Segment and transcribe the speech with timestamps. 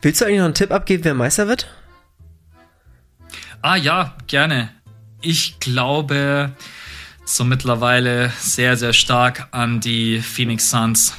[0.00, 1.66] Willst du eigentlich noch einen Tipp abgeben, wer Meister wird?
[3.62, 4.70] Ah ja, gerne.
[5.20, 6.52] Ich glaube
[7.24, 11.14] so mittlerweile sehr, sehr stark an die Phoenix Suns,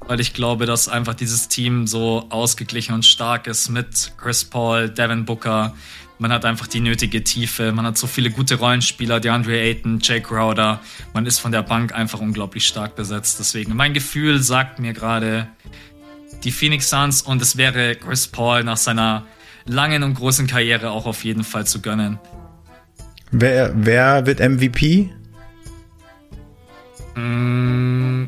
[0.00, 4.90] weil ich glaube, dass einfach dieses Team so ausgeglichen und stark ist mit Chris Paul,
[4.90, 5.74] Devin Booker.
[6.18, 10.28] Man hat einfach die nötige Tiefe, man hat so viele gute Rollenspieler, DeAndre Ayton, Jake
[10.28, 10.80] Crowder.
[11.14, 13.38] Man ist von der Bank einfach unglaublich stark besetzt.
[13.40, 15.48] Deswegen, mein Gefühl sagt mir gerade
[16.44, 19.26] die Phoenix Suns und es wäre Chris Paul nach seiner
[19.64, 22.18] langen und großen Karriere auch auf jeden Fall zu gönnen.
[23.30, 25.10] Wer, wer wird MVP?
[27.14, 28.24] Mm,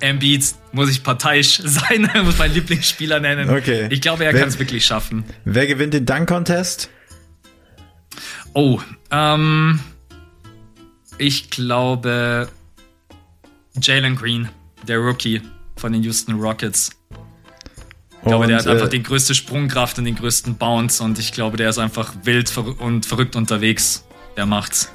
[0.00, 3.50] Embiid muss ich parteiisch sein, muss mein Lieblingsspieler nennen.
[3.50, 3.88] Okay.
[3.90, 5.24] Ich glaube, er kann es wirklich schaffen.
[5.44, 6.90] Wer gewinnt den Dunk-Contest?
[8.52, 8.80] Oh,
[9.10, 9.78] ähm,
[11.18, 12.48] ich glaube
[13.80, 14.48] Jalen Green,
[14.88, 15.40] der Rookie
[15.76, 16.90] von den Houston Rockets.
[18.22, 21.32] Ich glaube, der hat einfach äh, die größte Sprungkraft und den größten Bounce und ich
[21.32, 24.04] glaube, der ist einfach wild und verrückt unterwegs.
[24.36, 24.92] Der macht's.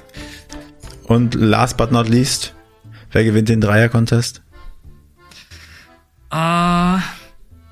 [1.04, 2.54] Und last but not least,
[3.10, 4.42] wer gewinnt den Dreier-Contest?
[6.32, 6.98] Uh,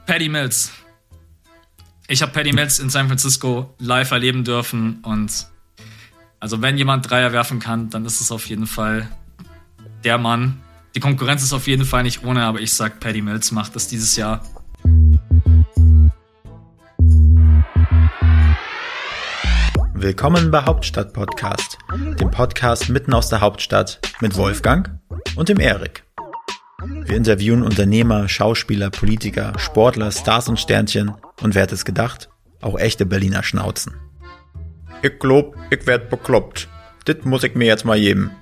[0.06, 0.72] Paddy Mills.
[2.08, 5.46] Ich habe Paddy Mills in San Francisco live erleben dürfen und
[6.39, 9.08] also wenn jemand Dreier werfen kann, dann ist es auf jeden Fall
[10.05, 10.61] der Mann.
[10.94, 13.89] Die Konkurrenz ist auf jeden Fall nicht ohne, aber ich sag, Paddy Mills macht das
[13.89, 14.42] dieses Jahr.
[19.97, 24.98] Willkommen bei Hauptstadt Podcast, dem Podcast mitten aus der Hauptstadt mit Wolfgang
[25.36, 26.03] und dem Erik.
[26.84, 32.28] Wir interviewen Unternehmer, Schauspieler, Politiker, Sportler, Stars und Sternchen und wer hätte es gedacht,
[32.61, 33.95] auch echte Berliner Schnauzen.
[35.03, 36.69] Ich glaub, ich werd bekloppt.
[37.06, 38.33] Dit muss ich mir jetzt mal geben.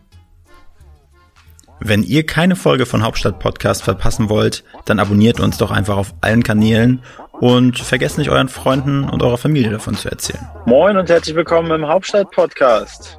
[1.80, 6.14] Wenn ihr keine Folge von Hauptstadt Podcast verpassen wollt, dann abonniert uns doch einfach auf
[6.20, 7.02] allen Kanälen
[7.42, 10.46] und vergesst nicht euren Freunden und eurer Familie davon zu erzählen.
[10.64, 13.18] Moin und herzlich willkommen im Hauptstadt-Podcast.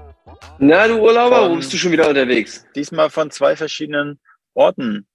[0.59, 2.65] Na, du Urlauber, wo bist du schon wieder unterwegs?
[2.73, 4.21] Diesmal von zwei verschiedenen
[4.53, 5.07] Orten.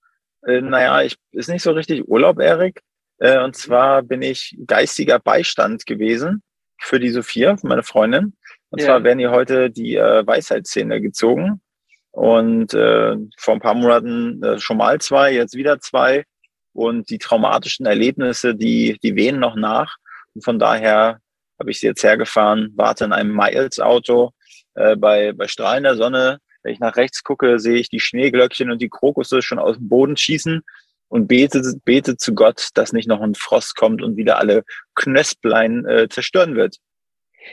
[0.47, 2.83] Äh, naja, ich ist nicht so richtig Urlaub, Erik.
[3.17, 6.43] Äh, und zwar bin ich geistiger Beistand gewesen
[6.79, 8.35] für die Sophia, für meine Freundin.
[8.69, 8.89] Und ja.
[8.89, 11.63] zwar werden ihr heute die äh, Weisheitszähne gezogen.
[12.11, 16.25] Und äh, vor ein paar Monaten äh, schon mal zwei, jetzt wieder zwei
[16.73, 19.97] und die traumatischen Erlebnisse, die, die wehen noch nach.
[20.35, 21.21] Und von daher
[21.59, 24.31] habe ich sie jetzt hergefahren, warte in einem Miles-Auto
[24.75, 26.39] äh, bei, bei strahlender Sonne.
[26.63, 29.89] Wenn ich nach rechts gucke, sehe ich die Schneeglöckchen und die Krokusse schon aus dem
[29.89, 30.63] Boden schießen
[31.09, 34.65] und bete, bete zu Gott, dass nicht noch ein Frost kommt und wieder alle
[34.95, 36.77] Knösplein äh, zerstören wird.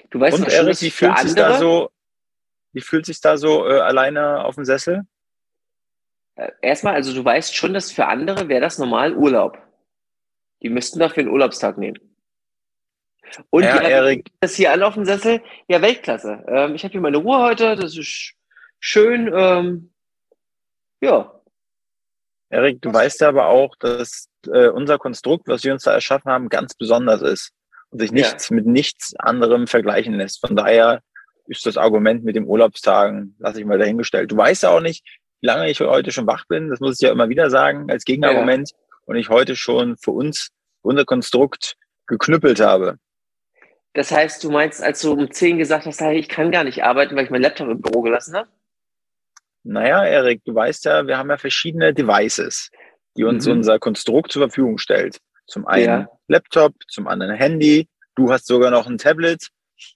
[0.10, 1.90] Du weißt und Erik, wie fühlt sich da so,
[2.74, 5.04] wie fühlt sich da so äh, alleine auf dem Sessel?
[6.36, 9.58] Äh, erstmal, also du weißt schon, dass für andere wäre das normal Urlaub.
[10.62, 12.00] Die müssten dafür einen Urlaubstag nehmen.
[13.50, 14.30] Und ja, Erik.
[14.40, 16.44] das hier alle auf dem Sessel, ja, Weltklasse.
[16.48, 18.34] Ähm, ich habe hier meine Ruhe heute, das ist
[18.80, 19.32] schön.
[19.34, 19.92] Ähm,
[21.02, 21.32] ja.
[22.50, 22.96] Erik, du was?
[22.96, 26.76] weißt ja aber auch, dass äh, unser Konstrukt, was wir uns da erschaffen haben, ganz
[26.76, 27.52] besonders ist
[27.90, 28.56] und sich nichts ja.
[28.56, 30.40] mit nichts anderem vergleichen lässt.
[30.40, 31.02] Von daher
[31.48, 34.32] ist das Argument mit dem Urlaubstagen, lasse ich mal dahingestellt.
[34.32, 35.04] Du weißt ja auch nicht,
[35.42, 36.70] lange ich heute schon wach bin.
[36.70, 38.72] Das muss ich ja immer wieder sagen als Gegenargument.
[38.72, 38.78] Ja.
[39.06, 40.50] Und ich heute schon für uns,
[40.82, 41.76] unser Konstrukt
[42.08, 42.98] geknüppelt habe.
[43.94, 47.16] Das heißt, du meinst, als du um 10 gesagt hast, ich kann gar nicht arbeiten,
[47.16, 48.50] weil ich meinen Laptop im Büro gelassen habe?
[49.64, 52.70] Naja, Erik, du weißt ja, wir haben ja verschiedene Devices,
[53.18, 53.54] die uns mhm.
[53.54, 55.20] unser Konstrukt zur Verfügung stellt.
[55.48, 56.10] Zum einen ja.
[56.28, 57.88] Laptop, zum anderen Handy.
[58.16, 59.48] Du hast sogar noch ein Tablet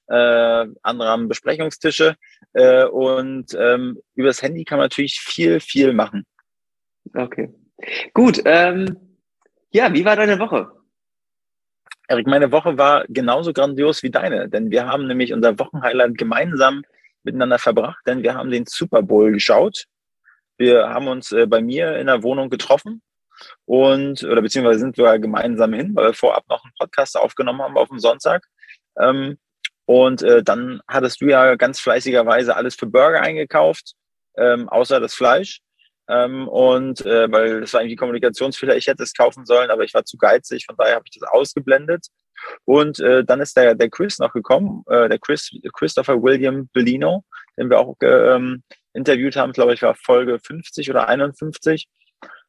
[0.07, 2.15] äh, andere haben Besprechungstische
[2.53, 6.25] äh, und ähm, über das Handy kann man natürlich viel, viel machen.
[7.13, 7.53] Okay.
[8.13, 8.41] Gut.
[8.45, 9.17] Ähm,
[9.71, 10.71] ja, wie war deine Woche?
[12.07, 16.81] Erik, meine Woche war genauso grandios wie deine, denn wir haben nämlich unser Wochenhighlight gemeinsam
[17.23, 19.85] miteinander verbracht, denn wir haben den Super Bowl geschaut.
[20.57, 23.03] Wir haben uns äh, bei mir in der Wohnung getroffen
[23.65, 27.77] und oder beziehungsweise sind wir gemeinsam hin, weil wir vorab noch einen Podcast aufgenommen haben
[27.77, 28.43] auf dem Sonntag.
[28.99, 29.37] Ähm,
[29.89, 33.93] und äh, dann hattest du ja ganz fleißigerweise alles für Burger eingekauft,
[34.37, 35.61] ähm, außer das Fleisch.
[36.07, 39.95] Ähm, und äh, weil das war irgendwie Kommunikationsfehler, ich hätte es kaufen sollen, aber ich
[39.95, 42.05] war zu geizig, von daher habe ich das ausgeblendet.
[42.65, 47.23] Und äh, dann ist der, der Chris noch gekommen, äh, der Chris, Christopher William Bellino,
[47.57, 48.61] den wir auch ähm,
[48.93, 51.87] interviewt haben, glaube ich, war Folge 50 oder 51.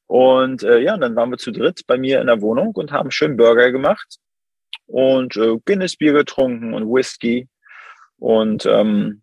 [0.07, 3.11] Und äh, ja, dann waren wir zu dritt bei mir in der Wohnung und haben
[3.11, 4.19] schön Burger gemacht
[4.91, 7.49] und äh, Guinness-Bier getrunken und Whisky.
[8.19, 9.23] Und ähm,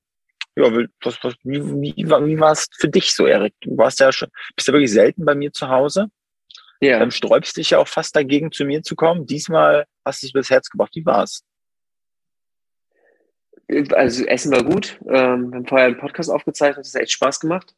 [0.56, 0.72] ja,
[1.04, 3.54] was, was, wie, wie, wie war es für dich so, Erik?
[3.62, 6.08] Du warst ja schon, bist ja wirklich selten bei mir zu Hause.
[6.80, 7.02] Ja.
[7.02, 9.26] Ähm, sträubst dich ja auch fast dagegen, zu mir zu kommen.
[9.26, 10.96] Diesmal hast du es bis Herz gebracht.
[10.96, 11.44] Wie war's?
[13.92, 14.98] Also Essen war gut.
[15.02, 17.76] Ähm, wir haben vorher einen Podcast aufgezeichnet, das hat echt Spaß gemacht.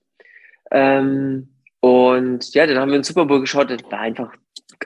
[0.72, 1.50] Ähm,
[1.82, 3.70] und ja, dann haben wir einen Super Bowl geschaut.
[3.70, 4.34] Das war einfach,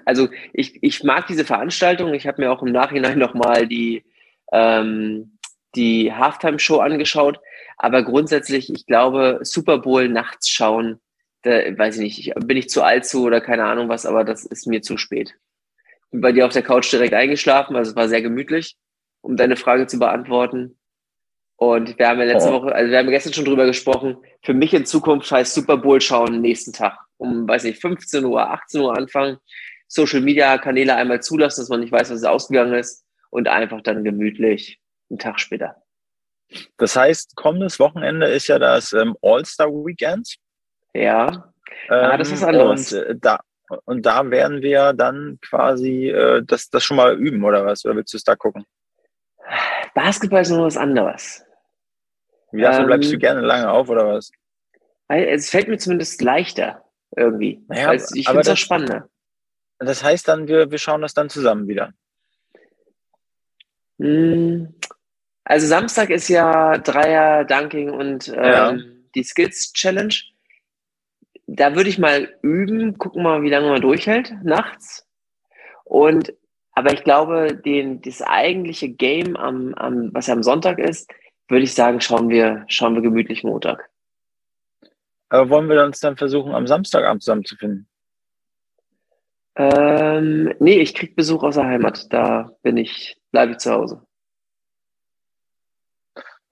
[0.05, 2.13] also ich, ich mag diese Veranstaltung.
[2.13, 4.03] Ich habe mir auch im Nachhinein nochmal die,
[4.51, 5.37] ähm,
[5.75, 7.39] die Halftime-Show angeschaut.
[7.77, 10.99] Aber grundsätzlich, ich glaube, Super Bowl nachts schauen,
[11.41, 14.23] da weiß ich nicht, ich, bin ich zu alt zu oder keine Ahnung was, aber
[14.23, 15.35] das ist mir zu spät.
[16.11, 18.77] Bin bei dir auf der Couch direkt eingeschlafen, also es war sehr gemütlich,
[19.21, 20.77] um deine Frage zu beantworten.
[21.63, 22.61] Und wir haben ja letzte oh.
[22.61, 26.01] Woche, also wir haben gestern schon drüber gesprochen, für mich in Zukunft heißt Super Bowl
[26.01, 29.37] schauen nächsten Tag um, weiß nicht, 15 Uhr, 18 Uhr anfangen,
[29.87, 33.81] Social Media Kanäle einmal zulassen, dass man nicht weiß, was es ausgegangen ist und einfach
[33.81, 35.77] dann gemütlich einen Tag später.
[36.77, 40.35] Das heißt, kommendes Wochenende ist ja das ähm, All-Star Weekend.
[40.93, 41.53] Ja.
[41.89, 42.91] Ähm, ah, das ist anderes.
[42.91, 43.39] Und, äh, da,
[43.85, 47.85] und da werden wir dann quasi äh, das, das schon mal üben, oder was?
[47.85, 48.65] Oder willst du es da gucken?
[49.95, 51.45] Basketball ist noch was anderes.
[52.53, 54.31] Wie ähm, bleibst du gerne lange auf oder was?
[55.07, 56.83] Es fällt mir zumindest leichter
[57.15, 57.63] irgendwie.
[57.67, 59.09] Naja, also ich finde es auch spannender.
[59.79, 61.93] Das heißt dann, wir, wir schauen das dann zusammen wieder.
[63.99, 64.75] Hm,
[65.43, 68.77] also Samstag ist ja Dreier, Dunking und ähm, ja.
[69.15, 70.15] die Skills Challenge.
[71.47, 75.07] Da würde ich mal üben, gucken mal, wie lange man durchhält nachts.
[75.83, 76.33] Und
[76.71, 81.11] aber ich glaube, den, das eigentliche Game, am, am, was ja am Sonntag ist,
[81.47, 83.89] würde ich sagen, schauen wir, schauen wir gemütlich Montag.
[85.29, 87.87] Aber wollen wir uns dann versuchen, am Samstagabend zusammenzufinden?
[89.55, 92.11] Ähm, nee, ich krieg Besuch aus der Heimat.
[92.11, 94.01] Da bin ich, bleibe ich zu Hause.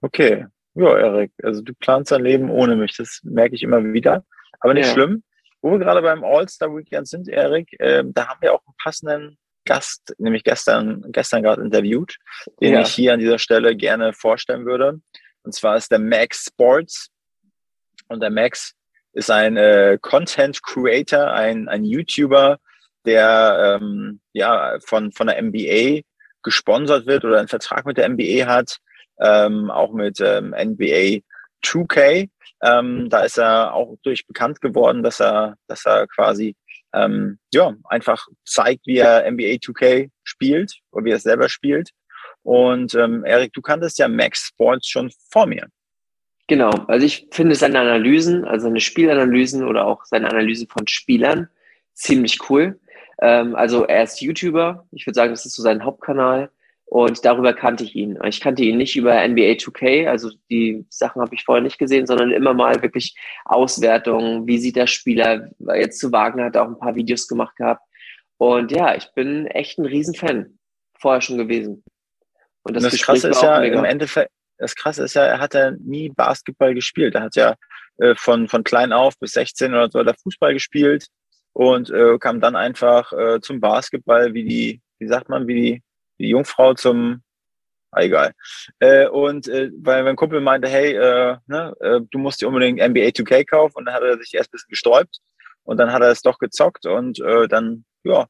[0.00, 0.46] Okay.
[0.74, 2.96] Ja, Erik, also du planst dein Leben ohne mich.
[2.96, 4.24] Das merke ich immer wieder.
[4.60, 4.92] Aber nicht ja.
[4.92, 5.22] schlimm.
[5.60, 9.38] Wo wir gerade beim All-Star Weekend sind, Erik, äh, da haben wir auch einen passenden
[9.64, 12.16] Gast, nämlich gestern, gestern gerade interviewt,
[12.60, 12.80] den ja.
[12.82, 15.00] ich hier an dieser Stelle gerne vorstellen würde.
[15.42, 17.08] Und zwar ist der Max Sports.
[18.08, 18.74] Und der Max
[19.12, 22.58] ist ein äh, Content Creator, ein, ein YouTuber,
[23.04, 26.02] der ähm, ja von, von der NBA
[26.42, 28.78] gesponsert wird oder einen Vertrag mit der NBA hat,
[29.20, 31.20] ähm, auch mit ähm, NBA
[31.64, 32.28] 2K.
[32.62, 36.54] Ähm, da ist er auch durch bekannt geworden, dass er, dass er quasi
[36.94, 41.90] ähm, ja, einfach zeigt, wie er NBA 2K spielt oder wie er es selber spielt.
[42.42, 45.68] Und ähm, Erik, du kanntest ja Max Sports schon vor mir.
[46.48, 51.48] Genau, also ich finde seine Analysen, also seine Spielanalysen oder auch seine Analysen von Spielern
[51.94, 52.80] ziemlich cool.
[53.20, 56.50] Ähm, also er ist YouTuber, ich würde sagen, das ist so sein Hauptkanal.
[56.92, 58.18] Und darüber kannte ich ihn.
[58.22, 62.06] Ich kannte ihn nicht über NBA 2K, also die Sachen habe ich vorher nicht gesehen,
[62.06, 63.16] sondern immer mal wirklich
[63.46, 67.80] Auswertungen, wie sieht der Spieler, jetzt zu Wagen hat auch ein paar Videos gemacht gehabt.
[68.36, 70.58] Und ja, ich bin echt ein Riesenfan,
[70.98, 71.82] vorher schon gewesen.
[72.62, 73.78] Und das, Und das Krasse ist ja mega.
[73.78, 77.14] im Endeffekt, das Krasse ist ja, er hat ja nie Basketball gespielt.
[77.14, 77.54] Er hat ja
[78.00, 81.06] äh, von, von klein auf bis 16 oder so hat er Fußball gespielt
[81.54, 85.82] und äh, kam dann einfach äh, zum Basketball, wie die, wie sagt man, wie die
[86.22, 87.22] die Jungfrau zum,
[87.90, 88.32] ah, egal.
[88.78, 92.80] Äh, und äh, weil mein Kumpel meinte, hey, äh, ne, äh, du musst dir unbedingt
[92.80, 95.18] NBA 2K kaufen und dann hat er sich erst ein bisschen gesträubt
[95.64, 98.26] und dann hat er es doch gezockt und äh, dann, ja,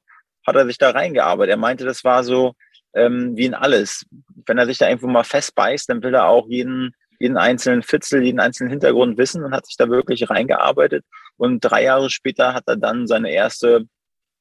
[0.47, 1.51] hat er sich da reingearbeitet.
[1.51, 2.55] Er meinte, das war so
[2.95, 4.05] ähm, wie in alles.
[4.47, 8.23] Wenn er sich da irgendwo mal festbeißt, dann will er auch jeden, jeden einzelnen Fitzel,
[8.23, 11.05] jeden einzelnen Hintergrund wissen und hat sich da wirklich reingearbeitet.
[11.37, 13.87] Und drei Jahre später hat er dann seine erste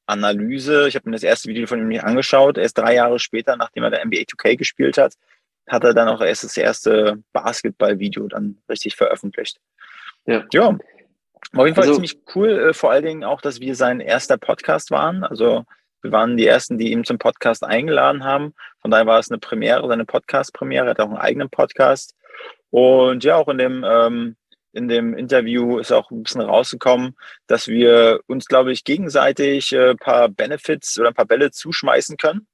[0.06, 0.88] Analyse.
[0.88, 2.58] Ich habe mir das erste Video von ihm nicht angeschaut.
[2.58, 5.14] Erst drei Jahre später, nachdem er der NBA 2K gespielt hat,
[5.68, 9.58] hat er dann auch erst das erste Basketball-Video dann richtig veröffentlicht.
[10.26, 10.44] Ja.
[10.52, 10.68] ja.
[11.54, 14.38] Auf jeden Fall also, ziemlich cool, äh, vor allen Dingen auch, dass wir sein erster
[14.38, 15.24] Podcast waren.
[15.24, 15.64] Also
[16.02, 18.54] wir waren die ersten, die ihn zum Podcast eingeladen haben.
[18.80, 20.86] Von daher war es eine Premiere, seine Podcast-Premiere.
[20.86, 22.16] Er hat auch einen eigenen Podcast.
[22.70, 24.36] Und ja, auch in dem ähm,
[24.72, 29.80] in dem Interview ist auch ein bisschen rausgekommen, dass wir uns, glaube ich, gegenseitig ein
[29.80, 32.46] äh, paar Benefits oder ein paar Bälle zuschmeißen können.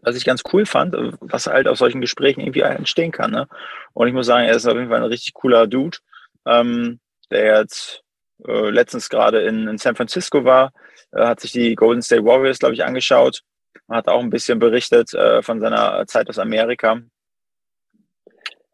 [0.00, 3.30] Was ich ganz cool fand, äh, was halt aus solchen Gesprächen irgendwie entstehen kann.
[3.30, 3.48] Ne?
[3.94, 5.98] Und ich muss sagen, er ist auf jeden Fall ein richtig cooler Dude,
[6.46, 7.00] ähm,
[7.30, 8.02] der jetzt
[8.46, 10.72] äh, letztens gerade in, in, San Francisco war,
[11.12, 13.42] äh, hat sich die Golden State Warriors, glaube ich, angeschaut,
[13.88, 17.00] hat auch ein bisschen berichtet äh, von seiner Zeit aus Amerika.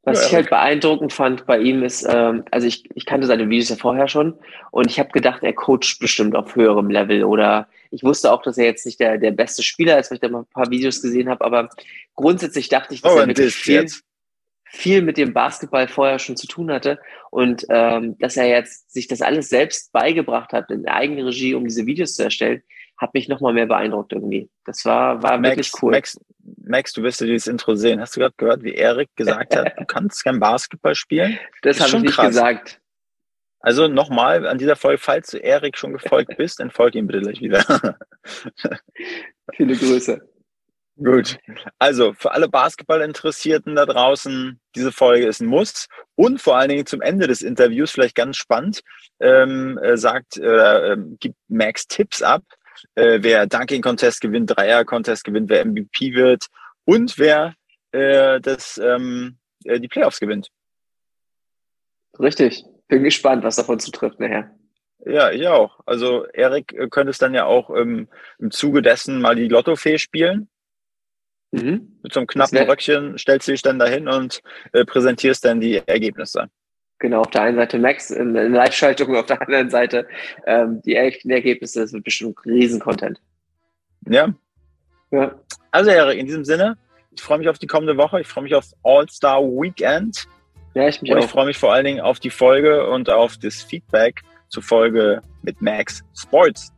[0.05, 3.49] Was ja, ich halt beeindruckend fand bei ihm ist, ähm, also ich, ich kannte seine
[3.49, 4.35] Videos ja vorher schon
[4.71, 8.59] und ich habe gedacht, er coacht bestimmt auf höherem Level oder ich wusste auch, dass
[8.59, 11.01] er jetzt nicht der, der beste Spieler ist, weil ich da mal ein paar Videos
[11.01, 11.71] gesehen habe, aber
[12.15, 13.87] grundsätzlich dachte ich, dass oh, er wirklich viel,
[14.65, 16.99] viel mit dem Basketball vorher schon zu tun hatte
[17.31, 21.65] und ähm, dass er jetzt sich das alles selbst beigebracht hat in eigener Regie, um
[21.65, 22.63] diese Videos zu erstellen,
[22.97, 24.49] hat mich nochmal mehr beeindruckt irgendwie.
[24.65, 25.93] Das war, war Max, wirklich cool.
[25.93, 26.19] Max,
[26.65, 28.01] Max, du wirst dir dieses Intro sehen.
[28.01, 31.39] Hast du gerade gehört, wie Erik gesagt hat, du kannst kein Basketball spielen?
[31.63, 32.29] Das, das habe ich nicht krass.
[32.29, 32.81] gesagt.
[33.61, 37.21] Also nochmal an dieser Folge, falls du Erik schon gefolgt bist, dann folg ihm bitte
[37.23, 37.99] gleich wieder.
[39.55, 40.21] Viele Grüße.
[40.97, 41.39] Gut.
[41.79, 45.89] Also für alle Basketballinteressierten da draußen, diese Folge ist ein Muss.
[46.15, 48.83] Und vor allen Dingen zum Ende des Interviews, vielleicht ganz spannend,
[49.19, 52.45] ähm, äh, sagt, äh, gibt Max Tipps ab,
[52.95, 56.47] äh, wer Dunking Contest gewinnt, Dreier Contest gewinnt, wer MVP wird
[56.85, 57.55] und wer
[57.93, 60.51] äh, das, ähm, äh, die Playoffs gewinnt.
[62.19, 62.65] Richtig.
[62.89, 64.55] Bin gespannt, was davon zutrifft nachher.
[65.07, 65.81] Ja, ich auch.
[65.87, 69.99] Also Erik äh, könnte es dann ja auch ähm, im Zuge dessen mal die Lottofee
[69.99, 70.49] spielen.
[71.51, 71.99] Mhm.
[72.03, 74.41] Mit so einem knappen Röckchen stellst du dich dann dahin und
[74.73, 76.49] äh, präsentierst dann die Ergebnisse.
[77.05, 80.09] Genau, auf der einen Seite Max in, in Live-Schaltung, auf der anderen Seite
[80.47, 81.81] ähm, die echten Ergebnisse.
[81.81, 83.21] Das wird bestimmt Riesen-Content.
[84.09, 84.33] Ja.
[85.11, 85.35] ja.
[85.71, 86.79] Also, Erik, in diesem Sinne,
[87.15, 88.23] ich freue mich auf die kommende Woche.
[88.23, 90.27] Ich freue mich auf All-Star Weekend.
[90.73, 91.25] Ja, ich mich und auch.
[91.25, 95.21] ich freue mich vor allen Dingen auf die Folge und auf das Feedback zur Folge
[95.43, 96.73] mit Max Sports.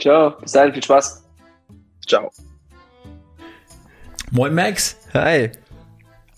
[0.00, 1.28] Ciao, bis dahin, viel Spaß.
[2.06, 2.30] Ciao.
[4.30, 4.96] Moin Max.
[5.12, 5.50] Hi.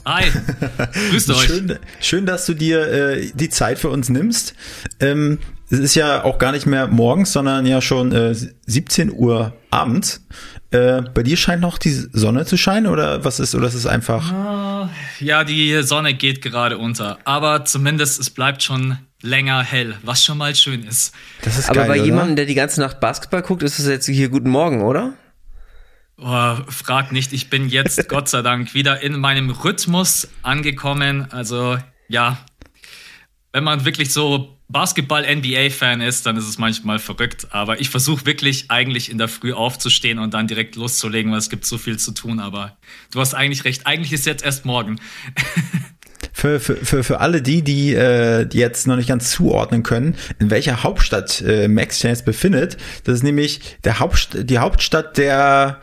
[0.04, 0.24] Hi.
[1.10, 1.46] Grüßt euch.
[1.46, 4.54] Schön, schön, dass du dir äh, die Zeit für uns nimmst.
[5.00, 5.38] Ähm,
[5.70, 10.24] es ist ja auch gar nicht mehr morgens, sondern ja schon äh, 17 Uhr abends.
[10.70, 13.86] Äh, bei dir scheint noch die Sonne zu scheinen oder was ist, oder ist es
[13.86, 14.32] einfach?
[14.32, 14.90] Ah,
[15.20, 20.38] ja, die Sonne geht gerade unter, aber zumindest es bleibt schon länger hell, was schon
[20.38, 21.12] mal schön ist.
[21.42, 22.04] Das ist aber geil, bei oder?
[22.04, 25.14] jemandem, der die ganze Nacht Basketball guckt, ist es jetzt hier guten Morgen, oder?
[26.20, 31.30] Oh, frag nicht, ich bin jetzt Gott sei Dank wieder in meinem Rhythmus angekommen.
[31.30, 32.44] Also ja,
[33.52, 37.46] wenn man wirklich so Basketball-NBA-Fan ist, dann ist es manchmal verrückt.
[37.50, 41.50] Aber ich versuche wirklich eigentlich in der Früh aufzustehen und dann direkt loszulegen, weil es
[41.50, 42.40] gibt so viel zu tun.
[42.40, 42.76] Aber
[43.12, 43.86] du hast eigentlich recht.
[43.86, 45.00] Eigentlich ist jetzt erst morgen.
[46.32, 50.50] Für, für, für, für alle die, die, äh, jetzt noch nicht ganz zuordnen können, in
[50.50, 55.80] welcher Hauptstadt äh, Max jetzt befindet, das ist nämlich der Hauptst die Hauptstadt der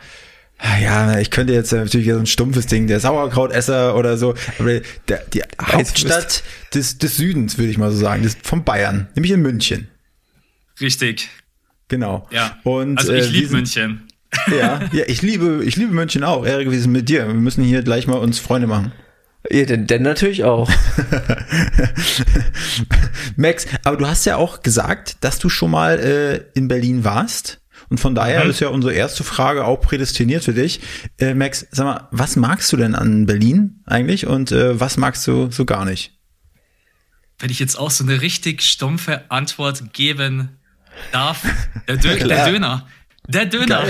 [0.80, 5.22] ja, ich könnte jetzt natürlich so ein stumpfes Ding, der Sauerkrautesser oder so, aber der,
[5.32, 6.42] die Hauptstadt
[6.74, 9.88] des, des Südens, würde ich mal so sagen, des, von Bayern, nämlich in München.
[10.80, 11.28] Richtig.
[11.88, 12.26] Genau.
[12.30, 12.58] Ja.
[12.64, 14.08] Und, also ich äh, liebe München.
[14.50, 16.44] Ja, ja, ich liebe, ich liebe München auch.
[16.44, 17.26] Erik, wie ist es mit dir?
[17.26, 18.92] Wir müssen hier gleich mal uns Freunde machen.
[19.50, 20.68] Ja, denn, denn natürlich auch.
[23.36, 27.60] Max, aber du hast ja auch gesagt, dass du schon mal äh, in Berlin warst.
[27.88, 28.50] Und von daher mhm.
[28.50, 30.80] ist ja unsere erste Frage auch prädestiniert für dich.
[31.18, 35.26] Äh, Max, sag mal, was magst du denn an Berlin eigentlich und äh, was magst
[35.26, 36.12] du so gar nicht?
[37.38, 40.58] Wenn ich jetzt auch so eine richtig stumpfe Antwort geben
[41.12, 41.42] darf,
[41.86, 42.86] der, Dö der Döner.
[43.28, 43.84] Der Döner.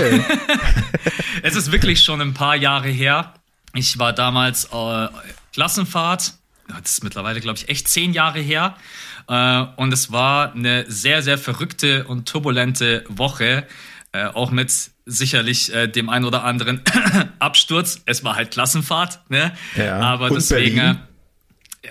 [1.43, 3.33] es ist wirklich schon ein paar Jahre her.
[3.73, 5.07] Ich war damals äh,
[5.53, 6.33] Klassenfahrt.
[6.67, 8.75] Das ist mittlerweile, glaube ich, echt zehn Jahre her.
[9.27, 13.67] Äh, und es war eine sehr, sehr verrückte und turbulente Woche.
[14.13, 16.81] Äh, auch mit sicherlich äh, dem einen oder anderen
[17.39, 18.01] Absturz.
[18.05, 19.53] Es war halt Klassenfahrt, ne?
[19.75, 20.75] Ja, Aber und deswegen.
[20.75, 20.99] Berlin.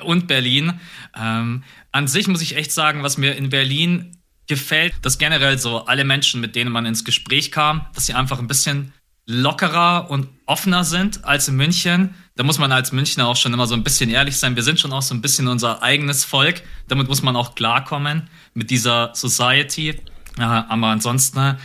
[0.03, 0.81] Und Berlin.
[1.17, 1.63] Ähm,
[1.93, 6.05] an sich muss ich echt sagen, was mir in Berlin gefällt, dass generell so alle
[6.05, 8.93] Menschen, mit denen man ins Gespräch kam, dass sie einfach ein bisschen
[9.27, 12.15] lockerer und offener sind als in München.
[12.37, 14.55] Da muss man als Münchner auch schon immer so ein bisschen ehrlich sein.
[14.55, 16.63] Wir sind schon auch so ein bisschen unser eigenes Volk.
[16.87, 20.01] Damit muss man auch klarkommen mit dieser Society.
[20.39, 21.57] Ja, aber ansonsten,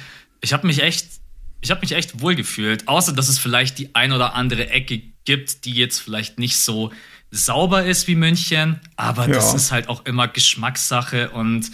[0.42, 1.06] ich habe mich echt,
[1.62, 2.88] ich habe mich echt wohlgefühlt.
[2.88, 6.92] Außer dass es vielleicht die ein oder andere Ecke gibt, die jetzt vielleicht nicht so
[7.30, 8.80] sauber ist wie München.
[8.96, 9.34] Aber ja.
[9.34, 11.70] das ist halt auch immer Geschmackssache und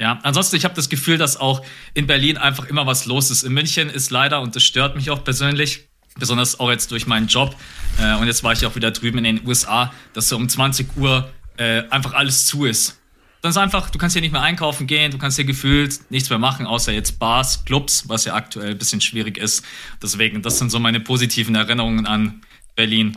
[0.00, 3.42] ja, ansonsten, ich habe das Gefühl, dass auch in Berlin einfach immer was los ist.
[3.42, 5.88] In München ist leider, und das stört mich auch persönlich,
[6.18, 7.54] besonders auch jetzt durch meinen Job,
[7.98, 10.96] äh, und jetzt war ich auch wieder drüben in den USA, dass so um 20
[10.96, 12.98] Uhr äh, einfach alles zu ist.
[13.42, 16.30] Dann ist einfach, du kannst hier nicht mehr einkaufen gehen, du kannst hier gefühlt nichts
[16.30, 19.64] mehr machen, außer jetzt Bars, Clubs, was ja aktuell ein bisschen schwierig ist.
[20.02, 22.40] Deswegen, das sind so meine positiven Erinnerungen an
[22.74, 23.16] Berlin.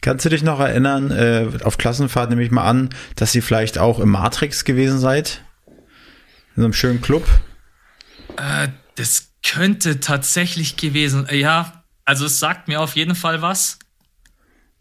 [0.00, 3.78] Kannst du dich noch erinnern, äh, auf Klassenfahrt nehme ich mal an, dass ihr vielleicht
[3.78, 5.42] auch im Matrix gewesen seid?
[6.56, 7.26] In so einem schönen Club?
[8.36, 11.26] Äh, das könnte tatsächlich gewesen.
[11.30, 13.78] Ja, also es sagt mir auf jeden Fall was.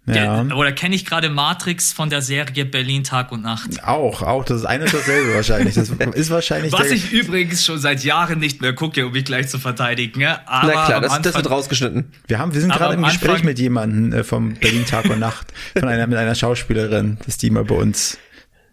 [0.07, 0.43] Ja.
[0.43, 3.83] Der, oder kenne ich gerade Matrix von der Serie Berlin Tag und Nacht?
[3.83, 4.43] Auch, auch.
[4.43, 5.75] Das ist eine und dasselbe wahrscheinlich.
[5.75, 6.73] Das ist wahrscheinlich.
[6.73, 10.21] Was ich übrigens schon seit Jahren nicht mehr gucke, um mich gleich zu verteidigen.
[10.21, 10.47] Ne?
[10.47, 12.11] Aber Na klar, das, Anfang, das, wird rausgeschnitten.
[12.27, 15.19] Wir haben, wir sind gerade im Gespräch Anfang, mit jemandem äh, vom Berlin Tag und
[15.19, 18.17] Nacht, von einer mit einer Schauspielerin, dass die mal bei uns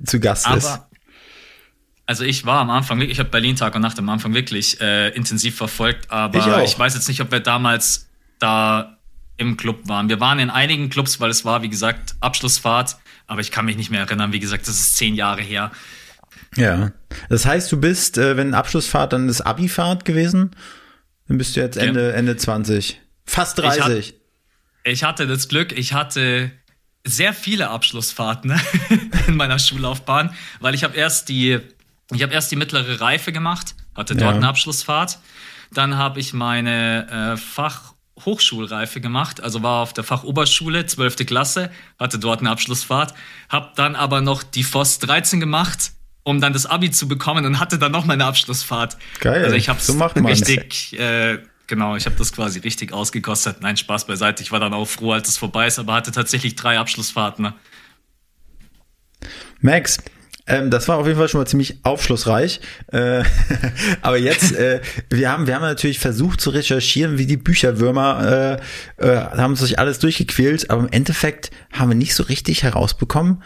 [0.04, 0.80] zu Gast aber, ist.
[2.08, 5.10] Also ich war am Anfang, ich habe Berlin Tag und Nacht am Anfang wirklich äh,
[5.10, 8.96] intensiv verfolgt, aber ich, ich weiß jetzt nicht, ob wir damals da
[9.36, 10.08] im Club waren.
[10.08, 12.96] Wir waren in einigen Clubs, weil es war, wie gesagt, Abschlussfahrt,
[13.26, 14.32] aber ich kann mich nicht mehr erinnern.
[14.32, 15.70] Wie gesagt, das ist zehn Jahre her.
[16.56, 16.92] Ja.
[17.28, 20.52] Das heißt, du bist, äh, wenn Abschlussfahrt, dann ist Abifahrt gewesen?
[21.28, 22.14] Dann bist du jetzt Ende, ja.
[22.14, 23.02] Ende 20.
[23.26, 23.78] Fast 30.
[23.78, 24.14] Ich, hat,
[24.84, 26.52] ich hatte das Glück, ich hatte
[27.06, 28.58] sehr viele Abschlussfahrten
[29.26, 31.60] in meiner Schullaufbahn, weil ich habe erst die,
[32.12, 34.36] ich habe erst die mittlere Reife gemacht, hatte dort ja.
[34.36, 35.18] eine Abschlussfahrt.
[35.72, 41.26] Dann habe ich meine äh, Fach- Hochschulreife gemacht, also war auf der Fachoberschule, 12.
[41.26, 43.14] Klasse, hatte dort eine Abschlussfahrt,
[43.48, 45.92] habe dann aber noch die FOS 13 gemacht,
[46.24, 48.96] um dann das Abi zu bekommen und hatte dann noch meine Abschlussfahrt.
[49.20, 49.44] Geil.
[49.44, 53.58] Also ich habe so richtig, äh, genau, ich habe das quasi richtig ausgekostet.
[53.60, 54.42] Nein, Spaß beiseite.
[54.42, 57.44] Ich war dann auch froh, als es vorbei ist, aber hatte tatsächlich drei Abschlussfahrten.
[57.44, 57.54] Ne?
[59.60, 59.98] Max,
[60.48, 62.60] ähm, das war auf jeden Fall schon mal ziemlich aufschlussreich.
[62.92, 63.22] Äh,
[64.02, 68.58] aber jetzt, äh, wir haben, wir haben natürlich versucht zu recherchieren, wie die Bücherwürmer,
[68.98, 73.42] äh, äh, haben sich alles durchgequält, aber im Endeffekt haben wir nicht so richtig herausbekommen.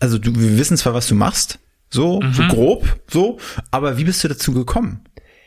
[0.00, 1.58] Also du, wir wissen zwar, was du machst,
[1.90, 2.32] so, mhm.
[2.32, 3.38] so grob, so,
[3.70, 5.00] aber wie bist du dazu gekommen?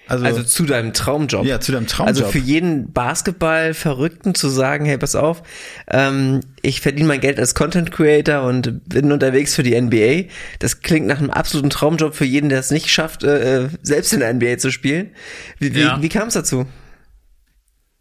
[0.10, 1.46] Also, also zu deinem Traumjob.
[1.46, 2.08] Ja, zu deinem Traumjob.
[2.08, 5.44] Also für jeden Basketball-Verrückten zu sagen, hey, pass auf,
[5.88, 10.30] ähm, ich verdiene mein Geld als Content Creator und bin unterwegs für die NBA.
[10.58, 14.12] Das klingt nach einem absoluten Traumjob für jeden, der es nicht schafft, äh, äh selbst
[14.12, 15.12] in der NBA zu spielen.
[15.60, 16.02] Wie, wie, ja.
[16.02, 16.66] wie kam es dazu?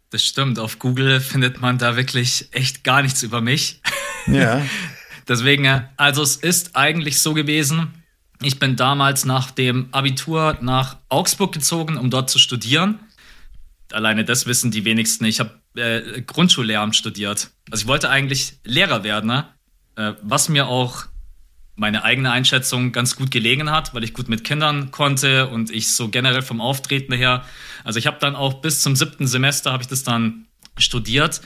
[0.09, 0.57] Das stimmt.
[0.57, 3.81] Auf Google findet man da wirklich echt gar nichts über mich.
[4.25, 4.65] Ja.
[5.27, 7.98] Deswegen, äh, also es ist eigentlich so gewesen,
[8.41, 12.99] ich bin damals nach dem Abitur nach Augsburg gezogen, um dort zu studieren.
[13.91, 15.25] Alleine das wissen die wenigsten.
[15.25, 17.51] Ich habe äh, Grundschullehramt studiert.
[17.69, 19.45] Also ich wollte eigentlich Lehrer werden, ne?
[19.95, 21.05] äh, was mir auch
[21.75, 25.93] meine eigene Einschätzung ganz gut gelegen hat, weil ich gut mit Kindern konnte und ich
[25.93, 27.45] so generell vom Auftreten her.
[27.83, 30.45] Also ich habe dann auch bis zum siebten Semester habe ich das dann
[30.77, 31.41] studiert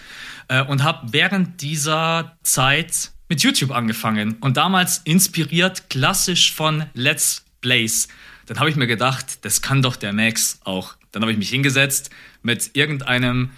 [0.48, 7.44] äh, und habe während dieser Zeit mit YouTube angefangen und damals inspiriert klassisch von Let's
[7.62, 8.08] Plays.
[8.46, 10.94] Dann habe ich mir gedacht, das kann doch der Max auch.
[11.12, 12.12] Dann habe ich mich hingesetzt
[12.44, 13.50] mit irgendeinem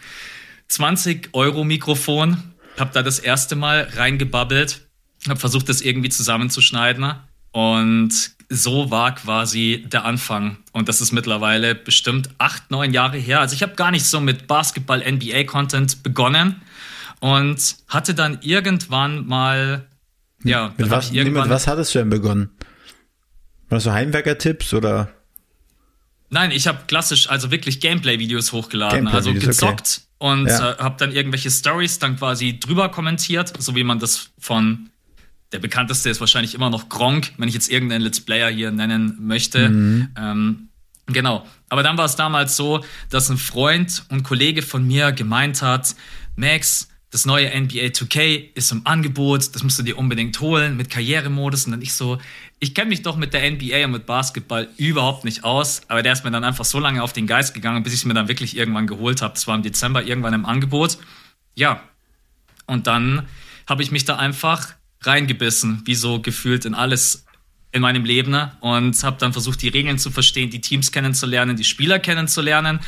[0.69, 2.41] 20 Euro Mikrofon,
[2.79, 4.79] habe da das erste Mal reingebabbelt,
[5.27, 7.15] habe versucht, das irgendwie zusammenzuschneiden
[7.51, 10.55] und so war quasi der Anfang.
[10.71, 13.41] Und das ist mittlerweile bestimmt acht, neun Jahre her.
[13.41, 16.61] Also ich habe gar nicht so mit Basketball-NBA-Content begonnen,
[17.19, 19.87] und hatte dann irgendwann mal,
[20.43, 22.49] ja, mit was, irgendwann, mit was hattest du denn begonnen?
[23.69, 25.09] War so Heimwerker-Tipps oder?
[26.29, 30.31] Nein, ich habe klassisch, also wirklich Gameplay-Videos hochgeladen, Gameplay also gezockt okay.
[30.31, 30.71] und ja.
[30.71, 34.89] äh, habe dann irgendwelche Stories dann quasi drüber kommentiert, so wie man das von
[35.51, 39.17] der bekannteste ist wahrscheinlich immer noch Gronk, wenn ich jetzt irgendeinen Let's Player hier nennen
[39.21, 39.69] möchte.
[39.69, 40.09] Mhm.
[40.17, 40.69] Ähm,
[41.05, 41.45] genau.
[41.69, 45.95] Aber dann war es damals so, dass ein Freund und Kollege von mir gemeint hat,
[46.35, 50.89] Max, das neue NBA 2K ist im Angebot, das musst du dir unbedingt holen mit
[50.89, 51.65] Karrieremodus.
[51.65, 52.17] Und dann ich so,
[52.59, 56.11] ich kenne mich doch mit der NBA und mit Basketball überhaupt nicht aus, aber der
[56.11, 58.27] ist mir dann einfach so lange auf den Geist gegangen, bis ich es mir dann
[58.27, 59.33] wirklich irgendwann geholt habe.
[59.33, 60.97] Das war im Dezember irgendwann im Angebot.
[61.55, 61.81] Ja,
[62.65, 63.25] und dann
[63.65, 67.24] habe ich mich da einfach reingebissen, wie so gefühlt in alles
[67.75, 68.53] in meinem Leben ne?
[68.61, 72.79] und habe dann versucht, die Regeln zu verstehen, die Teams kennenzulernen, die Spieler kennenzulernen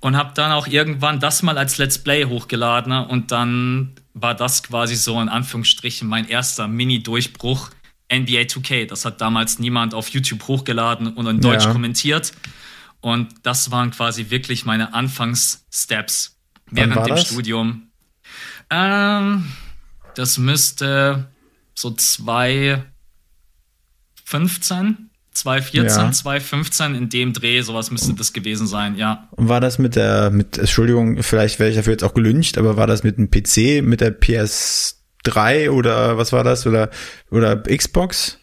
[0.00, 3.06] und habe dann auch irgendwann das mal als Let's Play hochgeladen ne?
[3.06, 7.70] und dann war das quasi so in Anführungsstrichen mein erster Mini-Durchbruch.
[8.12, 11.72] NBA 2K, das hat damals niemand auf YouTube hochgeladen und in Deutsch ja.
[11.72, 12.32] kommentiert.
[13.00, 16.36] Und das waren quasi wirklich meine Anfangssteps
[16.70, 17.26] während dem das?
[17.26, 17.88] Studium.
[18.68, 19.50] Ähm,
[20.14, 21.30] das müsste
[21.74, 22.84] so zwei,
[24.32, 26.12] 2015, 2014, ja.
[26.12, 29.28] 2015 in dem Dreh, sowas müsste das gewesen sein, ja.
[29.32, 32.76] Und war das mit der, mit, Entschuldigung, vielleicht werde ich dafür jetzt auch gelüncht, aber
[32.76, 36.90] war das mit einem PC, mit der PS3 oder was war das oder,
[37.30, 38.38] oder Xbox?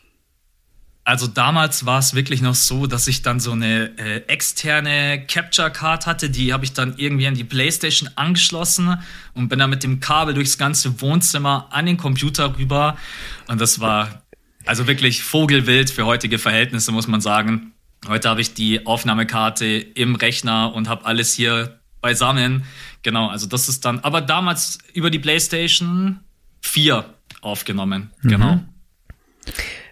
[1.06, 5.71] Also damals war es wirklich noch so, dass ich dann so eine äh, externe Capture
[5.71, 8.95] Card hatte, die habe ich dann irgendwie an die PlayStation angeschlossen
[9.34, 12.95] und bin dann mit dem Kabel durchs ganze Wohnzimmer an den Computer rüber
[13.47, 14.21] und das war
[14.69, 17.73] also wirklich Vogelwild für heutige Verhältnisse, muss man sagen.
[18.08, 22.65] Heute habe ich die Aufnahmekarte im Rechner und habe alles hier beisammen.
[23.01, 26.19] Genau, also das ist dann, aber damals über die PlayStation
[26.62, 28.12] vier aufgenommen.
[28.21, 28.29] Mhm.
[28.29, 28.60] Genau.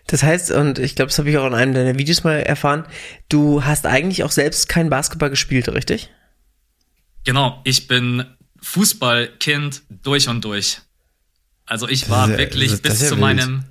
[0.05, 2.85] Das heißt, und ich glaube, das habe ich auch in einem deiner Videos mal erfahren,
[3.29, 6.11] du hast eigentlich auch selbst kein Basketball gespielt, richtig?
[7.23, 8.25] Genau, ich bin
[8.61, 10.81] Fußballkind durch und durch.
[11.65, 13.19] Also ich war ja, wirklich bis zu wild.
[13.19, 13.63] meinem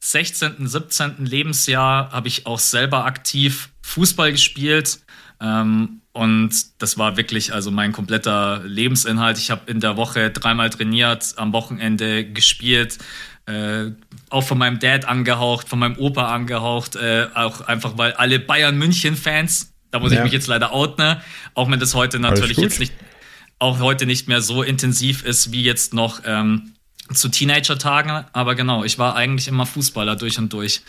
[0.00, 1.26] 16., 17.
[1.26, 5.00] Lebensjahr habe ich auch selber aktiv Fußball gespielt.
[5.40, 9.38] Ähm, und das war wirklich also mein kompletter Lebensinhalt.
[9.38, 12.98] Ich habe in der Woche dreimal trainiert, am Wochenende gespielt,
[13.46, 13.92] äh,
[14.28, 18.76] auch von meinem Dad angehaucht, von meinem Opa angehaucht, äh, auch einfach weil alle Bayern
[18.76, 20.18] München Fans, da muss ja.
[20.18, 21.16] ich mich jetzt leider outen,
[21.54, 22.92] auch wenn das heute natürlich jetzt nicht,
[23.58, 26.72] auch heute nicht mehr so intensiv ist wie jetzt noch ähm,
[27.14, 30.82] zu Teenager-Tagen, aber genau, ich war eigentlich immer Fußballer durch und durch.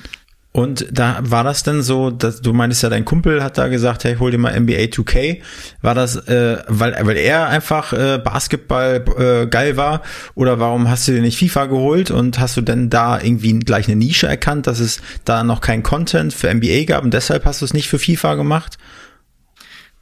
[0.54, 4.04] Und da war das denn so, dass du meinst ja, dein Kumpel hat da gesagt,
[4.04, 5.42] hey, hol dir mal NBA 2K.
[5.82, 10.02] War das, äh, weil, weil er einfach äh, Basketball äh, geil war?
[10.36, 13.88] Oder warum hast du dir nicht FIFA geholt und hast du denn da irgendwie gleich
[13.88, 17.62] eine Nische erkannt, dass es da noch kein Content für NBA gab und deshalb hast
[17.62, 18.78] du es nicht für FIFA gemacht?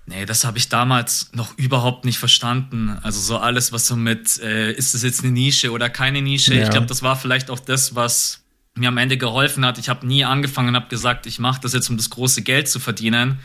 [0.10, 2.98] Nee, das habe ich damals noch überhaupt nicht verstanden.
[3.04, 6.56] Also so alles, was so mit, äh, ist das jetzt eine Nische oder keine Nische?
[6.56, 6.64] Ja.
[6.64, 8.44] Ich glaube, das war vielleicht auch das, was
[8.76, 9.78] mir am Ende geholfen hat.
[9.78, 12.68] Ich habe nie angefangen und habe gesagt, ich mache das jetzt, um das große Geld
[12.68, 13.38] zu verdienen,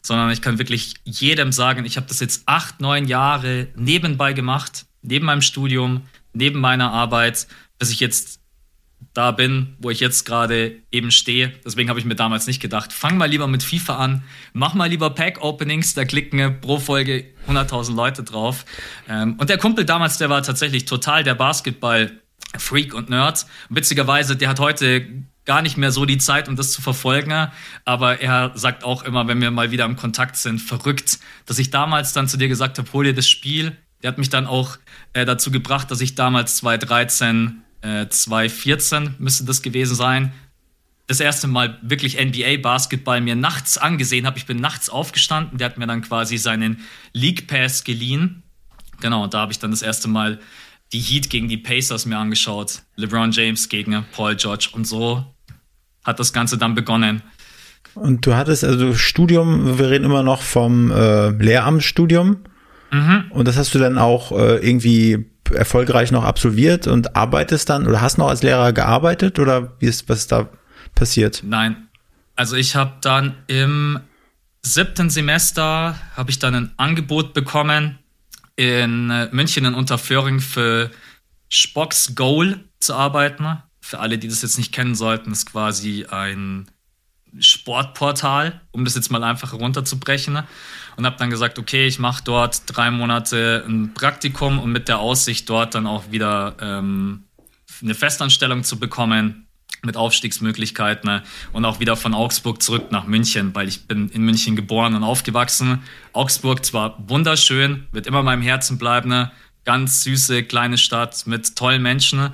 [0.00, 4.86] sondern ich kann wirklich jedem sagen, ich habe das jetzt acht, neun Jahre nebenbei gemacht,
[5.02, 6.02] neben meinem Studium,
[6.34, 7.48] neben meiner Arbeit,
[7.80, 8.38] bis ich jetzt
[9.14, 11.52] da bin, wo ich jetzt gerade eben stehe.
[11.64, 14.88] Deswegen habe ich mir damals nicht gedacht, fang mal lieber mit FIFA an, mach mal
[14.88, 18.64] lieber Pack-Openings, da klicken pro Folge 100.000 Leute drauf.
[19.08, 23.46] Ähm, und der Kumpel damals, der war tatsächlich total der Basketball-Freak und Nerd.
[23.68, 25.06] Witzigerweise, der hat heute
[25.44, 27.48] gar nicht mehr so die Zeit, um das zu verfolgen.
[27.84, 31.70] Aber er sagt auch immer, wenn wir mal wieder im Kontakt sind, verrückt, dass ich
[31.70, 33.76] damals dann zu dir gesagt habe, hol dir das Spiel.
[34.02, 34.78] Der hat mich dann auch
[35.12, 40.32] äh, dazu gebracht, dass ich damals 2013 äh, 2014 müsste das gewesen sein,
[41.06, 44.38] das erste Mal wirklich NBA-Basketball mir nachts angesehen habe.
[44.38, 46.80] Ich bin nachts aufgestanden, der hat mir dann quasi seinen
[47.12, 48.42] League Pass geliehen.
[49.00, 50.40] Genau, und da habe ich dann das erste Mal
[50.92, 52.82] die Heat gegen die Pacers mir angeschaut.
[52.96, 55.24] LeBron James gegen Paul George und so
[56.04, 57.22] hat das Ganze dann begonnen.
[57.94, 62.38] Und du hattest also Studium, wir reden immer noch vom äh, Lehramtsstudium.
[62.90, 63.24] Mhm.
[63.30, 68.00] Und das hast du dann auch äh, irgendwie erfolgreich noch absolviert und arbeitest dann oder
[68.00, 70.48] hast noch als Lehrer gearbeitet oder wie ist was da
[70.94, 71.42] passiert?
[71.44, 71.88] Nein,
[72.36, 74.00] also ich habe dann im
[74.62, 77.98] siebten Semester habe ich dann ein Angebot bekommen
[78.56, 80.90] in äh, München in Unterföhring für
[81.48, 83.58] Spocks Goal zu arbeiten.
[83.80, 86.70] Für alle, die das jetzt nicht kennen sollten, ist quasi ein
[87.38, 90.42] Sportportal, um das jetzt mal einfach runterzubrechen
[90.96, 94.98] und habe dann gesagt, okay, ich mache dort drei Monate ein Praktikum und mit der
[94.98, 97.24] Aussicht, dort dann auch wieder ähm,
[97.82, 99.46] eine Festanstellung zu bekommen
[99.84, 101.22] mit Aufstiegsmöglichkeiten ne?
[101.52, 105.02] und auch wieder von Augsburg zurück nach München, weil ich bin in München geboren und
[105.02, 105.82] aufgewachsen.
[106.12, 109.32] Augsburg zwar wunderschön, wird immer in meinem Herzen bleiben, ne?
[109.64, 112.20] ganz süße kleine Stadt mit tollen Menschen.
[112.20, 112.32] Ne?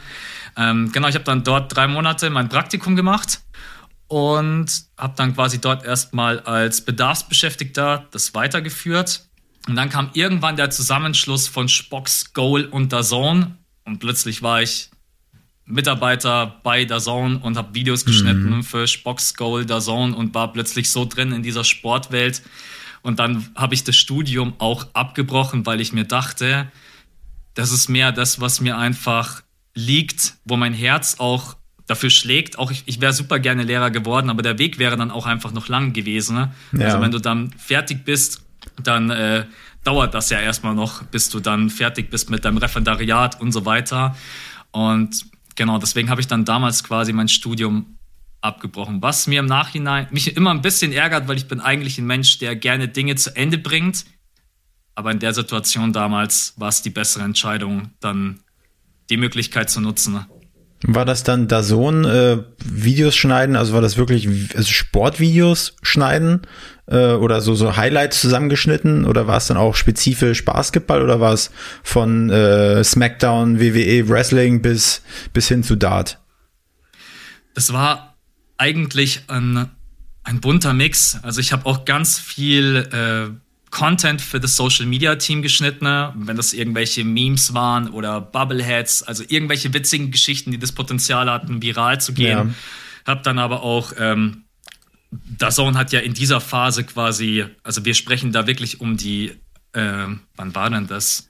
[0.57, 3.41] Ähm, genau, ich habe dann dort drei Monate mein Praktikum gemacht
[4.09, 4.67] und
[4.97, 9.29] habe dann quasi dort erstmal als Bedarfsbeschäftigter das weitergeführt.
[9.69, 14.91] Und dann kam irgendwann der Zusammenschluss von Spocks Goal und Dazone und plötzlich war ich
[15.67, 18.63] Mitarbeiter bei Dazone und habe Videos geschnitten mhm.
[18.63, 22.43] für Spocks Goal, Dazone und war plötzlich so drin in dieser Sportwelt.
[23.03, 26.73] Und dann habe ich das Studium auch abgebrochen, weil ich mir dachte,
[27.53, 29.43] das ist mehr das, was mir einfach
[29.75, 31.58] liegt, wo mein Herz auch
[31.89, 32.59] dafür schlägt.
[32.59, 35.53] Auch ich, ich wäre super gerne Lehrer geworden, aber der Weg wäre dann auch einfach
[35.53, 36.37] noch lang gewesen.
[36.37, 36.53] Ne?
[36.73, 36.87] Ja.
[36.87, 38.43] Also wenn du dann fertig bist,
[38.81, 39.47] dann äh,
[39.83, 43.65] dauert das ja erstmal noch, bis du dann fertig bist mit deinem Referendariat und so
[43.65, 44.17] weiter.
[44.71, 47.99] Und genau, deswegen habe ich dann damals quasi mein Studium
[48.41, 49.03] abgebrochen.
[49.03, 52.39] Was mir im Nachhinein mich immer ein bisschen ärgert, weil ich bin eigentlich ein Mensch,
[52.39, 54.05] der gerne Dinge zu Ende bringt.
[54.95, 58.41] Aber in der Situation damals war es die bessere Entscheidung, dann
[59.11, 60.27] die Möglichkeit zu nutzen.
[60.85, 63.57] War das dann da so ein äh, Videos schneiden?
[63.57, 66.43] Also war das wirklich also Sportvideos schneiden
[66.87, 71.33] äh, oder so so Highlights zusammengeschnitten oder war es dann auch spezifisch Basketball oder war
[71.33, 71.51] es
[71.83, 76.21] von äh, SmackDown, WWE, Wrestling bis bis hin zu Dart?
[77.55, 78.17] Das war
[78.57, 79.71] eigentlich ein
[80.23, 81.19] ein bunter Mix.
[81.23, 86.37] Also ich habe auch ganz viel äh, Content für das Social Media Team geschnitten, wenn
[86.37, 92.01] das irgendwelche Memes waren oder Bubbleheads, also irgendwelche witzigen Geschichten, die das Potenzial hatten, viral
[92.01, 92.29] zu gehen.
[92.29, 92.55] Ja.
[93.07, 94.45] Hab dann aber auch, ähm,
[95.11, 99.33] Dazone hat ja in dieser Phase quasi, also wir sprechen da wirklich um die,
[99.73, 101.29] äh, wann war denn das?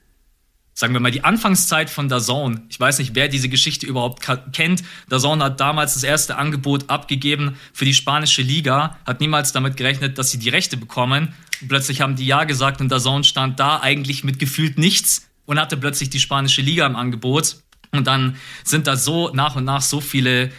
[0.79, 2.61] Sagen wir mal, die Anfangszeit von DAZN.
[2.69, 4.81] Ich weiß nicht, wer diese Geschichte überhaupt kennt.
[5.09, 10.17] DAZN hat damals das erste Angebot abgegeben für die spanische Liga, hat niemals damit gerechnet,
[10.17, 11.33] dass sie die Rechte bekommen.
[11.59, 15.59] Und plötzlich haben die Ja gesagt und DAZN stand da eigentlich mit gefühlt nichts und
[15.59, 17.57] hatte plötzlich die spanische Liga im Angebot.
[17.91, 20.49] Und dann sind da so nach und nach so viele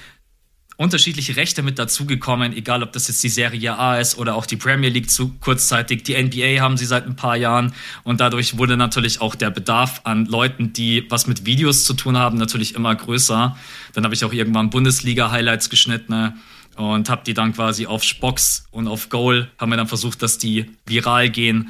[0.80, 4.56] unterschiedliche Rechte mit dazugekommen, egal ob das jetzt die Serie A ist oder auch die
[4.56, 6.04] Premier League zu kurzzeitig.
[6.04, 10.00] Die NBA haben sie seit ein paar Jahren und dadurch wurde natürlich auch der Bedarf
[10.04, 13.54] an Leuten, die was mit Videos zu tun haben, natürlich immer größer.
[13.92, 16.40] Dann habe ich auch irgendwann Bundesliga-Highlights geschnitten
[16.76, 20.38] und habe die dann quasi auf Spox und auf Goal haben wir dann versucht, dass
[20.38, 21.68] die viral gehen.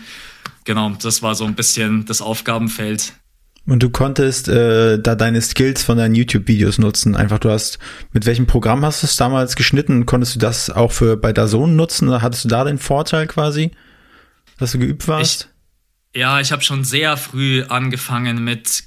[0.63, 3.15] Genau, das war so ein bisschen das Aufgabenfeld
[3.67, 7.15] und du konntest äh, da deine Skills von deinen YouTube-Videos nutzen.
[7.15, 7.79] Einfach, du hast,
[8.13, 10.07] mit welchem Programm hast du es damals geschnitten?
[10.07, 12.09] Konntest du das auch für bei Dazone nutzen?
[12.09, 13.71] Oder hattest du da den Vorteil quasi,
[14.59, 15.51] dass du geübt warst?
[16.13, 18.85] Ich, ja, ich habe schon sehr früh angefangen mit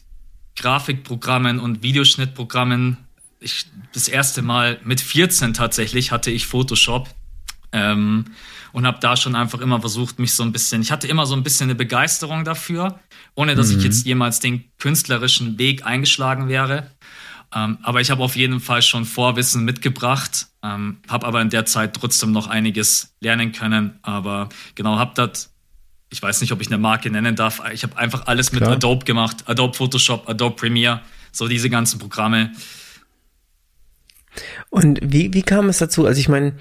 [0.55, 2.97] Grafikprogrammen und Videoschnittprogrammen.
[3.39, 7.09] Ich, das erste Mal mit 14 tatsächlich hatte ich Photoshop.
[7.71, 8.25] Ähm,
[8.73, 11.35] und habe da schon einfach immer versucht, mich so ein bisschen, ich hatte immer so
[11.35, 12.99] ein bisschen eine Begeisterung dafür,
[13.35, 13.77] ohne dass mhm.
[13.77, 16.91] ich jetzt jemals den künstlerischen Weg eingeschlagen wäre.
[17.55, 21.67] Ähm, aber ich habe auf jeden Fall schon Vorwissen mitgebracht, ähm, habe aber in der
[21.67, 23.99] Zeit trotzdem noch einiges lernen können.
[24.01, 25.53] Aber genau, habe das,
[26.09, 28.69] ich weiß nicht, ob ich eine Marke nennen darf, ich habe einfach alles Klar.
[28.69, 32.51] mit Adobe gemacht, Adobe Photoshop, Adobe Premiere, so diese ganzen Programme.
[34.71, 36.07] Und wie, wie kam es dazu?
[36.07, 36.55] Also ich meine,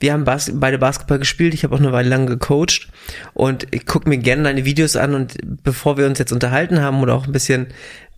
[0.00, 2.88] wir haben Bas beide Basketball gespielt, ich habe auch eine Weile lang gecoacht
[3.34, 7.00] und ich gucke mir gerne deine Videos an und bevor wir uns jetzt unterhalten haben
[7.00, 7.68] oder auch ein bisschen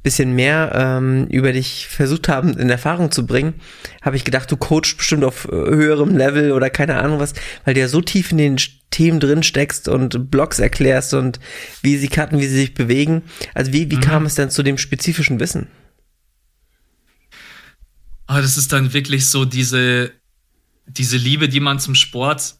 [0.03, 3.55] bisschen mehr ähm, über dich versucht haben in Erfahrung zu bringen,
[4.01, 7.75] habe ich gedacht, du coachst bestimmt auf äh, höherem Level oder keine Ahnung was, weil
[7.75, 8.57] du ja so tief in den
[8.91, 11.41] Themen drin steckst und Blogs erklärst und
[11.83, 13.23] wie sie cutten, wie sie sich bewegen.
[13.55, 14.01] Also wie, wie mhm.
[14.01, 15.67] kam es denn zu dem spezifischen Wissen?
[18.27, 20.13] Aber das ist dann wirklich so diese
[20.89, 22.57] diese Liebe, die man zum Sport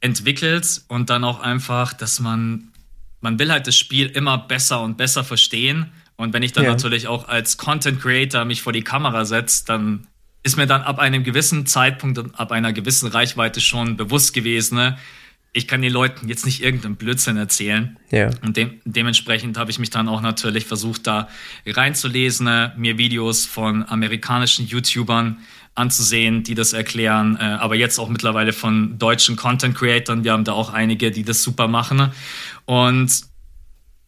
[0.00, 2.72] entwickelt und dann auch einfach, dass man,
[3.20, 5.92] man will halt das Spiel immer besser und besser verstehen.
[6.16, 6.70] Und wenn ich dann ja.
[6.70, 10.06] natürlich auch als Content Creator mich vor die Kamera setze, dann
[10.42, 14.76] ist mir dann ab einem gewissen Zeitpunkt und ab einer gewissen Reichweite schon bewusst gewesen,
[14.76, 14.98] ne?
[15.54, 17.98] Ich kann den Leuten jetzt nicht irgendeinen Blödsinn erzählen.
[18.10, 18.30] Ja.
[18.42, 21.28] Und de dementsprechend habe ich mich dann auch natürlich versucht, da
[21.66, 22.72] reinzulesen, ne?
[22.76, 25.38] mir Videos von amerikanischen YouTubern
[25.74, 30.24] anzusehen, die das erklären, äh, aber jetzt auch mittlerweile von deutschen Content Creatern.
[30.24, 32.12] Wir haben da auch einige, die das super machen.
[32.64, 33.22] Und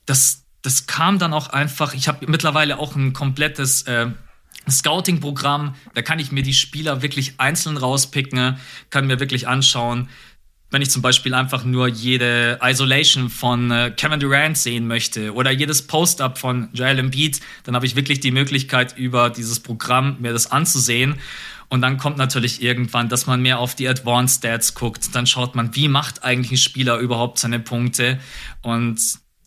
[0.06, 4.08] das, das kam dann auch einfach, ich habe mittlerweile auch ein komplettes äh,
[4.68, 8.56] Scouting-Programm, da kann ich mir die Spieler wirklich einzeln rauspicken,
[8.88, 10.08] kann mir wirklich anschauen,
[10.74, 15.52] wenn ich zum Beispiel einfach nur jede Isolation von äh, Kevin Durant sehen möchte oder
[15.52, 20.32] jedes Post-up von Joel Embiid, dann habe ich wirklich die Möglichkeit, über dieses Programm mir
[20.32, 21.14] das anzusehen.
[21.68, 25.14] Und dann kommt natürlich irgendwann, dass man mehr auf die Advanced Stats guckt.
[25.14, 28.18] Dann schaut man, wie macht eigentlich ein Spieler überhaupt seine Punkte.
[28.62, 29.00] Und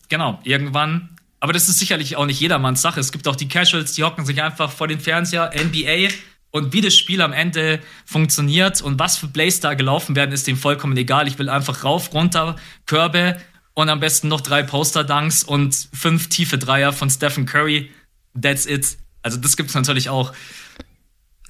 [0.07, 1.09] genau, irgendwann.
[1.41, 3.01] Aber das ist sicherlich auch nicht jedermanns Sache.
[3.01, 6.07] Es gibt auch die Casuals, die hocken sich einfach vor den Fernseher, NBA,
[6.51, 10.47] und wie das Spiel am Ende funktioniert und was für Plays da gelaufen werden, ist
[10.47, 11.27] dem vollkommen egal.
[11.27, 12.55] Ich will einfach rauf, runter,
[12.85, 13.37] Körbe
[13.73, 17.91] und am besten noch drei Poster-Dunks und fünf tiefe Dreier von Stephen Curry.
[18.39, 18.97] That's it.
[19.21, 20.33] Also das gibt es natürlich auch.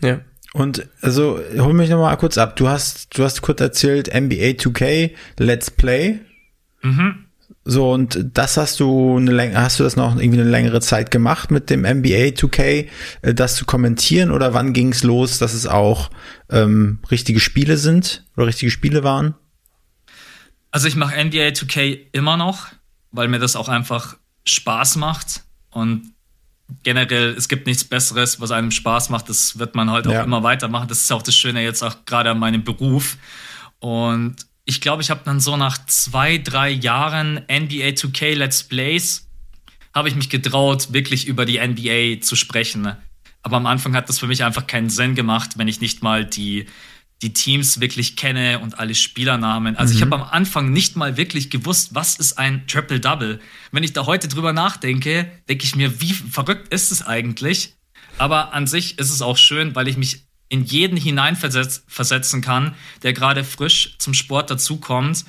[0.02, 0.22] Ja.
[0.54, 2.56] Und also hol mich noch mal kurz ab.
[2.56, 6.20] Du hast du hast kurz erzählt NBA 2K Let's Play.
[6.82, 7.27] Mhm.
[7.70, 11.52] So und das hast du eine hast du das noch irgendwie eine längere Zeit gemacht
[11.52, 12.88] mit dem NBA 2K,
[13.24, 16.10] äh, das zu kommentieren oder wann ging es los, dass es auch
[16.50, 19.36] ähm, richtige Spiele sind oder richtige Spiele waren?
[20.72, 22.68] Also ich mache NBA 2K immer noch,
[23.12, 26.14] weil mir das auch einfach Spaß macht und
[26.84, 29.28] generell, es gibt nichts Besseres, was einem Spaß macht.
[29.28, 30.24] Das wird man halt auch ja.
[30.24, 30.88] immer weitermachen.
[30.88, 33.18] Das ist auch das Schöne jetzt auch gerade an meinem Beruf.
[33.80, 39.28] Und ich glaube, ich habe dann so nach zwei, drei Jahren NBA 2K Let's Plays,
[39.96, 42.96] habe ich mich getraut, wirklich über die NBA zu sprechen.
[43.42, 46.26] Aber am Anfang hat das für mich einfach keinen Sinn gemacht, wenn ich nicht mal
[46.26, 46.68] die
[47.24, 49.76] die Teams wirklich kenne und alle Spielernamen.
[49.76, 49.98] Also mhm.
[49.98, 53.40] ich habe am Anfang nicht mal wirklich gewusst, was ist ein Triple-Double.
[53.72, 57.76] Wenn ich da heute drüber nachdenke, denke ich mir, wie verrückt ist es eigentlich?
[58.20, 63.14] Aber an sich ist es auch schön, weil ich mich in jeden hineinversetzen kann, der
[63.14, 65.26] gerade frisch zum Sport dazukommt.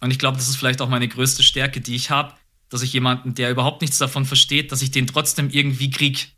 [0.00, 2.34] Und ich glaube, das ist vielleicht auch meine größte Stärke, die ich habe,
[2.68, 6.32] dass ich jemanden, der überhaupt nichts davon versteht, dass ich den trotzdem irgendwie krieg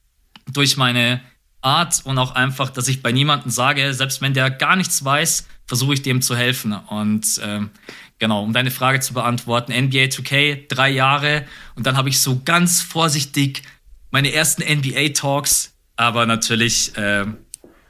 [0.53, 1.21] durch meine
[1.63, 5.47] Art und auch einfach, dass ich bei niemandem sage, selbst wenn der gar nichts weiß,
[5.67, 6.73] versuche ich dem zu helfen.
[6.73, 7.71] Und ähm,
[8.19, 12.41] genau, um deine Frage zu beantworten, NBA 2K, drei Jahre und dann habe ich so
[12.45, 13.63] ganz vorsichtig
[14.11, 17.27] meine ersten NBA-Talks, aber natürlich äh,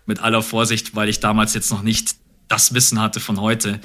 [0.07, 2.17] mit aller Vorsicht, weil ich damals jetzt noch nicht
[2.49, 3.81] das Wissen hatte von heute.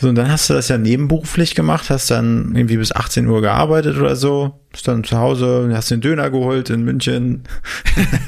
[0.00, 3.40] So, und dann hast du das ja nebenberuflich gemacht, hast dann irgendwie bis 18 Uhr
[3.40, 7.42] gearbeitet oder so, bist dann zu Hause, hast den Döner geholt in München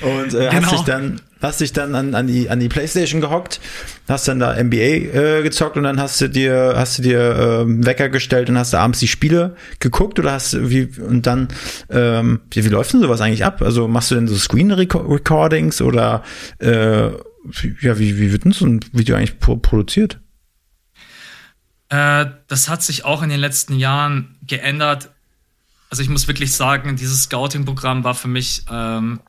[0.00, 0.62] und äh, genau.
[0.62, 3.60] hast dich dann hast dich dann an, an die an die Playstation gehockt,
[4.08, 7.86] hast dann da NBA äh, gezockt und dann hast du dir hast du dir äh,
[7.86, 11.48] Wecker gestellt und hast du abends die Spiele geguckt oder hast wie und dann
[11.88, 13.62] ähm, wie, wie läuft denn sowas eigentlich ab?
[13.62, 16.22] Also machst du denn so Screen Recordings oder
[16.58, 20.18] äh, ja wie wie wird denn so ein Video eigentlich produziert?
[21.90, 25.10] Äh, das hat sich auch in den letzten Jahren geändert.
[25.90, 29.20] Also ich muss wirklich sagen, dieses Scouting-Programm war für mich ähm,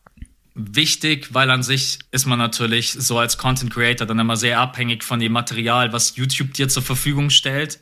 [0.53, 5.03] wichtig, weil an sich ist man natürlich so als Content Creator dann immer sehr abhängig
[5.03, 7.79] von dem Material, was YouTube dir zur Verfügung stellt.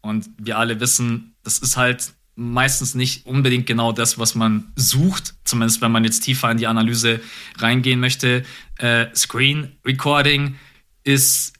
[0.00, 5.34] Und wir alle wissen, das ist halt meistens nicht unbedingt genau das, was man sucht,
[5.44, 7.20] zumindest wenn man jetzt tiefer in die Analyse
[7.58, 8.44] reingehen möchte.
[8.78, 10.56] Äh, Screen Recording
[11.02, 11.55] ist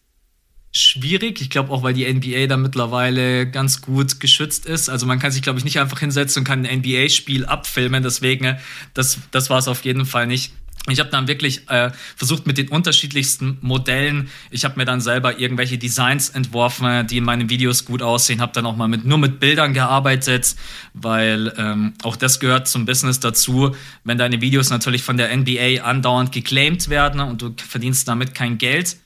[0.76, 1.40] schwierig.
[1.40, 4.88] Ich glaube auch, weil die NBA da mittlerweile ganz gut geschützt ist.
[4.88, 8.02] Also man kann sich, glaube ich, nicht einfach hinsetzen und kann ein NBA-Spiel abfilmen.
[8.02, 8.58] Deswegen,
[8.94, 10.52] das, das war es auf jeden Fall nicht.
[10.88, 14.30] Ich habe dann wirklich äh, versucht mit den unterschiedlichsten Modellen.
[14.50, 18.40] Ich habe mir dann selber irgendwelche Designs entworfen, die in meinen Videos gut aussehen.
[18.40, 20.54] Habe dann auch mal mit nur mit Bildern gearbeitet,
[20.94, 23.74] weil ähm, auch das gehört zum Business dazu.
[24.04, 28.56] Wenn deine Videos natürlich von der NBA andauernd geclaimed werden und du verdienst damit kein
[28.58, 28.96] Geld,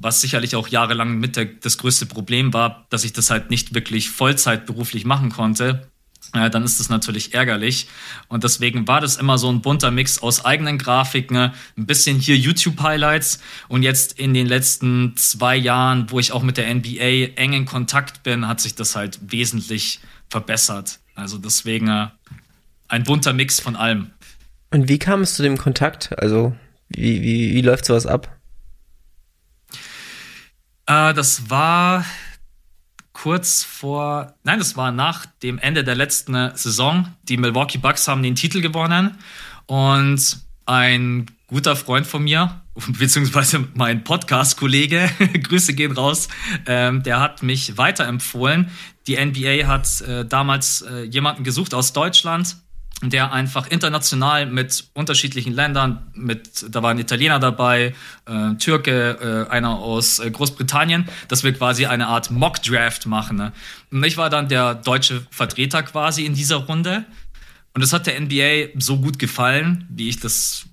[0.00, 3.74] was sicherlich auch jahrelang mit der, das größte Problem war, dass ich das halt nicht
[3.74, 5.88] wirklich Vollzeit beruflich machen konnte.
[6.32, 7.88] Äh, dann ist das natürlich ärgerlich.
[8.28, 12.36] Und deswegen war das immer so ein bunter Mix aus eigenen Grafiken, ein bisschen hier
[12.36, 17.52] YouTube-Highlights und jetzt in den letzten zwei Jahren, wo ich auch mit der NBA eng
[17.52, 21.00] in Kontakt bin, hat sich das halt wesentlich verbessert.
[21.14, 22.06] Also deswegen äh,
[22.88, 24.12] ein bunter Mix von allem.
[24.70, 26.18] Und wie kam es zu dem Kontakt?
[26.18, 26.54] Also
[26.88, 28.39] wie, wie, wie läuft sowas ab?
[30.90, 32.04] Äh, das war
[33.12, 37.14] kurz vor, nein, das war nach dem Ende der letzten Saison.
[37.22, 39.16] Die Milwaukee Bucks haben den Titel gewonnen
[39.66, 42.60] und ein guter Freund von mir,
[42.98, 45.10] beziehungsweise mein Podcast-Kollege,
[45.42, 46.28] Grüße gehen raus,
[46.66, 48.70] ähm, der hat mich weiterempfohlen.
[49.06, 52.56] Die NBA hat äh, damals äh, jemanden gesucht aus Deutschland,
[53.02, 57.94] der einfach international mit unterschiedlichen Ländern, mit, da waren Italiener dabei,
[58.26, 63.38] äh, Türke, äh, einer aus äh, Großbritannien, dass wir quasi eine Art Mock-Draft machen.
[63.38, 63.52] Ne?
[63.90, 67.06] Und ich war dann der deutsche Vertreter quasi in dieser Runde.
[67.72, 70.66] Und es hat der NBA so gut gefallen, wie ich das,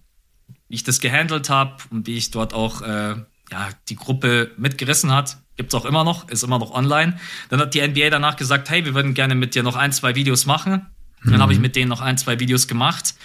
[0.67, 3.15] wie ich das gehandelt habe und wie ich dort auch äh,
[3.51, 5.37] ja, die Gruppe mitgerissen hat.
[5.55, 7.17] Gibt's auch immer noch, ist immer noch online.
[7.49, 10.15] Dann hat die NBA danach gesagt, hey, wir würden gerne mit dir noch ein, zwei
[10.15, 10.87] Videos machen
[11.23, 11.31] Mhm.
[11.31, 13.15] Dann habe ich mit denen noch ein, zwei Videos gemacht.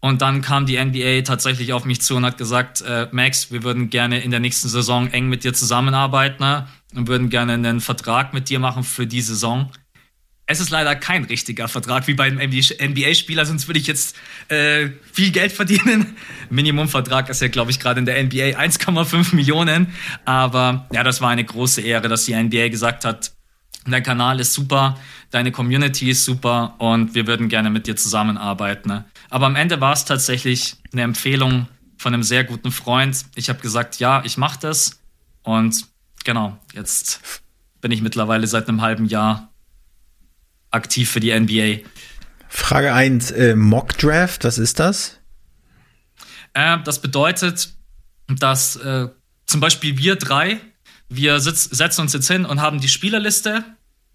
[0.00, 3.62] Und dann kam die NBA tatsächlich auf mich zu und hat gesagt, äh, Max, wir
[3.62, 6.68] würden gerne in der nächsten Saison eng mit dir zusammenarbeiten ne?
[6.94, 9.70] und würden gerne einen Vertrag mit dir machen für die Saison.
[10.48, 14.14] Es ist leider kein richtiger Vertrag wie bei einem NBA-Spieler, sonst würde ich jetzt
[14.48, 16.14] äh, viel Geld verdienen.
[16.50, 19.88] Minimumvertrag ist ja, glaube ich, gerade in der NBA 1,5 Millionen.
[20.24, 23.32] Aber ja, das war eine große Ehre, dass die NBA gesagt hat,
[23.92, 24.98] dein Kanal ist super,
[25.30, 28.88] deine Community ist super und wir würden gerne mit dir zusammenarbeiten.
[28.88, 29.04] Ne?
[29.30, 31.68] Aber am Ende war es tatsächlich eine Empfehlung
[31.98, 33.24] von einem sehr guten Freund.
[33.34, 35.00] Ich habe gesagt, ja, ich mache das.
[35.42, 35.86] Und
[36.24, 37.20] genau, jetzt
[37.80, 39.52] bin ich mittlerweile seit einem halben Jahr
[40.70, 41.88] aktiv für die NBA.
[42.48, 45.18] Frage 1, äh, Mock Draft, was ist das?
[46.54, 47.74] Äh, das bedeutet,
[48.28, 49.08] dass äh,
[49.46, 50.60] zum Beispiel wir drei,
[51.08, 53.64] wir sitz, setzen uns jetzt hin und haben die Spielerliste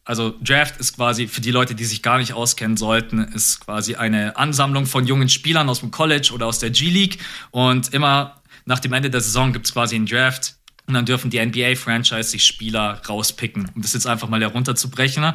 [0.03, 3.95] also Draft ist quasi für die Leute, die sich gar nicht auskennen sollten, ist quasi
[3.95, 7.19] eine Ansammlung von jungen Spielern aus dem College oder aus der G-League.
[7.51, 10.55] Und immer nach dem Ende der Saison gibt es quasi einen Draft.
[10.87, 15.33] Und dann dürfen die NBA-Franchise sich Spieler rauspicken, um das jetzt einfach mal herunterzubrechen.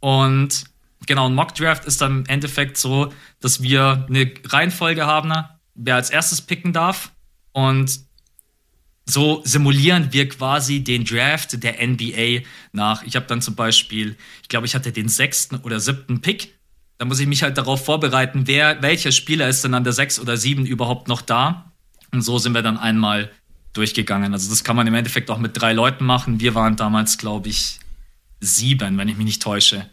[0.00, 0.64] Und
[1.06, 5.32] genau, ein Mock-Draft ist dann im Endeffekt so, dass wir eine Reihenfolge haben,
[5.74, 7.12] wer als erstes picken darf.
[7.52, 8.05] Und
[9.08, 13.04] so simulieren wir quasi den Draft der NBA nach.
[13.04, 16.54] Ich habe dann zum Beispiel, ich glaube, ich hatte den sechsten oder siebten Pick.
[16.98, 20.18] Da muss ich mich halt darauf vorbereiten, wer, welcher Spieler ist denn an der sechs
[20.18, 21.72] oder sieben überhaupt noch da.
[22.12, 23.30] Und so sind wir dann einmal
[23.74, 24.32] durchgegangen.
[24.32, 26.40] Also das kann man im Endeffekt auch mit drei Leuten machen.
[26.40, 27.78] Wir waren damals, glaube ich,
[28.40, 29.88] sieben, wenn ich mich nicht täusche.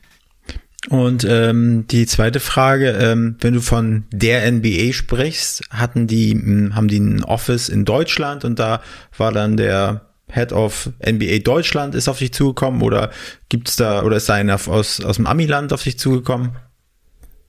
[0.90, 6.76] Und ähm, die zweite Frage, ähm, wenn du von der NBA sprichst, hatten die, hm,
[6.76, 8.82] haben die ein Office in Deutschland und da
[9.18, 13.12] war dann der Head of NBA Deutschland ist auf dich zugekommen oder
[13.50, 16.56] gibt's da oder ist da einer aus, aus dem Amiland auf dich zugekommen?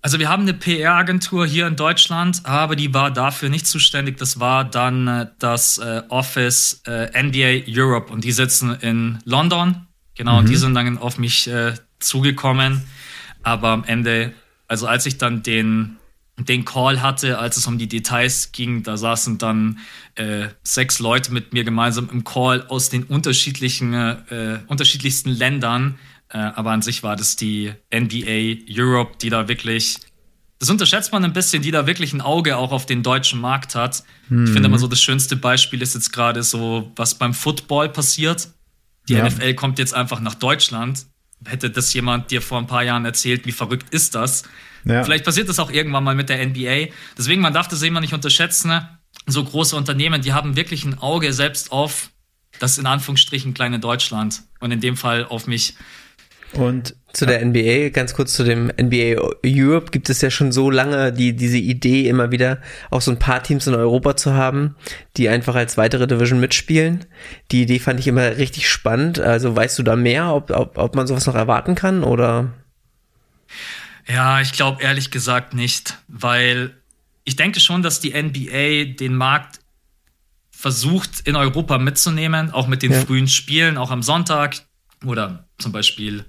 [0.03, 4.19] Also wir haben eine PR-Agentur hier in Deutschland, aber die war dafür nicht zuständig.
[4.19, 9.87] Das war dann äh, das äh, Office äh, NBA Europe und die sitzen in London.
[10.15, 10.39] Genau, mhm.
[10.41, 12.83] und die sind dann auf mich äh, zugekommen.
[13.45, 14.33] Aber am Ende,
[14.67, 15.97] also als ich dann den
[16.37, 18.83] den Call hatte, als es um die Details ging.
[18.83, 19.79] Da saßen dann
[20.17, 25.99] äh, sechs Leute mit mir gemeinsam im Call aus den unterschiedlichen, äh, unterschiedlichsten Ländern.
[26.29, 29.99] Äh, aber an sich war das die NBA Europe, die da wirklich,
[30.59, 33.77] das unterschätzt man ein bisschen, die da wirklich ein Auge auch auf den deutschen Markt
[33.77, 34.03] hat.
[34.29, 34.47] Mhm.
[34.47, 38.49] Ich finde immer so, das schönste Beispiel ist jetzt gerade so, was beim Football passiert.
[39.09, 39.29] Die ja.
[39.29, 41.07] NFL kommt jetzt einfach nach Deutschland.
[41.47, 44.45] Hätte das jemand dir vor ein paar Jahren erzählt, wie verrückt ist das?
[44.85, 45.05] Ja.
[45.05, 46.93] Vielleicht passiert das auch irgendwann mal mit der NBA.
[47.17, 48.69] Deswegen, man darf das immer nicht unterschätzen.
[48.69, 48.89] Ne?
[49.27, 52.11] So große Unternehmen, die haben wirklich ein Auge selbst auf
[52.59, 55.75] das in Anführungsstrichen kleine Deutschland und in dem Fall auf mich.
[56.59, 60.71] Und zu der NBA, ganz kurz zu dem NBA Europe, gibt es ja schon so
[60.71, 62.59] lange die, diese Idee, immer wieder
[62.91, 64.75] auch so ein paar Teams in Europa zu haben,
[65.17, 67.05] die einfach als weitere Division mitspielen.
[67.53, 69.21] Die Idee fand ich immer richtig spannend.
[69.21, 72.53] Also weißt du da mehr, ob, ob, ob man sowas noch erwarten kann oder?
[74.07, 76.75] Ja, ich glaube ehrlich gesagt nicht, weil
[77.25, 79.61] ich denke schon, dass die NBA den Markt
[80.51, 83.01] versucht in Europa mitzunehmen, auch mit den ja.
[83.01, 84.57] frühen Spielen, auch am Sonntag
[85.05, 86.25] oder zum Beispiel,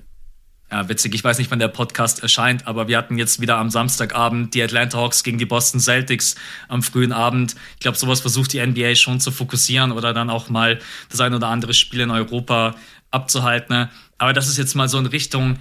[0.75, 3.69] ja, witzig, ich weiß nicht, wann der Podcast erscheint, aber wir hatten jetzt wieder am
[3.69, 6.35] Samstagabend die Atlanta Hawks gegen die Boston Celtics
[6.67, 7.55] am frühen Abend.
[7.75, 11.33] Ich glaube, sowas versucht die NBA schon zu fokussieren oder dann auch mal das ein
[11.33, 12.75] oder andere Spiel in Europa
[13.09, 13.87] abzuhalten.
[14.17, 15.59] Aber das ist jetzt mal so in Richtung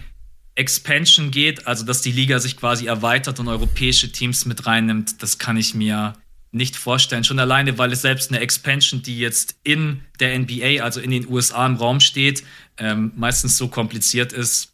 [0.56, 5.38] Expansion geht, also dass die Liga sich quasi erweitert und europäische Teams mit reinnimmt, das
[5.38, 6.14] kann ich mir
[6.50, 7.22] nicht vorstellen.
[7.22, 11.28] Schon alleine, weil es selbst eine Expansion, die jetzt in der NBA, also in den
[11.28, 12.42] USA im Raum steht,
[12.78, 14.73] ähm, meistens so kompliziert ist.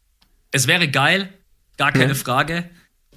[0.51, 1.29] Es wäre geil,
[1.77, 2.15] gar keine ja.
[2.15, 2.65] Frage.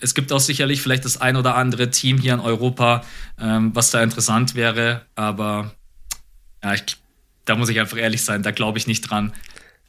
[0.01, 3.05] Es gibt auch sicherlich vielleicht das ein oder andere Team hier in Europa,
[3.41, 5.72] ähm, was da interessant wäre, aber
[6.62, 6.85] ja, ich,
[7.45, 9.32] da muss ich einfach ehrlich sein, da glaube ich nicht dran.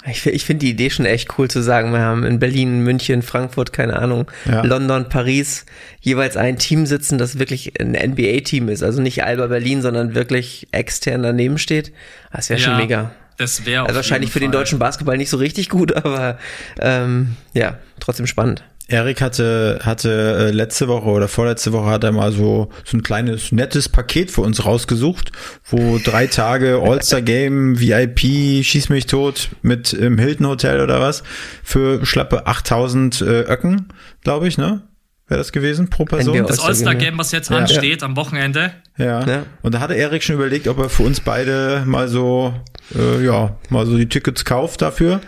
[0.07, 3.23] Ich, ich finde die Idee schon echt cool zu sagen, wir haben in Berlin, München,
[3.23, 4.61] Frankfurt, keine Ahnung, ja.
[4.63, 5.65] London, Paris
[5.99, 8.83] jeweils ein Team sitzen, das wirklich ein NBA-Team ist.
[8.83, 11.91] Also nicht Alba Berlin, sondern wirklich extern daneben steht.
[12.31, 13.15] Das wäre ja, schon mega.
[13.37, 16.37] Das wäre also wahrscheinlich für den deutschen Basketball nicht so richtig gut, aber
[16.79, 18.63] ähm, ja, trotzdem spannend.
[18.87, 23.01] Erik hatte, hatte äh, letzte Woche oder vorletzte Woche hat er mal so, so ein
[23.01, 25.31] kleines, nettes Paket für uns rausgesucht,
[25.63, 31.23] wo drei Tage All-Star Game, VIP, schieß mich tot mit im Hilton Hotel oder was,
[31.63, 33.87] für schlappe 8000 äh, Öcken,
[34.23, 34.83] glaube ich, ne?
[35.27, 36.45] Wäre das gewesen pro Person?
[36.45, 37.57] Das All-Star-Game, was jetzt ja.
[37.57, 38.07] ansteht ja.
[38.07, 38.73] am Wochenende.
[38.97, 39.25] Ja.
[39.25, 39.45] ja.
[39.63, 42.53] Und da hatte Erik schon überlegt, ob er für uns beide mal so,
[42.95, 45.21] äh, ja, mal so die Tickets kauft dafür.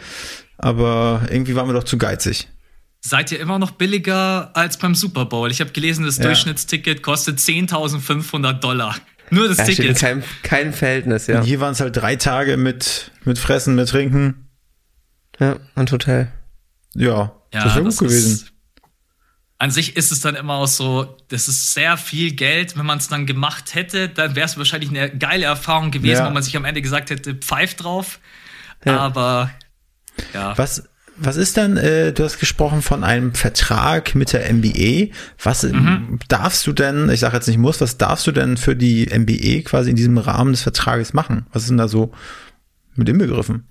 [0.59, 2.47] Aber irgendwie waren wir doch zu geizig
[3.07, 5.49] seid ihr immer noch billiger als beim Super Bowl.
[5.51, 6.23] Ich habe gelesen, das ja.
[6.23, 8.95] Durchschnittsticket kostet 10.500 Dollar.
[9.29, 9.97] Nur das ja, Ticket.
[9.97, 11.39] Steht kein, kein Verhältnis, ja.
[11.39, 14.49] Und hier waren es halt drei Tage mit, mit Fressen, mit Trinken.
[15.39, 16.31] Ja, und Hotel.
[16.95, 18.49] Ja, ja das wäre gut gewesen.
[19.59, 22.77] An sich ist es dann immer auch so, das ist sehr viel Geld.
[22.77, 26.25] Wenn man es dann gemacht hätte, dann wäre es wahrscheinlich eine geile Erfahrung gewesen, ja.
[26.25, 28.19] wenn man sich am Ende gesagt hätte, pfeif drauf.
[28.85, 28.99] Ja.
[28.99, 29.49] Aber
[30.33, 30.55] ja.
[30.57, 30.83] Was,
[31.17, 35.13] was ist denn, äh, du hast gesprochen von einem Vertrag mit der NBA.
[35.41, 36.19] Was mhm.
[36.27, 39.67] darfst du denn, ich sage jetzt nicht muss, was darfst du denn für die NBA
[39.67, 41.47] quasi in diesem Rahmen des Vertrages machen?
[41.51, 42.11] Was ist denn da so
[42.95, 43.67] mit inbegriffen?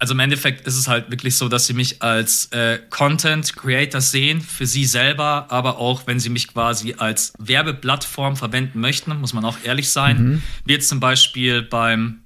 [0.00, 4.00] Also im Endeffekt ist es halt wirklich so, dass sie mich als äh, Content Creator
[4.00, 9.34] sehen, für sie selber, aber auch wenn sie mich quasi als Werbeplattform verwenden möchten, muss
[9.34, 10.22] man auch ehrlich sein.
[10.22, 10.42] Mhm.
[10.64, 12.22] Wie jetzt zum Beispiel beim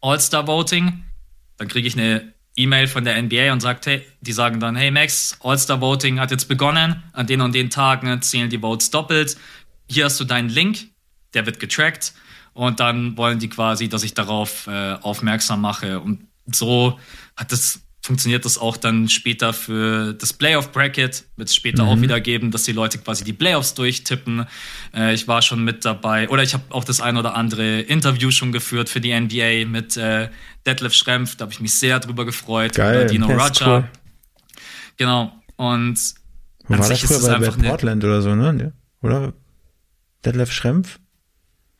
[0.00, 1.04] All-Star Voting,
[1.56, 4.90] dann kriege ich eine E-Mail von der NBA und sagt, hey, die sagen dann, hey
[4.90, 9.36] Max, All-Star Voting hat jetzt begonnen, an den und den Tagen zählen die Votes doppelt.
[9.88, 10.88] Hier hast du deinen Link,
[11.32, 12.12] der wird getrackt
[12.54, 16.98] und dann wollen die quasi, dass ich darauf äh, aufmerksam mache und so
[17.36, 21.88] hat das funktioniert das auch dann später für das Playoff Bracket, wird es später mhm.
[21.88, 24.44] auch wieder geben, dass die Leute quasi die Playoffs durchtippen.
[24.94, 28.30] Äh, ich war schon mit dabei, oder ich habe auch das ein oder andere Interview
[28.30, 30.28] schon geführt für die NBA mit äh,
[30.66, 32.74] Detlef Schrempf, da habe ich mich sehr drüber gefreut.
[32.74, 33.78] Geil, oder Dino Roger.
[33.78, 33.88] Cool.
[34.98, 35.32] Genau.
[35.56, 35.98] Und
[36.66, 38.74] Wo war das früher bei, bei Portland oder so, ne?
[39.00, 39.32] Oder?
[40.26, 40.98] Detlef Schrempf?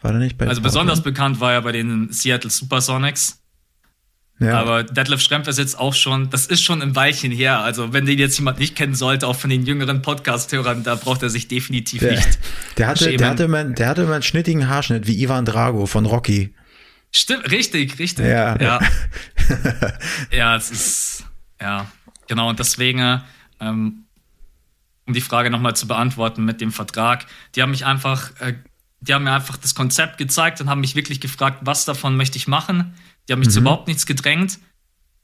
[0.01, 0.73] War der nicht bei Also Portland?
[0.73, 3.44] besonders bekannt war er bei den Seattle Supersonics.
[4.41, 4.59] Ja.
[4.61, 7.61] Aber Detlef Schrempf ist jetzt auch schon, das ist schon ein Weilchen her.
[7.61, 11.23] Also wenn den jetzt jemand nicht kennen sollte, auch von den jüngeren Podcast-Hörern, da braucht
[11.23, 12.39] er sich definitiv der, nicht.
[12.77, 16.05] Der hatte, der hatte, immer, der hatte immer einen schnittigen Haarschnitt wie Ivan Drago von
[16.05, 16.53] Rocky.
[17.13, 18.27] Stimmt, richtig, richtig.
[18.27, 18.61] Ja.
[18.61, 18.81] Ja,
[20.33, 21.25] ja es ist,
[21.61, 21.87] ja,
[22.27, 22.49] genau.
[22.49, 23.23] Und deswegen,
[23.61, 24.05] ähm,
[25.07, 28.55] um die Frage nochmal zu beantworten mit dem Vertrag, die haben mich einfach, äh,
[29.01, 32.37] die haben mir einfach das Konzept gezeigt und haben mich wirklich gefragt, was davon möchte
[32.37, 32.95] ich machen.
[33.29, 33.53] Die haben mich mhm.
[33.53, 34.59] zu überhaupt nichts gedrängt.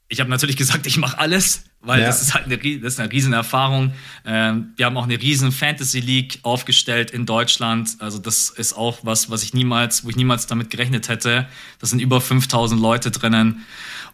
[0.07, 2.07] Ich habe natürlich gesagt, ich mache alles, weil ja.
[2.07, 3.93] das ist halt eine, das ist eine riesen Erfahrung.
[4.25, 7.95] Ähm, wir haben auch eine riesen Fantasy League aufgestellt in Deutschland.
[7.99, 11.47] Also das ist auch was, was ich niemals, wo ich niemals damit gerechnet hätte.
[11.79, 13.65] Das sind über 5000 Leute drinnen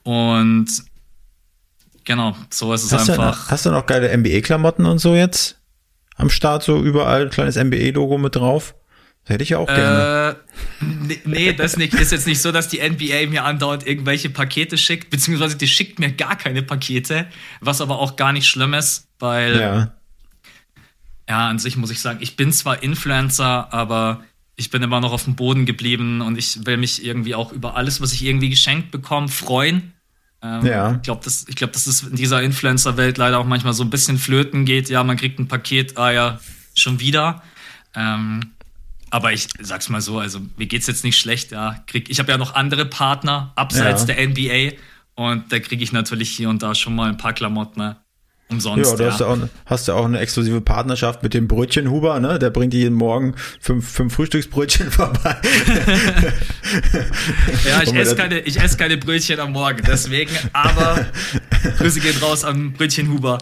[0.04, 0.68] und
[2.04, 3.46] genau, so ist es hast einfach.
[3.46, 5.60] Du, hast du noch geile NBA-Klamotten und so jetzt
[6.16, 6.64] am Start?
[6.64, 8.76] So überall ein kleines NBA-Logo mit drauf?
[9.28, 10.38] Hätte ich ja auch gerne.
[10.82, 14.78] Äh, nee, das nicht, ist jetzt nicht so, dass die NBA mir andauernd irgendwelche Pakete
[14.78, 17.28] schickt, beziehungsweise die schickt mir gar keine Pakete,
[17.60, 19.94] was aber auch gar nicht schlimm ist, weil ja,
[21.28, 24.24] ja an sich muss ich sagen, ich bin zwar Influencer, aber
[24.56, 27.76] ich bin immer noch auf dem Boden geblieben und ich will mich irgendwie auch über
[27.76, 29.94] alles, was ich irgendwie geschenkt bekomme, freuen.
[30.42, 30.96] Ähm, ja.
[30.96, 33.90] Ich glaube, das, ich glaub, dass es in dieser Influencer-Welt leider auch manchmal so ein
[33.90, 34.90] bisschen flöten geht.
[34.90, 36.40] Ja, man kriegt ein Paket, ah ja,
[36.74, 37.44] schon wieder.
[37.94, 38.52] Ähm,
[39.10, 41.52] aber ich sag's mal so, also mir geht's jetzt nicht schlecht.
[41.52, 41.84] Ja.
[41.88, 44.16] Krieg, ich habe ja noch andere Partner abseits ja.
[44.16, 44.78] der NBA
[45.16, 47.80] und da kriege ich natürlich hier und da schon mal ein paar Klamotten.
[47.80, 47.98] Ne?
[48.50, 48.92] Umsonst.
[48.92, 49.12] Ja, du ja.
[49.12, 52.40] Hast, ja auch, hast ja auch eine exklusive Partnerschaft mit dem Brötchenhuber, ne?
[52.40, 55.36] Der bringt jeden Morgen fünf, fünf Frühstücksbrötchen vorbei.
[57.68, 61.06] ja, ich esse keine, ich esse keine Brötchen am Morgen, deswegen, aber
[61.78, 63.38] Grüße gehen raus am Brötchenhuber.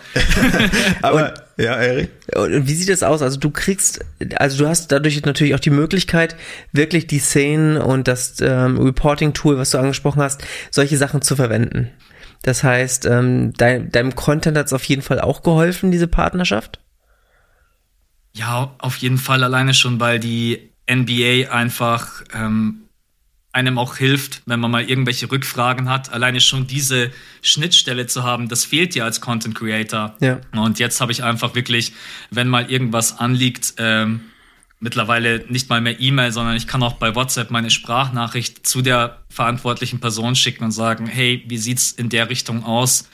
[1.03, 2.09] aber, und, ja, Erik.
[2.35, 3.21] Und wie sieht das aus?
[3.21, 4.03] Also du kriegst,
[4.37, 6.35] also du hast dadurch natürlich auch die Möglichkeit,
[6.71, 11.91] wirklich die Szenen und das ähm, Reporting-Tool, was du angesprochen hast, solche Sachen zu verwenden.
[12.41, 16.79] Das heißt, ähm, dein, deinem Content hat es auf jeden Fall auch geholfen, diese Partnerschaft?
[18.33, 22.85] Ja, auf jeden Fall alleine schon, weil die NBA einfach ähm,
[23.55, 26.11] einem auch hilft, wenn man mal irgendwelche Rückfragen hat.
[26.11, 27.11] Alleine schon diese
[27.41, 30.15] Schnittstelle zu haben, das fehlt dir als Content Creator.
[30.19, 30.41] Ja.
[30.51, 31.93] Und jetzt habe ich einfach wirklich,
[32.31, 34.21] wenn mal irgendwas anliegt, ähm,
[34.79, 39.23] mittlerweile nicht mal mehr E-Mail, sondern ich kann auch bei WhatsApp meine Sprachnachricht zu der
[39.29, 43.09] verantwortlichen Person schicken und sagen, hey, wie sieht's in der Richtung aus?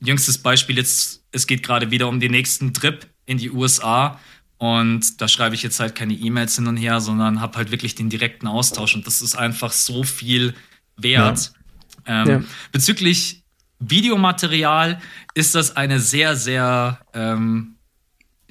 [0.00, 4.20] Jüngstes Beispiel jetzt, es geht gerade wieder um den nächsten Trip in die USA
[4.58, 7.94] und da schreibe ich jetzt halt keine E-Mails hin und her, sondern habe halt wirklich
[7.94, 10.54] den direkten Austausch und das ist einfach so viel
[10.96, 11.52] wert.
[12.06, 12.22] Ja.
[12.22, 12.42] Ähm, ja.
[12.72, 13.42] Bezüglich
[13.78, 15.00] Videomaterial
[15.34, 17.75] ist das eine sehr, sehr ähm,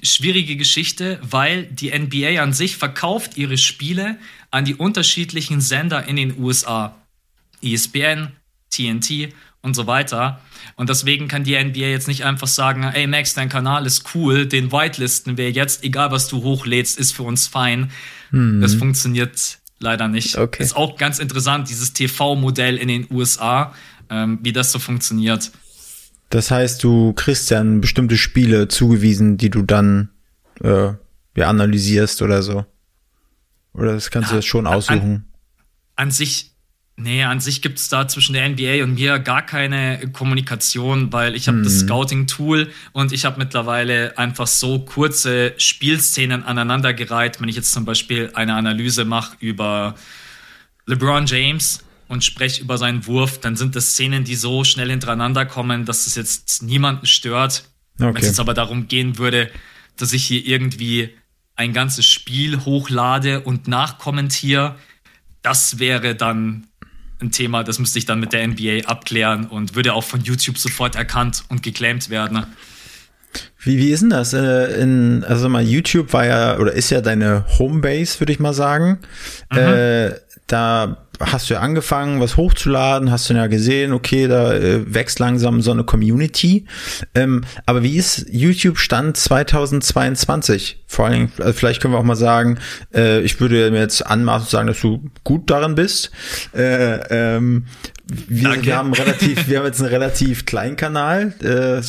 [0.06, 4.18] schwierige Geschichte, weil die NBA an sich verkauft ihre Spiele
[4.50, 6.96] an die unterschiedlichen Sender in den USA.
[7.62, 8.32] ESPN,
[8.70, 9.32] TNT
[9.62, 10.40] und so weiter.
[10.76, 14.46] Und deswegen kann die NBA jetzt nicht einfach sagen, ey Max, dein Kanal ist cool,
[14.46, 17.90] den whitelisten wir jetzt, egal was du hochlädst, ist für uns fein.
[18.30, 18.60] Mhm.
[18.60, 20.36] Das funktioniert leider nicht.
[20.36, 20.62] Okay.
[20.62, 23.74] Ist auch ganz interessant, dieses TV-Modell in den USA,
[24.10, 25.50] ähm, wie das so funktioniert.
[26.30, 30.10] Das heißt, du kriegst dann bestimmte Spiele zugewiesen, die du dann
[30.62, 30.92] äh,
[31.36, 32.64] ja, analysierst oder so.
[33.72, 35.26] Oder das kannst ja, du das schon aussuchen.
[35.94, 36.52] An, an sich,
[36.96, 41.36] nee, an sich gibt es da zwischen der NBA und mir gar keine Kommunikation, weil
[41.36, 41.64] ich habe hm.
[41.64, 41.88] das mhm.
[41.88, 47.40] Scouting-Tool und ich habe mittlerweile einfach so kurze Spielszenen aneinandergereiht.
[47.40, 49.94] Wenn ich jetzt zum Beispiel eine Analyse mache über
[50.86, 55.46] LeBron James, und spreche über seinen Wurf, dann sind das Szenen, die so schnell hintereinander
[55.46, 57.64] kommen, dass es jetzt niemanden stört.
[57.98, 58.14] Okay.
[58.14, 59.50] Wenn es jetzt aber darum gehen würde,
[59.96, 61.10] dass ich hier irgendwie
[61.56, 64.76] ein ganzes Spiel hochlade und nachkommentiere,
[65.42, 66.66] das wäre dann
[67.20, 70.58] ein Thema, das müsste ich dann mit der NBA abklären und würde auch von YouTube
[70.58, 72.44] sofort erkannt und geclaimed werden.
[73.58, 74.32] Wie, wie ist denn das?
[74.32, 78.54] Äh, in, also mal, YouTube war ja oder ist ja deine Homebase, würde ich mal
[78.54, 78.98] sagen.
[79.50, 79.58] Mhm.
[79.58, 80.14] Äh,
[80.46, 85.18] da hast du ja angefangen, was hochzuladen, hast du ja gesehen, okay, da äh, wächst
[85.18, 86.66] langsam so eine Community.
[87.14, 90.84] Ähm, aber wie ist YouTube Stand 2022?
[90.86, 92.58] Vor allem, also vielleicht können wir auch mal sagen,
[92.94, 96.10] äh, ich würde mir jetzt anmaßen sagen, dass du gut daran bist.
[96.54, 97.66] Äh, ähm,
[98.06, 101.34] wir, wir haben relativ, wir haben jetzt einen relativ kleinen Kanal.
[101.42, 101.82] Äh,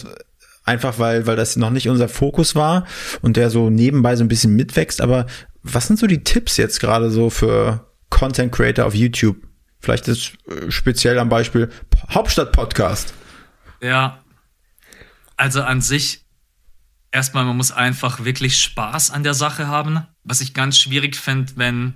[0.63, 2.85] einfach weil, weil das noch nicht unser Fokus war
[3.21, 5.01] und der so nebenbei so ein bisschen mitwächst.
[5.01, 5.25] Aber
[5.63, 9.37] was sind so die Tipps jetzt gerade so für Content Creator auf YouTube.
[9.79, 11.69] Vielleicht ist äh, speziell am Beispiel
[12.09, 13.13] Hauptstadt Podcast.
[13.81, 14.23] Ja.
[15.35, 16.25] Also an sich
[17.11, 20.05] erstmal, man muss einfach wirklich Spaß an der Sache haben.
[20.23, 21.93] Was ich ganz schwierig finde, wenn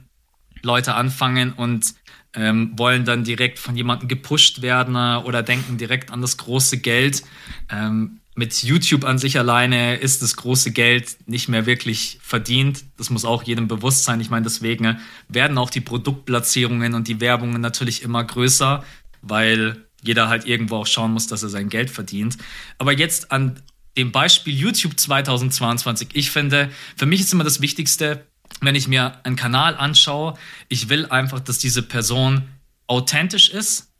[0.62, 1.95] Leute anfangen und
[2.34, 7.24] ähm, wollen dann direkt von jemandem gepusht werden oder denken direkt an das große Geld.
[7.70, 12.86] Ähm, mit YouTube an sich alleine ist das große Geld nicht mehr wirklich verdient.
[12.98, 14.22] Das muss auch jedem bewusst sein.
[14.22, 18.84] Ich meine, deswegen werden auch die Produktplatzierungen und die Werbungen natürlich immer größer,
[19.22, 22.38] weil jeder halt irgendwo auch schauen muss, dass er sein Geld verdient.
[22.78, 23.62] Aber jetzt an
[23.98, 28.26] dem Beispiel YouTube 2022, ich finde, für mich ist immer das Wichtigste,
[28.62, 30.36] wenn ich mir einen Kanal anschaue,
[30.70, 32.48] ich will einfach, dass diese Person
[32.88, 33.92] authentisch ist.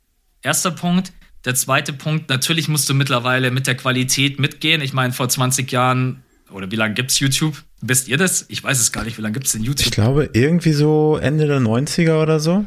[0.42, 1.12] Erster Punkt.
[1.44, 4.80] Der zweite Punkt, natürlich musst du mittlerweile mit der Qualität mitgehen.
[4.80, 7.62] Ich meine, vor 20 Jahren, oder wie lange gibt es YouTube?
[7.80, 8.44] Wisst ihr das?
[8.48, 9.18] Ich weiß es gar nicht.
[9.18, 9.86] Wie lange gibt es denn YouTube?
[9.86, 12.64] Ich glaube, irgendwie so Ende der 90er oder so.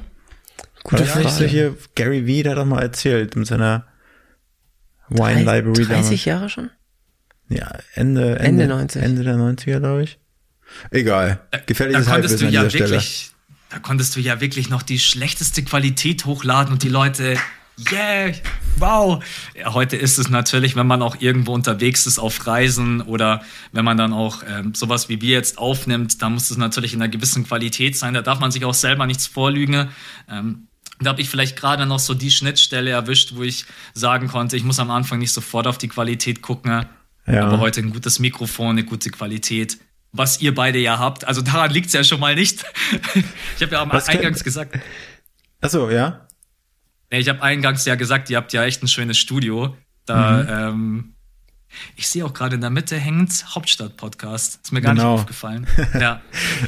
[0.84, 1.30] Gute Frage.
[1.30, 3.88] So hier, Gary Vee, der hat doch mal erzählt mit seiner
[5.08, 6.26] Wine Library 30 damals.
[6.26, 6.70] Jahre schon?
[7.48, 9.02] Ja, Ende, Ende, Ende 90.
[9.02, 10.20] Ende der 90er, glaube ich.
[10.92, 11.40] Egal.
[11.66, 13.32] Gefährliches da, da konntest du ja wirklich,
[13.70, 17.38] Da konntest du ja wirklich noch die schlechteste Qualität hochladen und die Leute
[17.92, 18.32] yeah,
[18.78, 19.24] wow.
[19.56, 23.86] Ja, heute ist es natürlich, wenn man auch irgendwo unterwegs ist auf Reisen oder wenn
[23.86, 27.10] man dann auch ähm, sowas wie wir jetzt aufnimmt, da muss es natürlich in einer
[27.10, 28.14] gewissen Qualität sein.
[28.14, 29.90] Da darf man sich auch selber nichts vorlügen.
[30.30, 30.68] Ähm,
[31.00, 34.64] da habe ich vielleicht gerade noch so die Schnittstelle erwischt, wo ich sagen konnte, ich
[34.64, 36.86] muss am Anfang nicht sofort auf die Qualität gucken.
[37.28, 37.48] Ja.
[37.48, 39.78] Aber heute ein gutes Mikrofon, eine gute Qualität,
[40.12, 41.28] was ihr beide ja habt.
[41.28, 42.64] Also daran liegt es ja schon mal nicht.
[43.56, 44.80] ich habe ja am was Eingangs gesagt.
[45.60, 46.25] Achso, ja.
[47.20, 49.76] Ich habe eingangs ja gesagt, ihr habt ja echt ein schönes Studio.
[50.06, 50.50] Da, mhm.
[50.50, 51.16] ähm,
[51.96, 54.60] ich sehe auch gerade in der Mitte hängend Hauptstadt-Podcast.
[54.64, 55.14] Ist mir gar genau.
[55.14, 55.68] nicht aufgefallen.
[56.00, 56.22] Ja.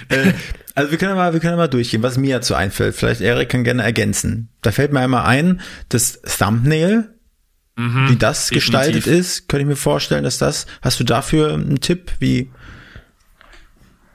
[0.10, 0.34] Äh,
[0.76, 2.96] also wir können mal, wir können mal durchgehen, was mir dazu einfällt.
[2.96, 4.50] Vielleicht Erik kann gerne ergänzen.
[4.62, 7.16] Da fällt mir einmal ein, das Thumbnail,
[7.76, 8.54] mhm, wie das definitiv.
[8.54, 12.52] gestaltet ist, könnte ich mir vorstellen, dass das, hast du dafür einen Tipp, wie,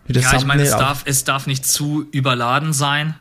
[0.06, 3.14] wie das ja, Thumbnail ich meine, es darf, es darf nicht zu überladen sein.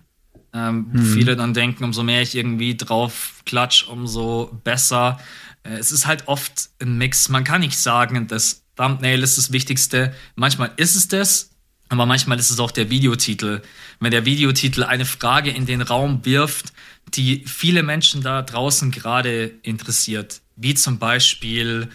[0.53, 1.13] Ähm, hm.
[1.13, 5.19] Viele dann denken, umso mehr ich irgendwie drauf klatsch, umso besser.
[5.63, 7.29] Äh, es ist halt oft ein Mix.
[7.29, 10.13] Man kann nicht sagen, das Thumbnail ist das Wichtigste.
[10.35, 11.51] Manchmal ist es das,
[11.89, 13.61] aber manchmal ist es auch der Videotitel.
[13.99, 16.73] Wenn der Videotitel eine Frage in den Raum wirft,
[17.13, 21.89] die viele Menschen da draußen gerade interessiert, wie zum Beispiel,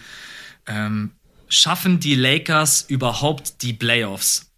[0.67, 1.11] ähm,
[1.49, 4.51] schaffen die Lakers überhaupt die Playoffs?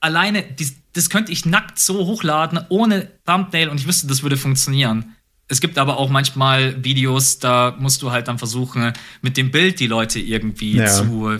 [0.00, 4.36] Alleine die, das könnte ich nackt so hochladen, ohne Thumbnail und ich wüsste, das würde
[4.36, 5.16] funktionieren.
[5.48, 8.92] Es gibt aber auch manchmal Videos, da musst du halt dann versuchen,
[9.22, 10.86] mit dem Bild die Leute irgendwie ja.
[10.86, 11.34] zu.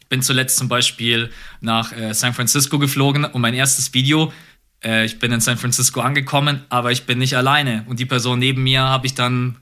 [0.00, 1.30] Ich bin zuletzt zum Beispiel
[1.60, 4.32] nach äh, San Francisco geflogen und mein erstes Video,
[4.82, 7.84] äh, ich bin in San Francisco angekommen, aber ich bin nicht alleine.
[7.88, 9.58] Und die Person neben mir habe ich dann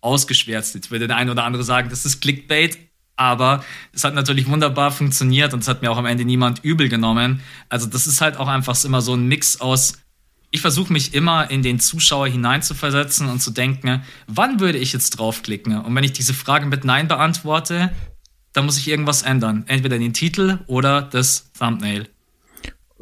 [0.00, 0.74] ausgeschwärzt.
[0.74, 2.78] Jetzt würde der eine oder andere sagen, das ist Clickbait,
[3.22, 6.88] aber es hat natürlich wunderbar funktioniert und es hat mir auch am Ende niemand übel
[6.88, 7.40] genommen.
[7.68, 9.94] Also das ist halt auch einfach immer so ein Mix aus,
[10.50, 15.18] ich versuche mich immer in den Zuschauer hineinzuversetzen und zu denken, wann würde ich jetzt
[15.18, 15.78] draufklicken?
[15.78, 17.90] Und wenn ich diese Frage mit Nein beantworte,
[18.52, 19.64] dann muss ich irgendwas ändern.
[19.66, 22.06] Entweder den Titel oder das Thumbnail.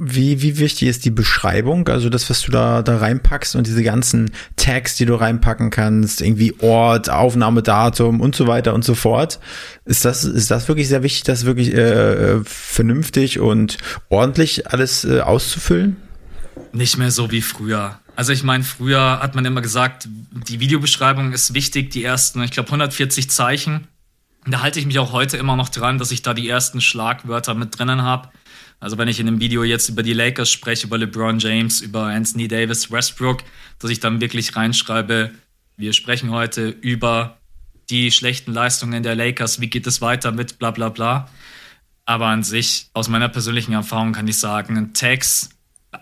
[0.03, 1.86] Wie, wie wichtig ist die Beschreibung?
[1.88, 6.22] Also das, was du da, da reinpackst und diese ganzen Tags, die du reinpacken kannst,
[6.22, 9.40] irgendwie Ort, Aufnahmedatum und so weiter und so fort.
[9.84, 13.76] Ist das, ist das wirklich sehr wichtig, das wirklich äh, vernünftig und
[14.09, 15.96] ordentlich alles äh, auszufüllen?
[16.72, 17.98] Nicht mehr so wie früher.
[18.16, 20.09] Also ich meine, früher hat man immer gesagt,
[20.48, 23.86] die Videobeschreibung ist wichtig, die ersten, ich glaube 140 Zeichen.
[24.46, 27.55] Da halte ich mich auch heute immer noch dran, dass ich da die ersten Schlagwörter
[27.55, 28.30] mit drinnen habe.
[28.81, 32.07] Also wenn ich in einem Video jetzt über die Lakers spreche, über LeBron James, über
[32.07, 33.43] Anthony Davis, Westbrook,
[33.78, 35.33] dass ich dann wirklich reinschreibe,
[35.76, 37.39] wir sprechen heute über
[37.91, 41.28] die schlechten Leistungen der Lakers, wie geht es weiter mit bla bla bla.
[42.07, 45.51] Aber an sich, aus meiner persönlichen Erfahrung kann ich sagen, Tags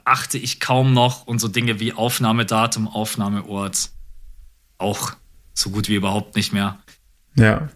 [0.05, 3.91] achte ich kaum noch und so Dinge wie Aufnahmedatum, Aufnahmeort
[4.79, 5.13] auch
[5.53, 6.79] so gut wie überhaupt nicht mehr.
[7.35, 7.69] Ja.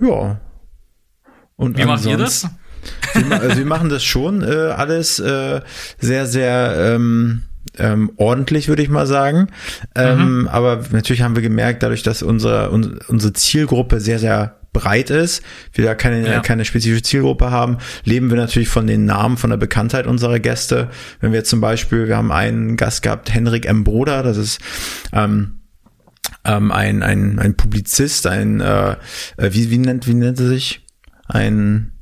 [0.00, 0.40] Ja.
[1.56, 2.48] Und wie macht ihr das?
[3.14, 5.60] Wir, also wir machen das schon äh, alles äh,
[5.98, 7.42] sehr, sehr ähm,
[7.78, 9.48] ähm, ordentlich, würde ich mal sagen.
[9.94, 10.48] Ähm, mhm.
[10.48, 15.42] Aber natürlich haben wir gemerkt, dadurch, dass unsere, un, unsere Zielgruppe sehr, sehr breit ist,
[15.72, 16.40] wir da keine, ja.
[16.40, 20.90] keine spezifische Zielgruppe haben, leben wir natürlich von den Namen, von der Bekanntheit unserer Gäste.
[21.20, 23.84] Wenn wir zum Beispiel, wir haben einen Gast gehabt, Henrik M.
[23.84, 24.60] Broder, das ist
[25.12, 25.60] ähm,
[26.44, 28.96] ähm, ein, ein, ein Publizist, ein, äh,
[29.36, 30.84] äh wie, wie, nennt, wie nennt er sich?
[31.26, 31.93] Ein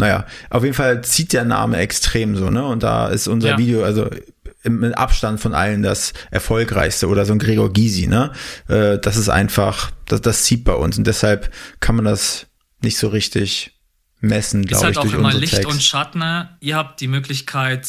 [0.00, 2.64] naja, auf jeden Fall zieht der Name extrem so, ne?
[2.64, 3.58] Und da ist unser ja.
[3.58, 4.08] Video, also
[4.64, 8.32] mit Abstand von allen das erfolgreichste oder so ein Gregor Gysi, ne?
[8.68, 12.46] Äh, das ist einfach, das, das zieht bei uns und deshalb kann man das
[12.82, 13.78] nicht so richtig
[14.20, 15.04] messen, glaube halt ich.
[15.04, 15.70] Ist halt auch immer Licht Text.
[15.70, 16.22] und Schatten.
[16.60, 17.86] Ihr habt die Möglichkeit,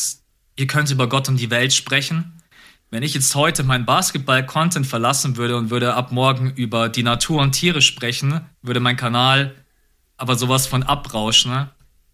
[0.55, 2.41] ihr könnt über Gott und die Welt sprechen.
[2.89, 7.41] Wenn ich jetzt heute mein Basketball-Content verlassen würde und würde ab morgen über die Natur
[7.41, 9.55] und Tiere sprechen, würde mein Kanal
[10.21, 11.71] aber sowas von Abrausch, ne?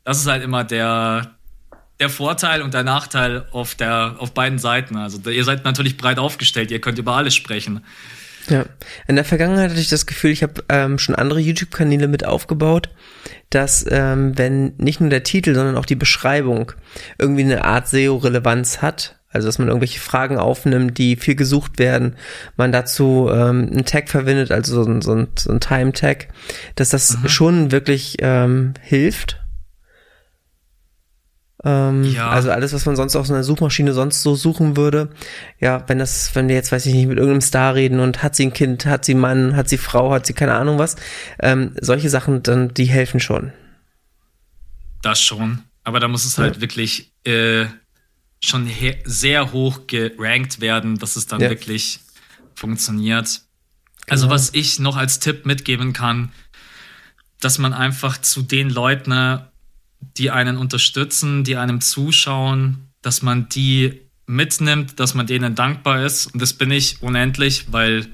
[0.07, 1.31] Das ist halt immer der,
[1.99, 4.95] der Vorteil und der Nachteil auf, der, auf beiden Seiten.
[4.95, 7.83] Also ihr seid natürlich breit aufgestellt, ihr könnt über alles sprechen.
[8.47, 8.63] Ja,
[9.05, 12.87] in der Vergangenheit hatte ich das Gefühl, ich habe ähm, schon andere YouTube-Kanäle mit aufgebaut,
[13.49, 16.71] dass ähm, wenn nicht nur der Titel, sondern auch die Beschreibung
[17.17, 22.15] irgendwie eine Art SEO-Relevanz hat, also dass man irgendwelche Fragen aufnimmt, die viel gesucht werden,
[22.55, 26.29] man dazu ähm, einen Tag verwendet, also so ein, so ein, so ein Time-Tag,
[26.75, 27.27] dass das mhm.
[27.27, 29.41] schon wirklich ähm, hilft
[31.63, 32.29] ähm, ja.
[32.29, 35.09] Also alles, was man sonst auf so einer Suchmaschine sonst so suchen würde.
[35.59, 38.35] Ja, wenn das, wenn wir jetzt, weiß ich nicht, mit irgendeinem Star reden und hat
[38.35, 40.95] sie ein Kind, hat sie Mann, hat sie Frau, hat sie keine Ahnung was,
[41.39, 43.51] ähm, solche Sachen, dann, die helfen schon.
[45.01, 45.63] Das schon.
[45.83, 46.61] Aber da muss es halt ja.
[46.61, 47.65] wirklich äh,
[48.43, 48.69] schon
[49.05, 51.49] sehr hoch gerankt werden, dass es dann ja.
[51.49, 52.01] wirklich
[52.53, 53.41] funktioniert.
[54.07, 54.35] Also genau.
[54.35, 56.31] was ich noch als Tipp mitgeben kann,
[57.39, 59.41] dass man einfach zu den Leuten
[59.99, 66.27] die einen unterstützen, die einem zuschauen, dass man die mitnimmt, dass man denen dankbar ist.
[66.27, 68.07] Und das bin ich unendlich, weil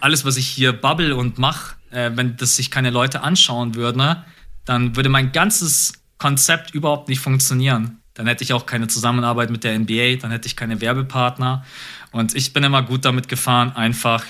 [0.00, 3.98] alles, was ich hier bubble und mache, äh, wenn das sich keine Leute anschauen würden,
[3.98, 4.24] ne,
[4.64, 7.98] dann würde mein ganzes Konzept überhaupt nicht funktionieren.
[8.14, 11.64] Dann hätte ich auch keine Zusammenarbeit mit der NBA, dann hätte ich keine Werbepartner.
[12.12, 14.24] Und ich bin immer gut damit gefahren, einfach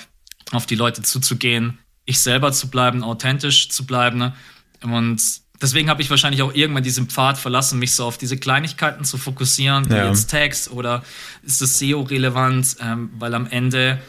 [0.51, 4.17] auf die Leute zuzugehen, ich selber zu bleiben, authentisch zu bleiben.
[4.17, 4.33] Ne.
[4.81, 5.21] Und
[5.61, 9.17] deswegen habe ich wahrscheinlich auch irgendwann diesen Pfad verlassen, mich so auf diese Kleinigkeiten zu
[9.17, 10.07] fokussieren, wie ja.
[10.07, 11.03] jetzt Text oder
[11.43, 13.99] ist das SEO relevant, ähm, weil am Ende,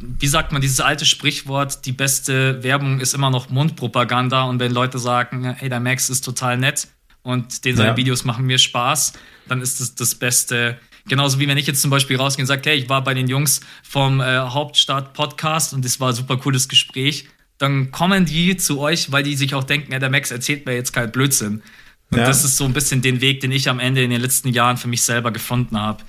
[0.00, 4.72] wie sagt man, dieses alte Sprichwort, die beste Werbung ist immer noch Mundpropaganda und wenn
[4.72, 6.88] Leute sagen, hey, der Max ist total nett
[7.22, 7.96] und den seine ja.
[7.96, 9.14] Videos machen mir Spaß,
[9.48, 10.78] dann ist das das Beste.
[11.06, 13.28] Genauso wie wenn ich jetzt zum Beispiel rausgehe und sage, hey, ich war bei den
[13.28, 18.56] Jungs vom äh, Hauptstadt Podcast und das war ein super cooles Gespräch dann kommen die
[18.56, 21.62] zu euch, weil die sich auch denken, ja, der Max erzählt mir jetzt keinen Blödsinn.
[22.10, 22.26] Und ja.
[22.26, 24.76] das ist so ein bisschen den Weg, den ich am Ende in den letzten Jahren
[24.76, 26.04] für mich selber gefunden habe.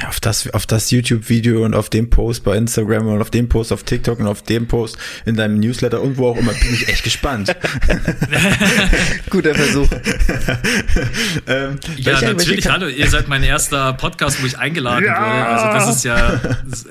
[0.00, 3.48] Ja, auf das, auf das YouTube-Video und auf dem Post bei Instagram und auf dem
[3.48, 6.72] Post auf TikTok und auf dem Post in deinem Newsletter und wo auch immer, bin
[6.72, 7.54] ich echt gespannt.
[9.30, 9.88] Guter Versuch.
[11.48, 15.18] ähm, ja, natürlich, hallo, ihr seid mein erster Podcast, wo ich eingeladen ja.
[15.18, 15.46] wurde.
[15.46, 16.34] Also das ist ja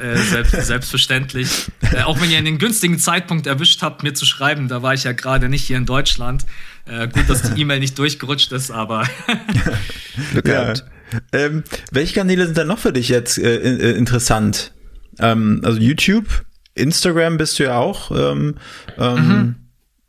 [0.02, 1.72] äh, selbst, selbstverständlich.
[1.94, 5.06] Äh, auch wenn ihr einen günstigen Zeitpunkt erwischt habt, mir zu schreiben, da war ich
[5.06, 6.46] ja gerade nicht hier in Deutschland.
[6.86, 9.08] Äh, gut, dass die E-Mail nicht durchgerutscht ist, aber
[10.32, 10.80] Glück gehabt.
[10.80, 10.97] Ja.
[11.32, 14.74] Ähm, welche Kanäle sind denn noch für dich jetzt äh, äh, interessant?
[15.20, 16.46] Ähm, also YouTube,
[16.76, 18.56] Instagram bist du ja auch ähm,
[18.98, 19.56] ähm,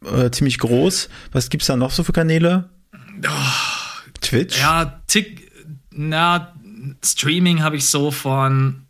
[0.00, 0.18] mhm.
[0.18, 1.08] äh, ziemlich groß.
[1.32, 2.70] Was gibt's da noch so für Kanäle?
[2.92, 4.60] Oh, Twitch?
[4.60, 5.50] Ja, Tick,
[5.90, 6.54] na,
[7.04, 8.87] Streaming habe ich so von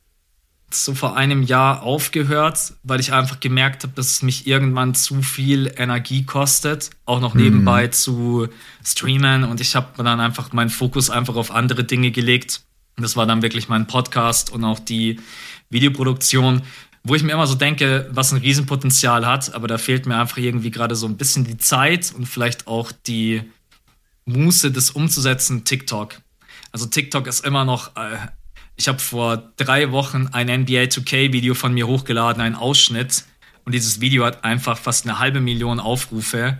[0.70, 5.22] so vor einem Jahr aufgehört, weil ich einfach gemerkt habe, dass es mich irgendwann zu
[5.22, 7.92] viel Energie kostet, auch noch nebenbei mhm.
[7.92, 8.48] zu
[8.84, 12.62] streamen und ich habe dann einfach meinen Fokus einfach auf andere Dinge gelegt.
[12.96, 15.20] Das war dann wirklich mein Podcast und auch die
[15.70, 16.62] Videoproduktion,
[17.04, 20.38] wo ich mir immer so denke, was ein Riesenpotenzial hat, aber da fehlt mir einfach
[20.38, 23.42] irgendwie gerade so ein bisschen die Zeit und vielleicht auch die
[24.26, 26.20] Muße, das umzusetzen, TikTok.
[26.72, 28.18] Also TikTok ist immer noch äh,
[28.78, 33.24] ich habe vor drei Wochen ein NBA 2K-Video von mir hochgeladen, einen Ausschnitt.
[33.64, 36.58] Und dieses Video hat einfach fast eine halbe Million Aufrufe.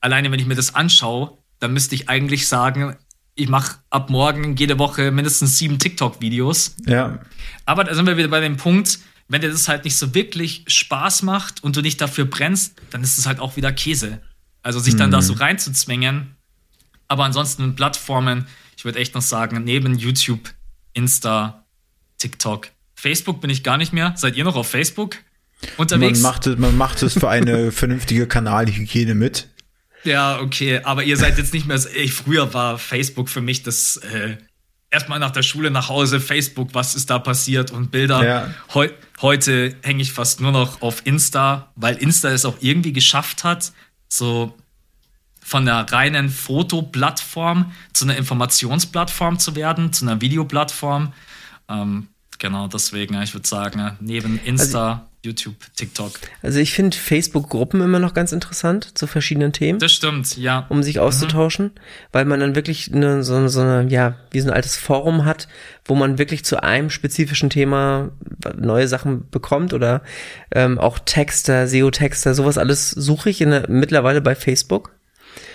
[0.00, 2.96] Alleine, wenn ich mir das anschaue, dann müsste ich eigentlich sagen,
[3.36, 6.74] ich mache ab morgen jede Woche mindestens sieben TikTok-Videos.
[6.86, 7.20] Ja.
[7.66, 8.98] Aber da sind wir wieder bei dem Punkt,
[9.28, 13.04] wenn dir das halt nicht so wirklich Spaß macht und du nicht dafür brennst, dann
[13.04, 14.20] ist es halt auch wieder Käse.
[14.62, 15.12] Also sich dann mhm.
[15.12, 16.34] da so reinzuzwingen.
[17.06, 20.52] Aber ansonsten Plattformen, ich würde echt noch sagen, neben YouTube,
[20.92, 21.59] Insta,
[22.20, 22.68] TikTok.
[22.94, 24.14] Facebook bin ich gar nicht mehr.
[24.16, 25.16] Seid ihr noch auf Facebook
[25.76, 26.20] unterwegs?
[26.20, 29.48] Man macht es, man macht es für eine vernünftige Kanalhygiene mit.
[30.04, 31.78] Ja, okay, aber ihr seid jetzt nicht mehr.
[31.94, 34.36] Ey, früher war Facebook für mich das äh,
[34.90, 38.24] erstmal nach der Schule nach Hause, Facebook, was ist da passiert und Bilder.
[38.24, 38.54] Ja.
[38.74, 38.88] Heu
[39.20, 43.72] heute hänge ich fast nur noch auf Insta, weil Insta es auch irgendwie geschafft hat,
[44.08, 44.54] so
[45.42, 51.12] von einer reinen Fotoplattform zu einer Informationsplattform zu werden, zu einer Videoplattform.
[51.70, 52.08] Ähm,
[52.38, 56.12] genau, deswegen, ich würde sagen, neben Insta, also, YouTube, TikTok.
[56.42, 59.78] Also ich finde Facebook-Gruppen immer noch ganz interessant zu verschiedenen Themen.
[59.78, 60.66] Das stimmt, ja.
[60.70, 61.80] Um sich auszutauschen, mhm.
[62.12, 65.46] weil man dann wirklich eine, so, so eine, ja, wie so ein altes Forum hat,
[65.84, 68.10] wo man wirklich zu einem spezifischen Thema
[68.56, 70.02] neue Sachen bekommt oder
[70.52, 74.92] ähm, auch Texter, SEO-Texter, sowas alles suche ich in der, mittlerweile bei Facebook.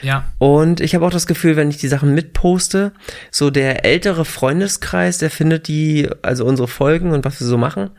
[0.02, 0.32] Ja.
[0.38, 2.94] Und ich habe auch das Gefühl, wenn ich die Sachen mitposte,
[3.32, 7.90] so der ältere Freundeskreis, der findet die, also unsere Folgen und was wir so machen,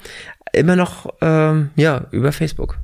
[0.53, 2.79] immer noch, ähm, ja, über Facebook.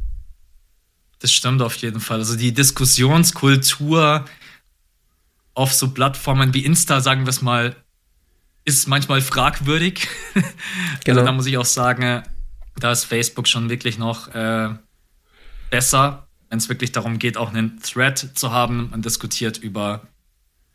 [1.21, 2.19] das stimmt auf jeden Fall.
[2.19, 4.25] Also die Diskussionskultur
[5.55, 7.77] auf so Plattformen wie Insta, sagen wir es mal,
[8.65, 10.09] ist manchmal fragwürdig.
[10.95, 11.19] Also genau.
[11.19, 12.23] Also da muss ich auch sagen,
[12.77, 14.71] da ist Facebook schon wirklich noch äh,
[15.71, 18.91] besser, wenn es wirklich darum geht, auch einen Thread zu haben.
[18.91, 20.03] Man diskutiert über,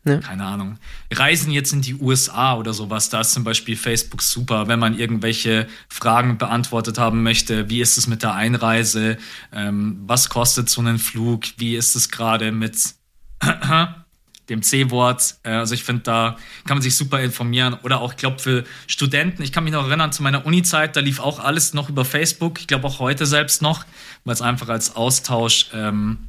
[0.04, 0.18] ja.
[0.18, 0.76] keine Ahnung,
[1.12, 3.10] Reisen jetzt in die USA oder sowas.
[3.10, 7.70] Da ist zum Beispiel Facebook super, wenn man irgendwelche Fragen beantwortet haben möchte.
[7.70, 9.18] Wie ist es mit der Einreise?
[9.52, 11.44] Ähm, was kostet so ein Flug?
[11.58, 12.96] Wie ist es gerade mit
[14.48, 15.36] dem C-Wort.
[15.42, 16.36] Äh, also ich finde, da
[16.66, 17.74] kann man sich super informieren.
[17.82, 21.00] Oder auch, ich glaube, für Studenten, ich kann mich noch erinnern zu meiner Uni-Zeit, da
[21.00, 22.60] lief auch alles noch über Facebook.
[22.60, 23.84] Ich glaube auch heute selbst noch,
[24.24, 26.28] weil es einfach als Austausch ähm,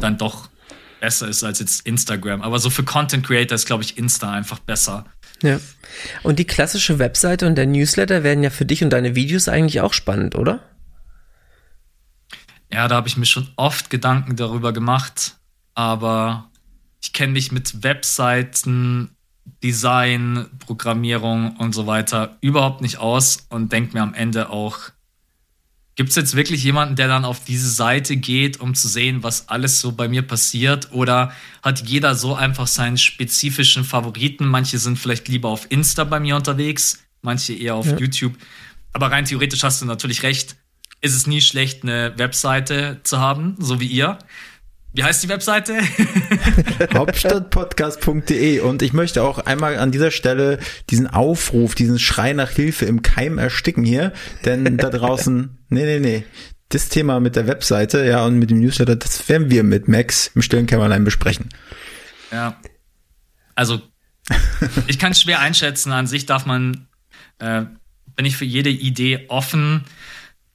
[0.00, 0.48] dann doch
[1.00, 2.42] besser ist als jetzt Instagram.
[2.42, 5.04] Aber so für Content Creator ist, glaube ich, Insta einfach besser.
[5.42, 5.60] Ja.
[6.22, 9.80] Und die klassische Webseite und der Newsletter werden ja für dich und deine Videos eigentlich
[9.80, 10.60] auch spannend, oder?
[12.72, 15.36] Ja, da habe ich mir schon oft Gedanken darüber gemacht,
[15.74, 16.50] aber
[17.08, 19.16] ich kenne mich mit Webseiten,
[19.62, 24.78] Design, Programmierung und so weiter überhaupt nicht aus und denke mir am Ende auch,
[25.96, 29.48] gibt es jetzt wirklich jemanden, der dann auf diese Seite geht, um zu sehen, was
[29.48, 30.92] alles so bei mir passiert?
[30.92, 31.32] Oder
[31.62, 34.46] hat jeder so einfach seinen spezifischen Favoriten?
[34.46, 37.96] Manche sind vielleicht lieber auf Insta bei mir unterwegs, manche eher auf ja.
[37.96, 38.34] YouTube.
[38.92, 40.56] Aber rein theoretisch hast du natürlich recht.
[41.00, 44.18] Ist es nie schlecht, eine Webseite zu haben, so wie ihr.
[44.92, 45.78] Wie heißt die Webseite?
[46.94, 50.58] Hauptstadtpodcast.de und ich möchte auch einmal an dieser Stelle
[50.90, 54.12] diesen Aufruf, diesen Schrei nach Hilfe im Keim ersticken hier,
[54.44, 56.24] denn da draußen, nee, nee, nee,
[56.70, 60.30] das Thema mit der Webseite, ja, und mit dem Newsletter, das werden wir mit Max
[60.34, 61.48] im stillen Kämmerlein besprechen.
[62.30, 62.60] Ja.
[63.54, 63.80] Also,
[64.86, 65.92] ich kann es schwer einschätzen.
[65.92, 66.88] An sich darf man,
[67.38, 67.62] äh,
[68.14, 69.84] bin ich für jede Idee offen.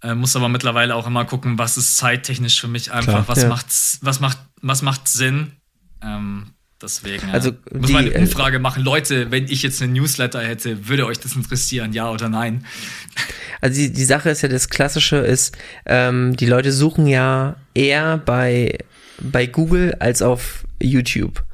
[0.03, 3.43] Äh, muss aber mittlerweile auch immer gucken, was ist zeittechnisch für mich einfach, Klar, was
[3.43, 3.47] ja.
[3.49, 3.67] macht,
[4.01, 5.53] was macht, was macht Sinn.
[6.03, 6.47] Ähm,
[6.81, 7.79] deswegen also ja.
[7.79, 8.83] muss man eine Umfrage machen.
[8.83, 12.65] Leute, wenn ich jetzt einen Newsletter hätte, würde euch das interessieren, ja oder nein?
[13.61, 18.17] Also die, die Sache ist ja, das Klassische ist, ähm, die Leute suchen ja eher
[18.17, 18.77] bei,
[19.21, 21.45] bei Google als auf YouTube.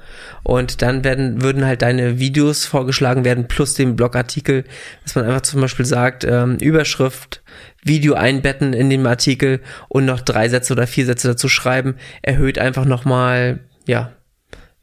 [0.43, 4.65] Und dann werden, würden halt deine Videos vorgeschlagen werden, plus den Blogartikel,
[5.03, 7.41] dass man einfach zum Beispiel sagt, ähm, Überschrift,
[7.83, 12.59] Video einbetten in dem Artikel und noch drei Sätze oder vier Sätze dazu schreiben, erhöht
[12.59, 14.11] einfach nochmal, ja,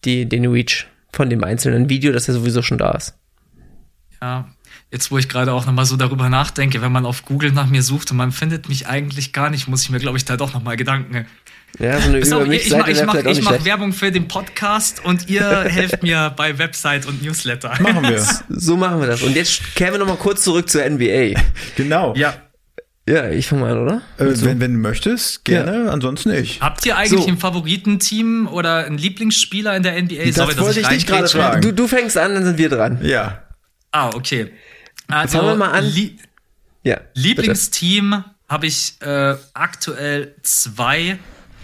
[0.05, 3.19] die, den Reach von dem einzelnen Video, das ja sowieso schon da ist.
[4.21, 4.49] Ja,
[4.91, 7.83] jetzt wo ich gerade auch nochmal so darüber nachdenke, wenn man auf Google nach mir
[7.83, 10.55] sucht und man findet mich eigentlich gar nicht, muss ich mir, glaube ich, da doch
[10.55, 11.27] nochmal Gedanken
[11.79, 15.29] ja, so eine Pass auf, ich, mache mach, ich mach Werbung für den Podcast und
[15.29, 17.75] ihr helft mir bei Website und Newsletter.
[17.81, 18.25] Machen wir.
[18.49, 19.23] so machen wir das.
[19.23, 21.41] Und jetzt kehren wir nochmal kurz zurück zur NBA.
[21.77, 22.15] Genau.
[22.17, 22.35] Ja.
[23.09, 24.03] Ja, ich fange mal an, oder?
[24.19, 24.47] Äh, so.
[24.47, 25.93] wenn, wenn du möchtest, gerne, ja.
[25.93, 26.61] ansonsten nicht.
[26.61, 27.29] Habt ihr eigentlich so.
[27.29, 30.25] ein Favoritenteam oder einen Lieblingsspieler in der NBA?
[30.27, 31.61] Das Sorry, wollte ich, ich dich gerade fragen.
[31.61, 32.99] Du, du fängst an, dann sind wir dran.
[33.03, 33.45] Ja.
[33.93, 34.51] Ah, okay.
[35.07, 35.85] Also, fangen wir mal an.
[35.85, 36.17] Lie
[36.83, 41.19] ja, Lieblingsteam habe ich äh, aktuell zwei.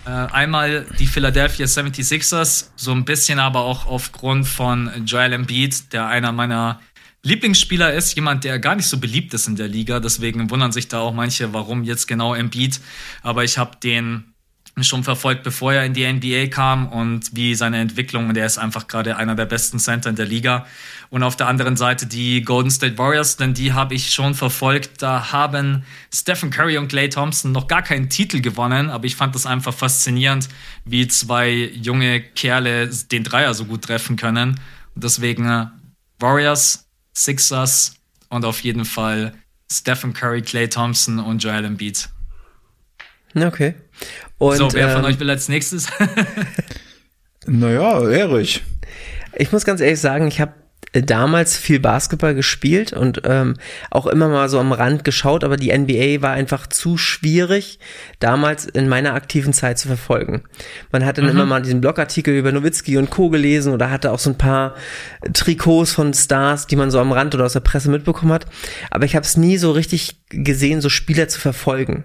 [0.05, 6.07] Äh, einmal die Philadelphia 76ers, so ein bisschen aber auch aufgrund von Joel Embiid, der
[6.07, 6.81] einer meiner
[7.23, 10.01] Lieblingsspieler ist, jemand, der gar nicht so beliebt ist in der Liga.
[10.01, 12.81] Deswegen wundern sich da auch manche, warum jetzt genau Embiid.
[13.23, 14.33] Aber ich habe den
[14.81, 18.89] schon verfolgt, bevor er in die NBA kam und wie seine Entwicklung, der ist einfach
[18.89, 20.67] gerade einer der besten Center in der Liga.
[21.13, 25.03] Und auf der anderen Seite die Golden State Warriors, denn die habe ich schon verfolgt.
[25.03, 29.35] Da haben Stephen Curry und Clay Thompson noch gar keinen Titel gewonnen, aber ich fand
[29.35, 30.49] das einfach faszinierend,
[30.87, 34.59] wie zwei junge Kerle den Dreier so gut treffen können.
[34.95, 35.67] Und deswegen äh,
[36.19, 37.97] Warriors, Sixers
[38.31, 39.35] und auf jeden Fall
[39.71, 42.09] Stephen Curry, Clay Thompson und Joel Embiid.
[43.35, 43.75] Okay.
[44.39, 45.89] Und, so, wer ähm, von euch will als nächstes?
[47.47, 48.63] naja, Erich.
[49.37, 50.62] Ich muss ganz ehrlich sagen, ich habe
[50.93, 53.55] damals viel Basketball gespielt und ähm,
[53.91, 57.79] auch immer mal so am Rand geschaut, aber die NBA war einfach zu schwierig,
[58.19, 60.43] damals in meiner aktiven Zeit zu verfolgen.
[60.91, 61.31] Man hat dann mhm.
[61.31, 63.31] immer mal diesen Blogartikel über Nowitzki und Co.
[63.31, 64.75] gelesen oder hatte auch so ein paar
[65.33, 68.47] Trikots von Stars, die man so am Rand oder aus der Presse mitbekommen hat.
[68.91, 72.05] Aber ich habe es nie so richtig gesehen, so Spieler zu verfolgen.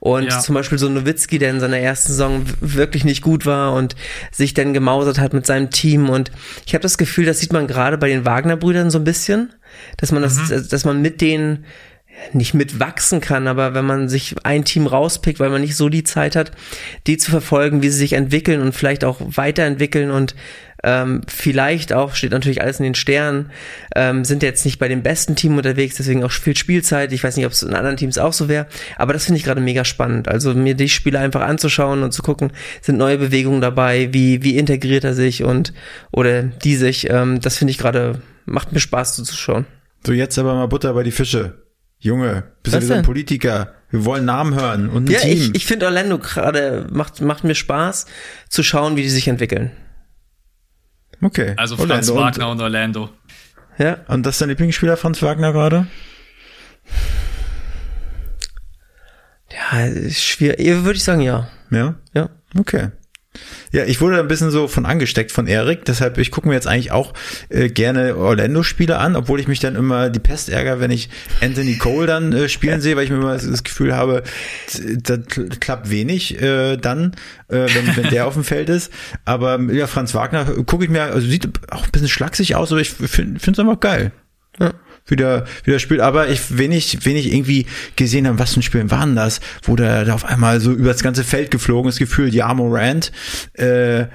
[0.00, 0.40] Und ja.
[0.40, 3.96] zum Beispiel so Nowitzki, der in seiner ersten Saison wirklich nicht gut war und
[4.30, 6.08] sich dann gemausert hat mit seinem Team.
[6.08, 6.30] Und
[6.66, 9.52] ich habe das Gefühl, das sieht man gerade bei den Wagner-Brüdern so ein bisschen,
[9.96, 10.68] dass man das, mhm.
[10.68, 11.64] dass man mit denen
[12.32, 16.04] nicht mitwachsen kann, aber wenn man sich ein Team rauspickt, weil man nicht so die
[16.04, 16.52] Zeit hat,
[17.06, 20.34] die zu verfolgen, wie sie sich entwickeln und vielleicht auch weiterentwickeln und
[20.84, 23.50] ähm, vielleicht auch, steht natürlich alles in den Sternen,
[23.96, 27.12] ähm, sind jetzt nicht bei dem besten Team unterwegs, deswegen auch viel Spielzeit.
[27.12, 28.66] Ich weiß nicht, ob es in anderen Teams auch so wäre,
[28.96, 30.28] aber das finde ich gerade mega spannend.
[30.28, 34.58] Also mir die Spiele einfach anzuschauen und zu gucken, sind neue Bewegungen dabei, wie, wie
[34.58, 35.72] integriert er sich und
[36.12, 39.66] oder die sich, ähm, das finde ich gerade, macht mir Spaß zuzuschauen.
[40.06, 41.64] So, jetzt aber mal Butter bei die Fische.
[41.98, 43.72] Junge, bist du wieder ein Politiker?
[43.88, 45.30] Wir wollen Namen hören und ein ja, Team.
[45.30, 48.06] ich, ich finde Orlando gerade macht, macht mir Spaß
[48.50, 49.70] zu schauen, wie die sich entwickeln.
[51.24, 51.54] Okay.
[51.56, 53.10] Also Franz Orlando Wagner und, und, Orlando.
[53.78, 53.98] Ja.
[54.08, 55.86] Und das ist dein Lieblingsspieler, Franz Wagner gerade?
[59.50, 60.58] Ja, ist schwierig.
[60.84, 61.48] Würde ich sagen, ja.
[61.70, 61.94] Ja?
[62.12, 62.28] Ja.
[62.58, 62.90] Okay.
[63.72, 66.68] Ja, ich wurde ein bisschen so von angesteckt von Erik, deshalb ich gucke mir jetzt
[66.68, 67.12] eigentlich auch
[67.48, 71.08] äh, gerne Orlando-Spiele an, obwohl ich mich dann immer die Pest ärgere, wenn ich
[71.40, 74.22] Anthony Cole dann äh, spielen sehe, weil ich mir immer das Gefühl habe,
[75.02, 75.16] da
[75.60, 77.12] klappt wenig äh, dann,
[77.48, 78.92] äh, wenn, wenn der auf dem Feld ist.
[79.24, 82.80] Aber ja, Franz Wagner gucke ich mir, also sieht auch ein bisschen schlaksig aus, aber
[82.80, 84.12] ich finde es einfach geil.
[84.60, 84.72] Ja
[85.06, 86.00] wieder, wieder spielt.
[86.00, 90.04] Aber ich wenig, wenig irgendwie gesehen haben, was für ein Spiel waren das, wo der
[90.04, 93.12] da auf einmal so über das ganze Feld geflogen ist, gefühlt Ja Morant.
[93.54, 94.06] Äh,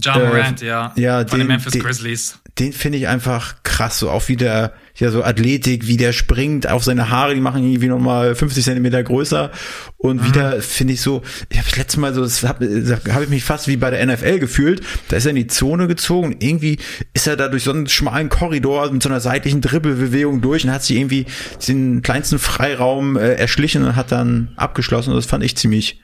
[0.00, 0.92] Ja Morant, äh, ja.
[0.96, 2.38] Ja, Von den, den Memphis Grizzlies.
[2.58, 6.82] Den finde ich einfach krass, so auch wieder ja so Athletik, wie der springt, auch
[6.82, 9.50] seine Haare, die machen irgendwie nochmal 50 Zentimeter größer.
[9.96, 10.26] Und mhm.
[10.26, 12.66] wieder finde ich so, ich habe das letzte Mal so, das habe
[13.12, 15.86] hab ich mich fast wie bei der NFL gefühlt, da ist er in die Zone
[15.86, 16.78] gezogen, irgendwie
[17.14, 20.72] ist er da durch so einen schmalen Korridor mit so einer seitlichen Dribbelbewegung durch und
[20.72, 21.26] hat sich irgendwie
[21.66, 25.10] den kleinsten Freiraum äh, erschlichen und hat dann abgeschlossen.
[25.10, 26.00] Und das fand ich ziemlich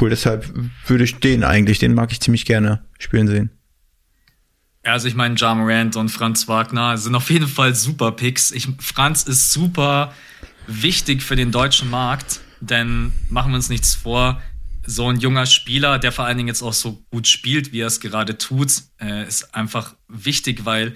[0.00, 0.48] cool, deshalb
[0.86, 3.57] würde ich den eigentlich, den mag ich ziemlich gerne spielen sehen.
[4.88, 8.50] Also ich meine, Ja Morant und Franz Wagner sind auf jeden Fall super Picks.
[8.50, 10.12] Ich, Franz ist super
[10.66, 14.40] wichtig für den deutschen Markt, denn machen wir uns nichts vor,
[14.84, 17.88] so ein junger Spieler, der vor allen Dingen jetzt auch so gut spielt, wie er
[17.88, 20.94] es gerade tut, äh, ist einfach wichtig, weil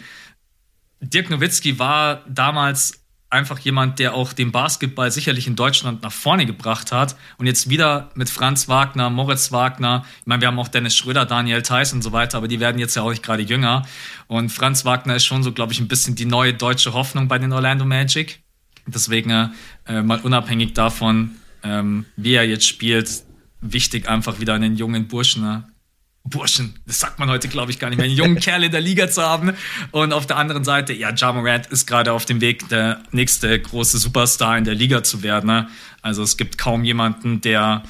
[1.01, 3.02] Dirk Nowitzki war damals
[3.33, 7.17] einfach jemand, der auch den Basketball sicherlich in Deutschland nach vorne gebracht hat.
[7.39, 10.05] Und jetzt wieder mit Franz Wagner, Moritz Wagner.
[10.21, 12.79] Ich meine, wir haben auch Dennis Schröder, Daniel Theiss und so weiter, aber die werden
[12.79, 13.87] jetzt ja auch nicht gerade jünger.
[14.27, 17.39] Und Franz Wagner ist schon so, glaube ich, ein bisschen die neue deutsche Hoffnung bei
[17.39, 18.43] den Orlando Magic.
[18.87, 19.53] Deswegen
[19.87, 21.31] äh, mal unabhängig davon,
[21.63, 23.23] ähm, wie er jetzt spielt,
[23.63, 25.72] wichtig einfach wieder einen jungen Burschen ne?
[26.25, 28.81] Burschen, das sagt man heute, glaube ich, gar nicht mehr, einen jungen Kerl in der
[28.81, 29.53] Liga zu haben.
[29.91, 33.59] Und auf der anderen Seite, ja, Ja Morant ist gerade auf dem Weg, der nächste
[33.59, 35.49] große Superstar in der Liga zu werden.
[35.49, 35.69] Ne?
[36.01, 37.83] Also es gibt kaum jemanden, der,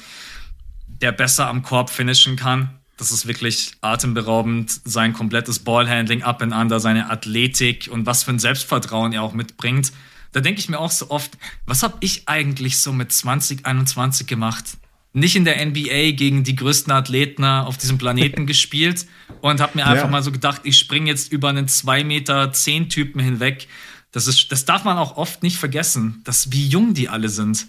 [0.87, 2.69] der besser am Korb finishen kann.
[2.97, 8.31] Das ist wirklich atemberaubend, sein komplettes Ballhandling, Up and Under, seine Athletik und was für
[8.31, 9.91] ein Selbstvertrauen er auch mitbringt.
[10.31, 14.77] Da denke ich mir auch so oft, was habe ich eigentlich so mit 2021 gemacht?
[15.13, 19.05] Nicht in der NBA gegen die größten Athleten auf diesem Planeten gespielt
[19.41, 20.09] und habe mir einfach ja.
[20.09, 23.67] mal so gedacht, ich springe jetzt über einen 2 Meter 10 Typen hinweg.
[24.11, 27.67] Das, ist, das darf man auch oft nicht vergessen, dass wie jung die alle sind.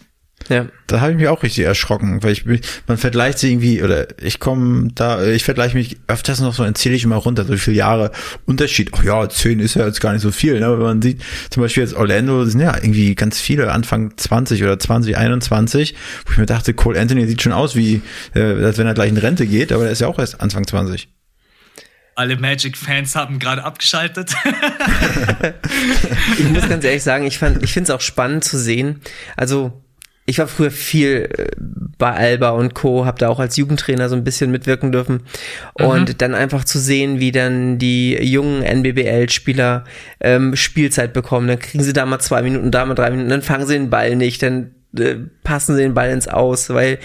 [0.49, 0.67] Ja.
[0.87, 2.45] Da habe ich mich auch richtig erschrocken, weil ich
[2.87, 6.95] man vergleicht sie irgendwie oder ich komme da, ich vergleiche mich öfters noch so, erzähle
[6.95, 8.11] ich immer runter, so viele Jahre
[8.45, 8.91] Unterschied.
[8.95, 10.67] Ach ja, zehn ist ja jetzt gar nicht so viel, ne?
[10.67, 14.63] aber wenn man sieht, zum Beispiel jetzt Orlando sind ja irgendwie ganz viele Anfang 20
[14.63, 15.95] oder 2021,
[16.27, 18.03] wo ich mir dachte, Cole Anthony sieht schon aus wie,
[18.35, 20.67] äh, als wenn er gleich in Rente geht, aber er ist ja auch erst Anfang
[20.67, 21.09] 20
[22.17, 24.35] alle Magic-Fans haben gerade abgeschaltet.
[26.39, 29.01] ich muss ganz ehrlich sagen, ich, fand, ich finde es auch spannend zu sehen.
[29.37, 29.84] Also
[30.27, 31.47] ich war früher viel äh,
[31.99, 35.23] bei Alba und Co., habe da auch als Jugendtrainer so ein bisschen mitwirken dürfen.
[35.75, 36.19] Und mhm.
[36.19, 39.85] dann einfach zu sehen, wie dann die jungen NBBL-Spieler
[40.21, 41.49] ähm, Spielzeit bekommen.
[41.49, 43.91] Dann kriegen sie da mal zwei Minuten, da mal drei Minuten, dann fangen sie den
[43.91, 46.99] Ball nicht, dann äh, passen sie den Ball ins Aus, weil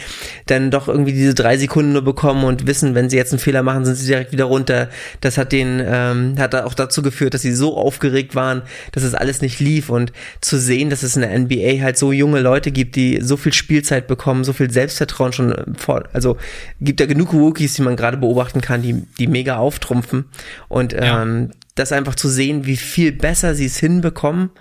[0.46, 3.64] dann doch irgendwie diese drei Sekunden nur bekommen und wissen, wenn sie jetzt einen Fehler
[3.64, 4.90] machen, sind sie direkt wieder runter.
[5.22, 8.62] Das hat den, ähm, hat auch dazu geführt, dass sie so aufgeregt waren,
[8.92, 9.90] dass es alles nicht lief.
[9.90, 13.38] Und zu sehen, dass es in der NBA halt so junge Leute gibt, die so
[13.38, 16.38] viel Spielzeit bekommen, so viel Selbstvertrauen schon äh, vor, also
[16.82, 20.26] gibt ja genug Rookies, die man gerade beobachten kann, die, die mega auftrumpfen.
[20.68, 24.52] Und ähm, das einfach zu sehen, wie viel besser sie es hinbekommen.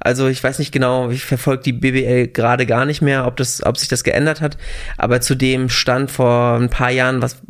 [0.00, 3.64] Also ich weiß nicht genau, ich verfolge die BBL gerade gar nicht mehr, ob das,
[3.64, 4.56] ob sich das geändert hat,
[4.96, 7.42] aber zu dem Stand vor ein paar Jahren, was,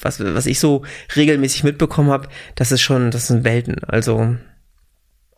[0.00, 0.84] was, was ich so
[1.14, 3.82] regelmäßig mitbekommen habe, das ist schon, das sind Welten.
[3.84, 4.36] Also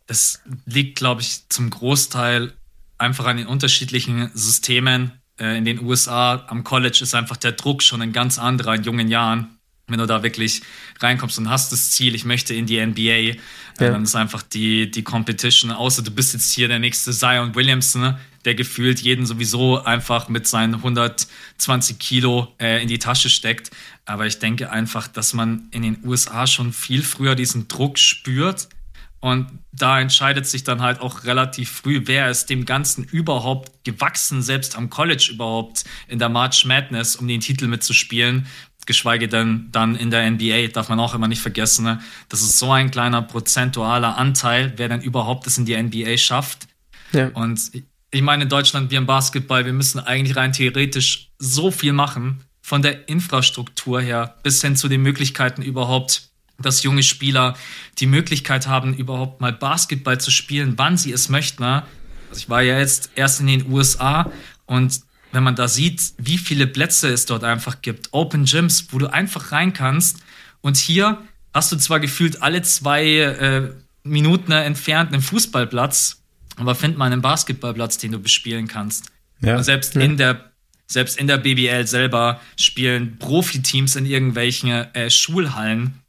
[0.07, 2.53] das liegt, glaube ich, zum Großteil
[2.97, 5.13] einfach an den unterschiedlichen Systemen.
[5.39, 8.83] Äh, in den USA am College ist einfach der Druck schon ein ganz anderer in
[8.83, 9.58] jungen Jahren.
[9.89, 10.63] Wenn du da wirklich
[11.01, 13.37] reinkommst und hast das Ziel, ich möchte in die NBA, äh,
[13.81, 13.91] ja.
[13.91, 18.03] dann ist einfach die, die Competition, außer du bist jetzt hier der nächste Zion Williamson,
[18.03, 23.71] ne, der gefühlt jeden sowieso einfach mit seinen 120 Kilo äh, in die Tasche steckt.
[24.05, 28.69] Aber ich denke einfach, dass man in den USA schon viel früher diesen Druck spürt.
[29.21, 34.43] Und da entscheidet sich dann halt auch relativ früh, wer ist dem Ganzen überhaupt gewachsen,
[34.43, 38.47] selbst am College überhaupt in der March Madness, um den Titel mitzuspielen
[38.89, 41.85] geschweige denn dann in der NBA, darf man auch immer nicht vergessen.
[41.85, 42.01] Ne?
[42.29, 46.67] Das ist so ein kleiner prozentualer Anteil, wer dann überhaupt es in die NBA schafft.
[47.13, 47.29] Ja.
[47.29, 47.71] Und
[48.11, 52.43] ich meine, in Deutschland, wir im Basketball, wir müssen eigentlich rein theoretisch so viel machen,
[52.63, 57.55] von der Infrastruktur her bis hin zu den Möglichkeiten überhaupt, dass junge Spieler
[57.99, 61.63] die Möglichkeit haben, überhaupt mal Basketball zu spielen, wann sie es möchten.
[61.63, 61.83] Ne?
[62.31, 64.31] Also ich war ja jetzt erst in den USA
[64.67, 65.01] und
[65.33, 69.13] wenn man da sieht, wie viele Plätze es dort einfach gibt, Open Gyms, wo du
[69.13, 70.19] einfach rein kannst.
[70.61, 71.19] Und hier
[71.53, 73.71] hast du zwar gefühlt alle zwei äh,
[74.03, 76.23] Minuten entfernt einen Fußballplatz,
[76.57, 79.11] aber find mal einen Basketballplatz, den du bespielen kannst.
[79.41, 79.63] Ja.
[79.63, 80.01] selbst ja.
[80.01, 80.49] in der
[80.91, 86.03] selbst in der BBL selber spielen Profiteams in irgendwelchen äh, Schulhallen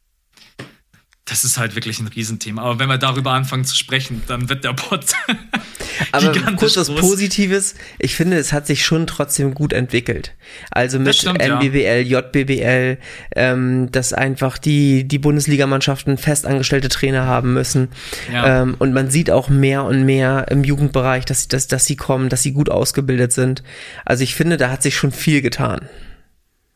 [1.29, 2.63] das ist halt wirklich ein Riesenthema.
[2.63, 5.05] Aber wenn wir darüber anfangen zu sprechen, dann wird der Pod.
[6.11, 7.75] Aber kurz was Positives.
[7.99, 10.33] Ich finde, es hat sich schon trotzdem gut entwickelt.
[10.71, 12.21] Also mit stimmt, NBBL, ja.
[12.21, 12.97] JBBL,
[13.35, 17.89] ähm, dass einfach die, die Bundesligamannschaften festangestellte Trainer haben müssen.
[18.31, 18.61] Ja.
[18.61, 22.29] Ähm, und man sieht auch mehr und mehr im Jugendbereich, dass, dass, dass sie kommen,
[22.29, 23.63] dass sie gut ausgebildet sind.
[24.05, 25.87] Also ich finde, da hat sich schon viel getan.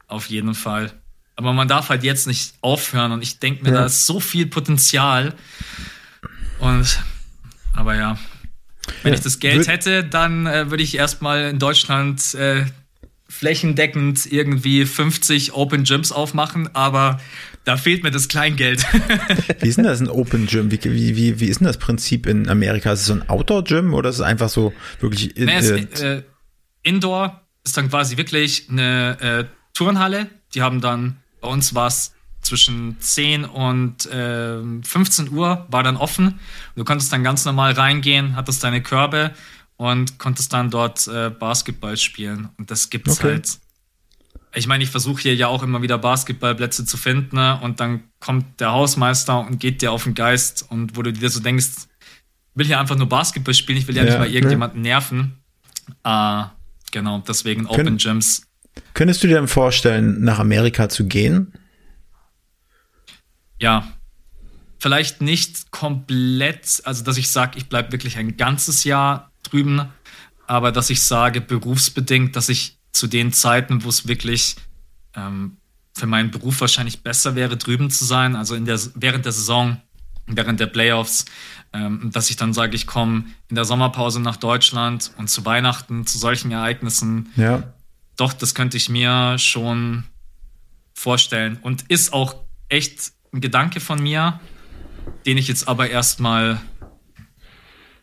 [0.08, 0.92] Auf jeden Fall.
[1.36, 3.80] Aber man darf halt jetzt nicht aufhören und ich denke mir, ja.
[3.80, 5.34] da ist so viel Potenzial.
[6.60, 7.00] Und,
[7.74, 8.18] aber ja,
[9.02, 12.66] wenn ich das Geld hätte, dann äh, würde ich erstmal in Deutschland äh,
[13.28, 17.20] flächendeckend irgendwie 50 Open Gyms aufmachen, aber
[17.64, 18.86] da fehlt mir das Kleingeld.
[19.60, 20.70] wie ist denn das ein Open Gym?
[20.70, 22.92] Wie, wie, wie, wie ist denn das Prinzip in Amerika?
[22.92, 26.02] Ist es so ein Outdoor Gym oder ist es einfach so wirklich in, nee, es,
[26.02, 26.24] äh,
[26.84, 30.28] Indoor ist dann quasi wirklich eine äh, Turnhalle.
[30.54, 35.98] Die haben dann bei uns war es zwischen 10 und äh, 15 Uhr war dann
[35.98, 36.40] offen.
[36.76, 39.34] Du konntest dann ganz normal reingehen, hattest deine Körbe
[39.76, 42.50] und konntest dann dort äh, Basketball spielen.
[42.58, 43.34] Und das gibt's okay.
[43.34, 43.60] halt.
[44.56, 47.60] Ich meine, ich versuche hier ja auch immer wieder Basketballplätze zu finden ne?
[47.62, 51.30] und dann kommt der Hausmeister und geht dir auf den Geist und wo du dir
[51.30, 51.88] so denkst,
[52.54, 54.90] will hier einfach nur Basketball spielen, ich will ja, ja nicht mal irgendjemanden ne?
[54.90, 55.44] nerven.
[56.04, 56.44] Äh,
[56.92, 58.46] genau, deswegen Open Gyms
[58.94, 61.54] Könntest du dir denn vorstellen, nach Amerika zu gehen?
[63.60, 63.88] Ja.
[64.80, 69.88] Vielleicht nicht komplett, also dass ich sage, ich bleibe wirklich ein ganzes Jahr drüben,
[70.46, 74.58] aber dass ich sage, berufsbedingt, dass ich zu den Zeiten, wo es wirklich
[75.16, 75.58] ähm,
[75.96, 79.82] für meinen Beruf wahrscheinlich besser wäre, drüben zu sein, also in der, während der Saison,
[80.28, 81.26] während der Playoffs,
[81.72, 86.06] ähm, dass ich dann sage, ich komme in der Sommerpause nach Deutschland und zu Weihnachten,
[86.06, 87.32] zu solchen Ereignissen.
[87.38, 87.74] Ja
[88.16, 90.04] doch, das könnte ich mir schon
[90.94, 91.58] vorstellen.
[91.62, 92.36] Und ist auch
[92.70, 94.40] echt ein Gedanke von mir,
[95.26, 96.62] den ich jetzt aber erstmal.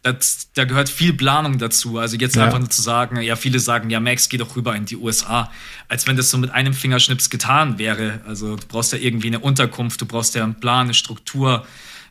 [0.02, 1.98] Das, da gehört viel Planung dazu.
[1.98, 2.46] Also jetzt ja.
[2.46, 5.52] einfach nur zu sagen, ja, viele sagen, ja, Max, geh doch rüber in die USA,
[5.88, 8.22] als wenn das so mit einem Fingerschnips getan wäre.
[8.26, 11.66] Also du brauchst ja irgendwie eine Unterkunft, du brauchst ja einen Plan, eine Struktur.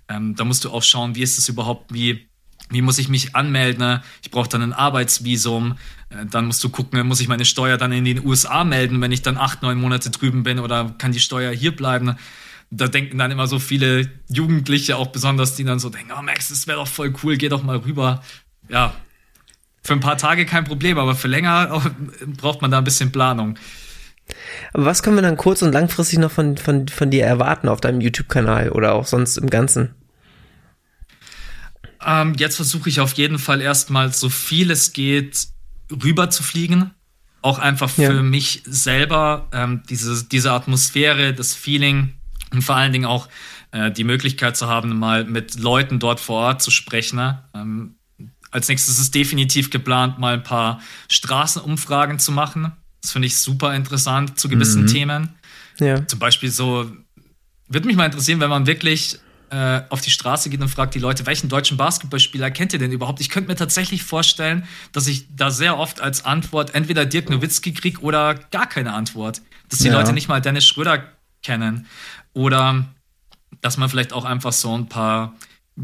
[0.08, 2.29] Ähm, da musst du auch schauen, wie ist es überhaupt, wie
[2.70, 4.02] wie muss ich mich anmelden?
[4.22, 5.78] Ich brauche dann ein Arbeitsvisum.
[6.10, 9.12] Äh, dann musst du gucken, muss ich meine Steuer dann in den USA melden, wenn
[9.12, 12.16] ich dann acht, neun Monate drüben bin oder kann die Steuer hier bleiben?
[12.72, 16.50] Da denken dann immer so viele Jugendliche auch besonders, die dann so denken, oh Max,
[16.50, 18.22] das wäre doch voll cool, geh doch mal rüber.
[18.68, 18.94] Ja,
[19.82, 21.82] für ein paar Tage kein Problem, aber für länger
[22.38, 23.58] braucht man da ein bisschen Planung.
[24.74, 27.82] Aber was können wir dann kurz- und langfristig noch von, von, von dir erwarten auf
[27.82, 29.96] deinem YouTube-Kanal oder auch sonst im Ganzen?
[32.06, 35.48] Ähm, jetzt versuche ich auf jeden Fall erstmal so viel es geht
[35.92, 36.92] rüber zu fliegen.
[37.42, 38.22] Auch einfach für ja.
[38.22, 42.14] mich selber ähm, diese, diese Atmosphäre, das Feeling
[42.52, 43.30] und vor allen Dingen auch
[43.72, 47.18] äh, die Möglichkeit zu haben, mal mit Leuten dort vor Ort zu sprechen.
[47.18, 47.44] Ne?
[47.54, 47.96] Ähm,
[48.52, 52.74] als nächstes ist definitiv geplant, mal ein paar Straßenumfragen zu machen.
[53.02, 54.88] Das finde ich super interessant zu gewissen mhm.
[54.88, 55.30] Themen.
[55.80, 56.06] Ja.
[56.08, 56.92] Zum Beispiel so,
[57.68, 59.20] würde mich mal interessieren, wenn man wirklich
[59.52, 62.92] äh, auf die Straße geht und fragt die Leute, welchen deutschen Basketballspieler kennt ihr denn
[62.92, 63.20] überhaupt?
[63.20, 67.74] Ich könnte mir tatsächlich vorstellen, dass ich da sehr oft als Antwort entweder Dirk Nowitzki
[67.74, 69.42] kriege oder gar keine Antwort.
[69.70, 69.94] Dass die ja.
[69.94, 71.04] Leute nicht mal Dennis Schröder
[71.44, 71.88] kennen.
[72.34, 72.86] Oder
[73.62, 75.34] dass man vielleicht auch einfach so ein paar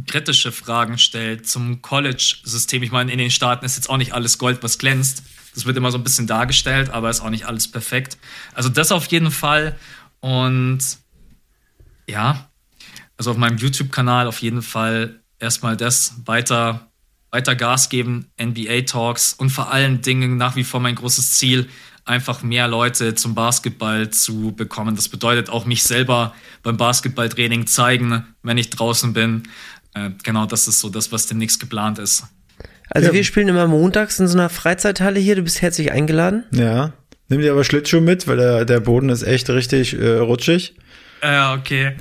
[0.08, 2.84] kritische Fragen stellt zum College-System.
[2.84, 5.24] Ich meine, in den Staaten ist jetzt auch nicht alles Gold, was glänzt.
[5.54, 8.18] Das wird immer so ein bisschen dargestellt, aber ist auch nicht alles perfekt.
[8.54, 9.78] Also das auf jeden Fall.
[10.20, 10.80] Und
[12.08, 12.50] ja,
[13.18, 16.88] also auf meinem YouTube-Kanal auf jeden Fall erstmal das weiter,
[17.32, 21.68] weiter Gas geben, NBA-Talks und vor allen Dingen nach wie vor mein großes Ziel,
[22.06, 24.96] einfach mehr Leute zum Basketball zu bekommen.
[24.96, 29.44] Das bedeutet auch mich selber beim Basketballtraining zeigen, wenn ich draußen bin.
[29.96, 32.26] Äh, genau, das ist so das, was demnächst geplant ist.
[32.90, 33.14] Also ja.
[33.14, 35.36] wir spielen immer montags in so einer Freizeithalle hier.
[35.36, 36.44] Du bist herzlich eingeladen.
[36.52, 36.94] Ja.
[37.28, 40.76] Nimm dir aber Schlittschuh mit, weil der, der Boden ist echt richtig äh, rutschig.
[41.26, 41.98] Ja, okay.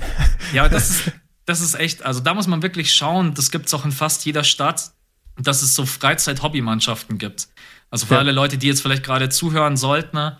[0.53, 1.11] Ja, das ist,
[1.45, 4.25] das ist echt, also da muss man wirklich schauen, das gibt es auch in fast
[4.25, 4.91] jeder Stadt,
[5.37, 7.47] dass es so Freizeit-Hobbymannschaften gibt.
[7.89, 8.19] Also für ja.
[8.19, 10.39] alle Leute, die jetzt vielleicht gerade zuhören sollten, ne,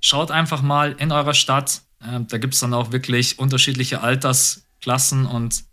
[0.00, 1.82] schaut einfach mal in eurer Stadt.
[2.00, 5.64] Äh, da gibt es dann auch wirklich unterschiedliche Altersklassen und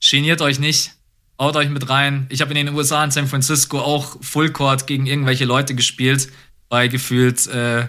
[0.00, 0.92] geniert euch nicht.
[1.38, 2.26] Haut euch mit rein.
[2.30, 6.32] Ich habe in den USA in San Francisco auch Fullcourt gegen irgendwelche Leute gespielt,
[6.68, 7.88] bei gefühlt äh,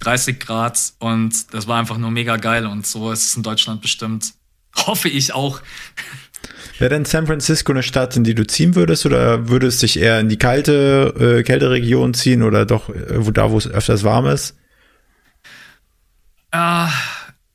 [0.00, 3.80] 30 Grad und das war einfach nur mega geil und so ist es in Deutschland
[3.80, 4.34] bestimmt.
[4.86, 5.60] Hoffe ich auch.
[6.78, 10.20] Wäre denn San Francisco eine Stadt, in die du ziehen würdest oder würdest dich eher
[10.20, 14.04] in die kalte, äh, kälte Region ziehen oder doch äh, wo, da, wo es öfters
[14.04, 14.56] warm ist?
[16.52, 16.86] Äh,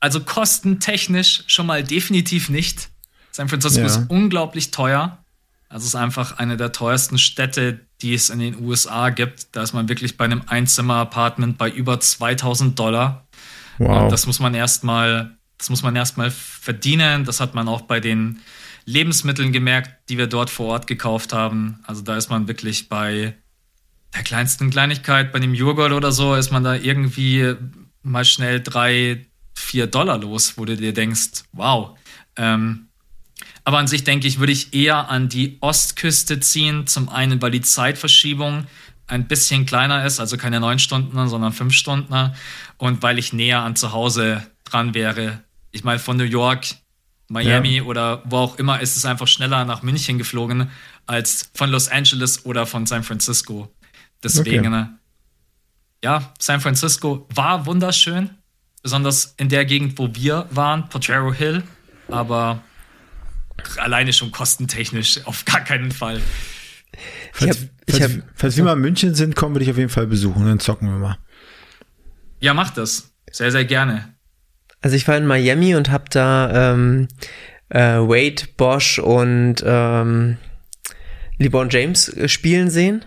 [0.00, 2.90] also kostentechnisch schon mal definitiv nicht.
[3.30, 3.86] San Francisco ja.
[3.86, 5.23] ist unglaublich teuer.
[5.74, 9.56] Also es ist einfach eine der teuersten Städte, die es in den USA gibt.
[9.56, 13.26] Da ist man wirklich bei einem Einzimmer-Apartment bei über 2000 Dollar.
[13.78, 14.04] Wow.
[14.04, 17.24] Und das muss man erstmal, das muss man erstmal verdienen.
[17.24, 18.38] Das hat man auch bei den
[18.84, 21.80] Lebensmitteln gemerkt, die wir dort vor Ort gekauft haben.
[21.88, 23.34] Also da ist man wirklich bei
[24.14, 27.52] der kleinsten Kleinigkeit, bei dem Joghurt oder so, ist man da irgendwie
[28.04, 29.26] mal schnell drei,
[29.56, 31.98] vier Dollar los, wo du dir denkst, wow.
[32.36, 32.90] Ähm,
[33.64, 36.86] aber an sich denke ich, würde ich eher an die Ostküste ziehen.
[36.86, 38.66] Zum einen, weil die Zeitverschiebung
[39.06, 42.32] ein bisschen kleiner ist, also keine neun Stunden, sondern fünf Stunden.
[42.76, 45.40] Und weil ich näher an zu Hause dran wäre.
[45.72, 46.66] Ich meine, von New York,
[47.28, 47.82] Miami ja.
[47.84, 50.70] oder wo auch immer ist es einfach schneller nach München geflogen
[51.06, 53.70] als von Los Angeles oder von San Francisco.
[54.22, 54.86] Deswegen, okay.
[56.02, 58.30] ja, San Francisco war wunderschön,
[58.82, 61.62] besonders in der Gegend, wo wir waren, Potrero Hill.
[62.08, 62.62] Aber
[63.78, 66.20] alleine schon kostentechnisch auf gar keinen Fall.
[67.32, 69.90] Falls, hab, falls, hab, falls wir mal in München sind, kommen wir dich auf jeden
[69.90, 71.18] Fall besuchen, dann zocken wir mal.
[72.40, 73.14] Ja, mach das.
[73.30, 74.14] Sehr, sehr gerne.
[74.80, 77.08] Also ich war in Miami und habe da ähm,
[77.70, 80.36] äh, Wade, Bosch und ähm,
[81.38, 83.04] LeBron James spielen sehen.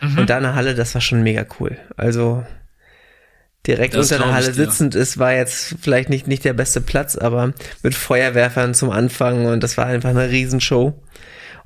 [0.00, 0.18] Mhm.
[0.18, 1.76] Und da in der Halle, das war schon mega cool.
[1.96, 2.44] Also
[3.66, 7.16] direkt das unter der Halle sitzend ist, war jetzt vielleicht nicht, nicht der beste Platz,
[7.16, 7.52] aber
[7.82, 11.02] mit Feuerwerfern zum Anfang und das war einfach eine Riesenshow.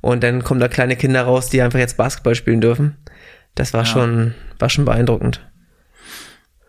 [0.01, 2.97] Und dann kommen da kleine Kinder raus, die einfach jetzt Basketball spielen dürfen.
[3.55, 3.85] Das war ja.
[3.85, 5.47] schon, war schon beeindruckend.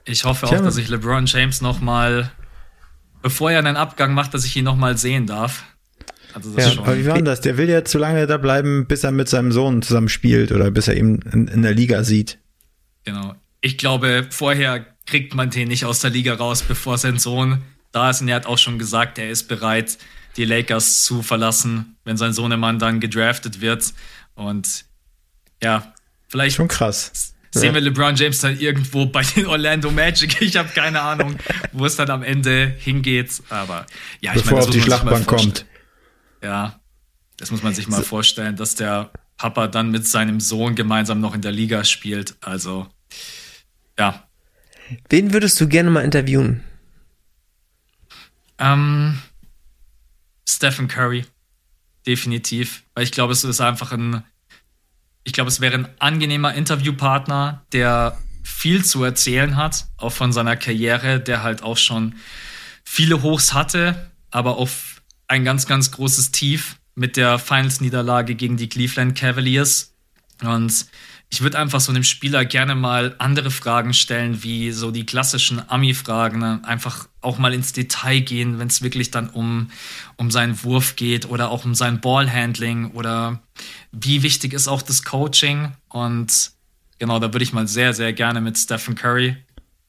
[0.04, 2.30] Ich hoffe auch, dass ich LeBron James nochmal,
[3.22, 5.64] bevor er einen Abgang macht, dass ich ihn nochmal sehen darf.
[6.34, 7.40] Also das ja, aber wie war das?
[7.40, 10.70] Der will ja zu lange da bleiben, bis er mit seinem Sohn zusammen spielt oder
[10.70, 12.38] bis er ihn in, in der Liga sieht.
[13.04, 13.34] Genau.
[13.60, 17.62] Ich glaube, vorher kriegt man den nicht aus der Liga raus, bevor sein Sohn
[17.92, 18.20] da ist.
[18.20, 19.98] Und er hat auch schon gesagt, er ist bereit,
[20.36, 23.92] die Lakers zu verlassen, wenn sein Sohnemann dann gedraftet wird.
[24.34, 24.84] Und
[25.62, 25.94] ja,
[26.28, 26.56] vielleicht.
[26.56, 27.34] Schon krass.
[27.50, 27.74] Sehen ja.
[27.74, 30.40] wir LeBron James dann irgendwo bei den Orlando Magic.
[30.40, 31.36] Ich habe keine Ahnung,
[31.72, 33.42] wo es dann am Ende hingeht.
[33.48, 33.86] Aber
[34.20, 35.64] ja, ich meine, das auf die Schlachtbank kommt.
[36.42, 36.80] Ja,
[37.36, 41.34] das muss man sich mal vorstellen, dass der Papa dann mit seinem Sohn gemeinsam noch
[41.34, 42.36] in der Liga spielt.
[42.40, 42.88] Also,
[43.98, 44.23] ja,
[45.08, 46.62] Wen würdest du gerne mal interviewen?
[48.58, 49.20] Ähm,
[50.48, 51.24] Stephen Curry.
[52.06, 52.84] Definitiv.
[52.94, 54.22] Weil ich glaube, es ist einfach ein,
[55.24, 60.56] ich glaube, es wäre ein angenehmer Interviewpartner, der viel zu erzählen hat, auch von seiner
[60.56, 62.14] Karriere, der halt auch schon
[62.84, 68.68] viele Hochs hatte, aber auf ein ganz, ganz großes Tief mit der Finals-Niederlage gegen die
[68.68, 69.94] Cleveland Cavaliers.
[70.42, 70.86] Und
[71.34, 75.60] ich würde einfach so einem Spieler gerne mal andere Fragen stellen, wie so die klassischen
[75.68, 76.38] Ami-Fragen.
[76.38, 76.60] Ne?
[76.62, 79.72] Einfach auch mal ins Detail gehen, wenn es wirklich dann um,
[80.14, 83.42] um seinen Wurf geht oder auch um sein Ballhandling oder
[83.90, 85.72] wie wichtig ist auch das Coaching.
[85.88, 86.52] Und
[87.00, 89.36] genau, da würde ich mal sehr, sehr gerne mit Stephen Curry.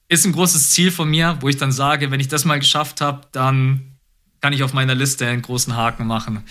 [0.09, 3.01] Ist ein großes Ziel von mir, wo ich dann sage, wenn ich das mal geschafft
[3.01, 3.97] habe, dann
[4.41, 6.41] kann ich auf meiner Liste einen großen Haken machen.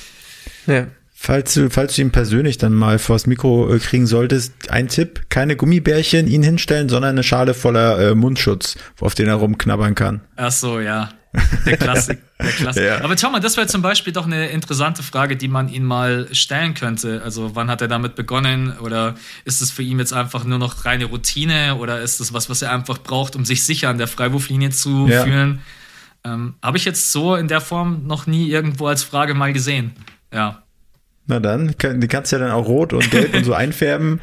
[0.69, 0.87] Ja.
[1.25, 5.31] Falls du, falls du ihn persönlich dann mal vors Mikro äh, kriegen solltest, ein Tipp,
[5.31, 10.21] keine Gummibärchen ihn hinstellen, sondern eine Schale voller äh, Mundschutz, auf den er rumknabbern kann.
[10.37, 11.09] Ach so, ja.
[11.65, 12.19] Der Klassik.
[12.39, 12.83] Der Klassik.
[12.83, 13.03] Ja.
[13.03, 16.29] Aber schau mal, das wäre zum Beispiel doch eine interessante Frage, die man ihn mal
[16.33, 17.23] stellen könnte.
[17.25, 18.77] Also wann hat er damit begonnen?
[18.81, 19.15] Oder
[19.47, 21.77] ist es für ihn jetzt einfach nur noch reine Routine?
[21.77, 25.09] Oder ist es was, was er einfach braucht, um sich sicher an der Freiwurflinie zu
[25.09, 25.25] ja.
[25.25, 25.63] fühlen?
[26.23, 29.93] Ähm, Habe ich jetzt so in der Form noch nie irgendwo als Frage mal gesehen.
[30.31, 30.64] Ja.
[31.27, 34.21] Na dann, die kannst du ja dann auch rot und gelb und so einfärben.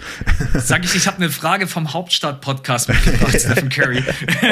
[0.54, 4.04] Sag ich, ich habe eine Frage vom Hauptstadt-Podcast mitgebracht, Stephen Curry.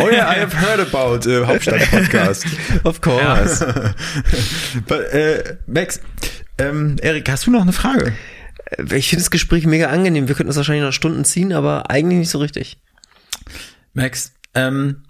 [0.01, 2.47] Oh ja, I have heard about uh, Hauptstadt-Podcast.
[2.85, 3.63] of course.
[3.63, 3.93] Ja.
[4.87, 6.01] But, äh, Max,
[6.57, 8.13] ähm, Erik, hast du noch eine Frage?
[8.65, 10.27] Äh, ich finde das Gespräch mega angenehm.
[10.27, 12.79] Wir könnten es wahrscheinlich noch Stunden ziehen, aber eigentlich nicht so richtig.
[13.93, 15.03] Max, ähm,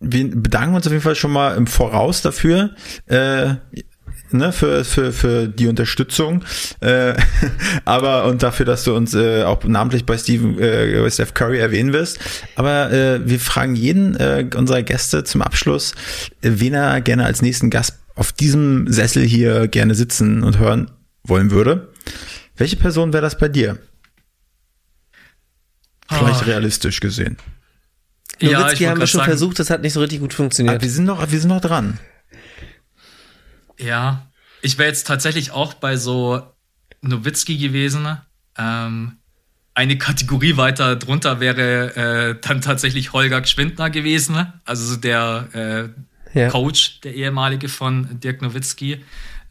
[0.00, 2.74] wir bedanken uns auf jeden Fall schon mal im Voraus dafür.
[3.06, 3.54] Äh,
[4.32, 6.44] ne, für, für, für die Unterstützung,
[6.80, 7.14] äh,
[7.84, 11.58] aber und dafür, dass du uns äh, auch namentlich bei Stephen, äh, bei Steph Curry
[11.58, 12.18] erwähnen wirst.
[12.56, 15.94] Aber äh, wir fragen jeden äh, unserer Gäste zum Abschluss,
[16.42, 20.90] äh, wen er gerne als nächsten Gast auf diesem Sessel hier gerne sitzen und hören
[21.24, 21.88] wollen würde.
[22.56, 23.78] Welche Person wäre das bei dir?
[26.08, 26.46] Vielleicht oh.
[26.46, 27.36] realistisch gesehen.
[28.42, 30.76] Nowitzki ja, haben wir schon sagen, versucht, das hat nicht so richtig gut funktioniert.
[30.76, 31.98] Aber wir sind noch, wir sind noch dran.
[33.80, 34.26] Ja,
[34.62, 36.42] ich wäre jetzt tatsächlich auch bei so
[37.00, 38.18] Nowitzki gewesen.
[38.58, 39.16] Ähm,
[39.74, 45.92] eine Kategorie weiter drunter wäre äh, dann tatsächlich Holger Gschwindner gewesen, also der
[46.34, 46.50] äh, ja.
[46.50, 49.02] Coach, der ehemalige von Dirk Nowitzki.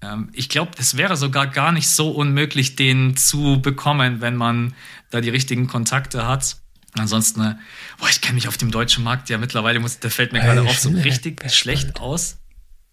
[0.02, 4.74] Ähm, ich glaube, es wäre sogar gar nicht so unmöglich, den zu bekommen, wenn man
[5.10, 6.58] da die richtigen Kontakte hat.
[6.98, 7.56] Ansonsten, äh,
[7.98, 10.62] boah, ich kenne mich auf dem deutschen Markt ja mittlerweile, muss, der fällt mir gerade
[10.62, 12.38] auch so richtig schlecht aus.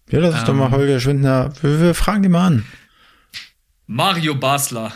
[0.09, 0.71] Ja, das ist ähm, doch mal ähm.
[0.71, 1.53] Holger Schwindner.
[1.61, 2.65] Wir, wir fragen die mal an.
[3.87, 4.93] Mario Basler.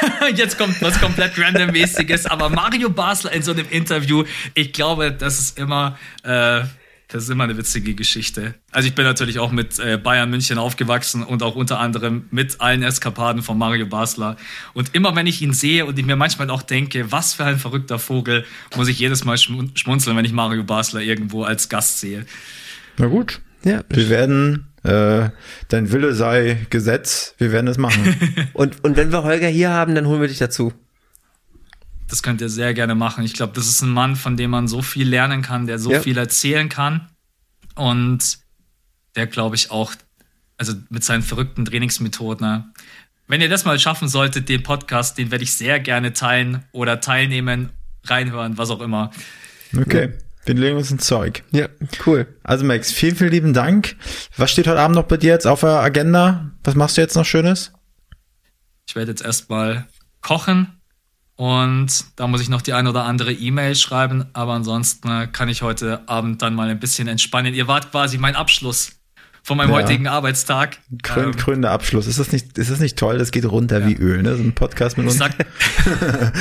[0.34, 4.24] Jetzt kommt was komplett randommäßiges, aber Mario Basler in so einem Interview,
[4.54, 6.62] ich glaube, das ist immer, äh,
[7.08, 8.54] das ist immer eine witzige Geschichte.
[8.72, 12.60] Also ich bin natürlich auch mit äh, Bayern München aufgewachsen und auch unter anderem mit
[12.60, 14.36] allen Eskapaden von Mario Basler.
[14.74, 17.58] Und immer wenn ich ihn sehe und ich mir manchmal auch denke, was für ein
[17.58, 18.44] verrückter Vogel,
[18.76, 22.26] muss ich jedes Mal schmunzeln, wenn ich Mario Basler irgendwo als Gast sehe.
[22.98, 23.82] Na gut, ja.
[23.90, 25.30] Wir werden, äh,
[25.68, 28.16] dein Wille sei Gesetz, wir werden es machen.
[28.54, 30.72] und, und wenn wir Holger hier haben, dann holen wir dich dazu.
[32.08, 33.24] Das könnt ihr sehr gerne machen.
[33.24, 35.90] Ich glaube, das ist ein Mann, von dem man so viel lernen kann, der so
[35.90, 36.00] ja.
[36.00, 37.08] viel erzählen kann.
[37.74, 38.38] Und
[39.16, 39.92] der, glaube ich, auch,
[40.56, 42.72] also mit seinen verrückten Trainingsmethoden, ne?
[43.26, 47.00] wenn ihr das mal schaffen solltet, den Podcast, den werde ich sehr gerne teilen oder
[47.00, 47.70] teilnehmen,
[48.04, 49.10] reinhören, was auch immer.
[49.76, 50.12] Okay.
[50.46, 51.42] Wir legen uns ins Zeug.
[51.50, 51.68] Ja,
[52.06, 52.26] cool.
[52.44, 53.96] Also Max, vielen, vielen lieben Dank.
[54.36, 56.52] Was steht heute Abend noch bei dir jetzt auf der Agenda?
[56.62, 57.72] Was machst du jetzt noch Schönes?
[58.88, 59.86] Ich werde jetzt erstmal
[60.20, 60.80] kochen
[61.34, 65.62] und da muss ich noch die ein oder andere E-Mail schreiben, aber ansonsten kann ich
[65.62, 67.52] heute Abend dann mal ein bisschen entspannen.
[67.52, 68.92] Ihr wart quasi mein Abschluss
[69.46, 69.76] von meinem ja.
[69.76, 70.78] heutigen Arbeitstag.
[71.04, 72.08] Krön, ähm, krönender Abschluss.
[72.08, 73.16] Ist das nicht, ist das nicht toll?
[73.16, 73.86] Das geht runter ja.
[73.86, 74.34] wie Öl, ne?
[74.34, 75.14] So ein Podcast mit uns.
[75.14, 75.34] Ich sag,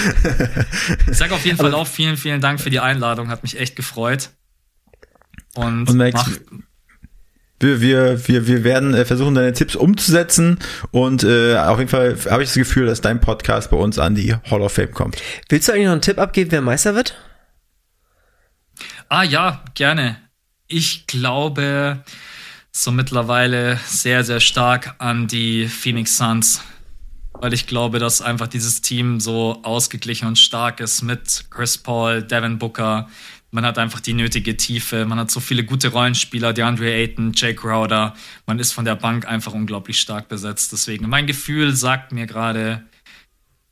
[1.12, 3.28] ich sag auf jeden Fall auch vielen, vielen Dank für die Einladung.
[3.28, 4.32] Hat mich echt gefreut.
[5.54, 6.42] Und, und Max,
[7.60, 10.58] wir, wir, wir, wir werden äh, versuchen, deine Tipps umzusetzen
[10.90, 14.16] und äh, auf jeden Fall habe ich das Gefühl, dass dein Podcast bei uns an
[14.16, 15.22] die Hall of Fame kommt.
[15.50, 17.16] Willst du eigentlich noch einen Tipp abgeben, wer Meister wird?
[19.10, 20.18] Ah ja, gerne.
[20.68, 22.04] Ich glaube,
[22.78, 26.62] so mittlerweile sehr, sehr stark an die Phoenix Suns,
[27.32, 32.22] weil ich glaube, dass einfach dieses Team so ausgeglichen und stark ist mit Chris Paul,
[32.22, 33.08] Devin Booker.
[33.50, 37.56] Man hat einfach die nötige Tiefe, man hat so viele gute Rollenspieler, DeAndre Ayton, Jake
[37.56, 38.14] Crowder.
[38.46, 40.74] Man ist von der Bank einfach unglaublich stark besetzt.
[40.74, 42.84] Deswegen, mein Gefühl sagt mir gerade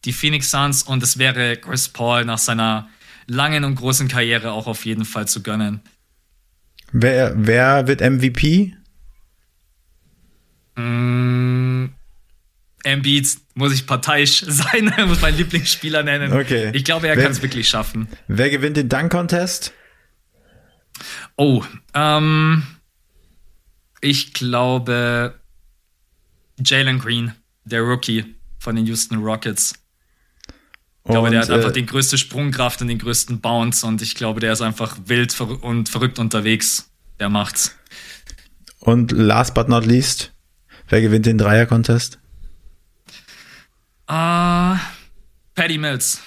[0.05, 2.87] die Phoenix Suns und es wäre Chris Paul nach seiner
[3.27, 5.81] langen und großen Karriere auch auf jeden Fall zu gönnen.
[6.93, 8.77] Wer, wer wird MVP?
[10.75, 11.85] Mm,
[12.83, 16.33] Embiid muss ich parteiisch sein, muss mein Lieblingsspieler nennen.
[16.33, 16.71] Okay.
[16.73, 18.07] Ich glaube, er kann es wirklich schaffen.
[18.27, 19.73] Wer gewinnt den Dunk-Contest?
[21.35, 21.63] Oh,
[21.93, 22.63] ähm,
[24.01, 25.39] ich glaube
[26.63, 27.33] Jalen Green,
[27.65, 29.73] der Rookie von den Houston Rockets.
[31.05, 34.01] Ich glaube, und, der hat einfach äh, die größte Sprungkraft und den größten Bounce und
[34.01, 36.91] ich glaube, der ist einfach wild und verrückt unterwegs.
[37.19, 37.75] Der macht's.
[38.79, 40.32] Und last but not least,
[40.89, 42.19] Wer gewinnt den Dreier-Contest?
[44.09, 44.75] Uh,
[45.55, 46.21] Paddy Mills.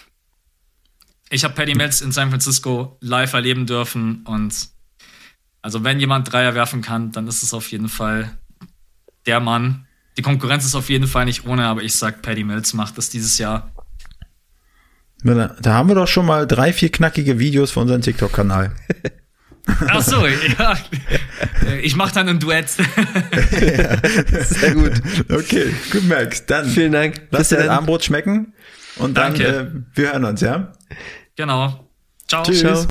[1.31, 4.69] Ich habe Paddy Mills in San Francisco live erleben dürfen und
[5.61, 8.31] also wenn jemand Dreier werfen kann, dann ist es auf jeden Fall
[9.27, 9.87] der Mann.
[10.17, 13.11] Die Konkurrenz ist auf jeden Fall nicht ohne, aber ich sag, Paddy Mills macht das
[13.11, 13.73] dieses Jahr.
[15.25, 18.77] Da haben wir doch schon mal drei, vier knackige Videos für unseren TikTok-Kanal.
[19.89, 20.77] Ach so, ja.
[21.83, 22.67] Ich mache dann ein Duett.
[23.53, 23.97] ja,
[24.45, 24.93] sehr gut.
[25.31, 26.47] Okay, gut, Max.
[26.47, 27.23] Dann vielen Dank.
[27.31, 28.55] Lass dir das Armbrot schmecken
[28.97, 29.45] und dann Danke.
[29.45, 30.73] Äh, wir hören uns, ja?
[31.37, 31.89] Genau.
[32.29, 32.43] Ciao.
[32.45, 32.61] Tschüss.
[32.61, 32.87] Ciao.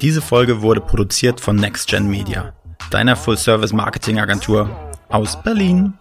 [0.00, 2.52] Diese Folge wurde produziert von NextGen Media.
[2.90, 5.94] deiner Full-Service-Marketing-Agentur aus Berlin.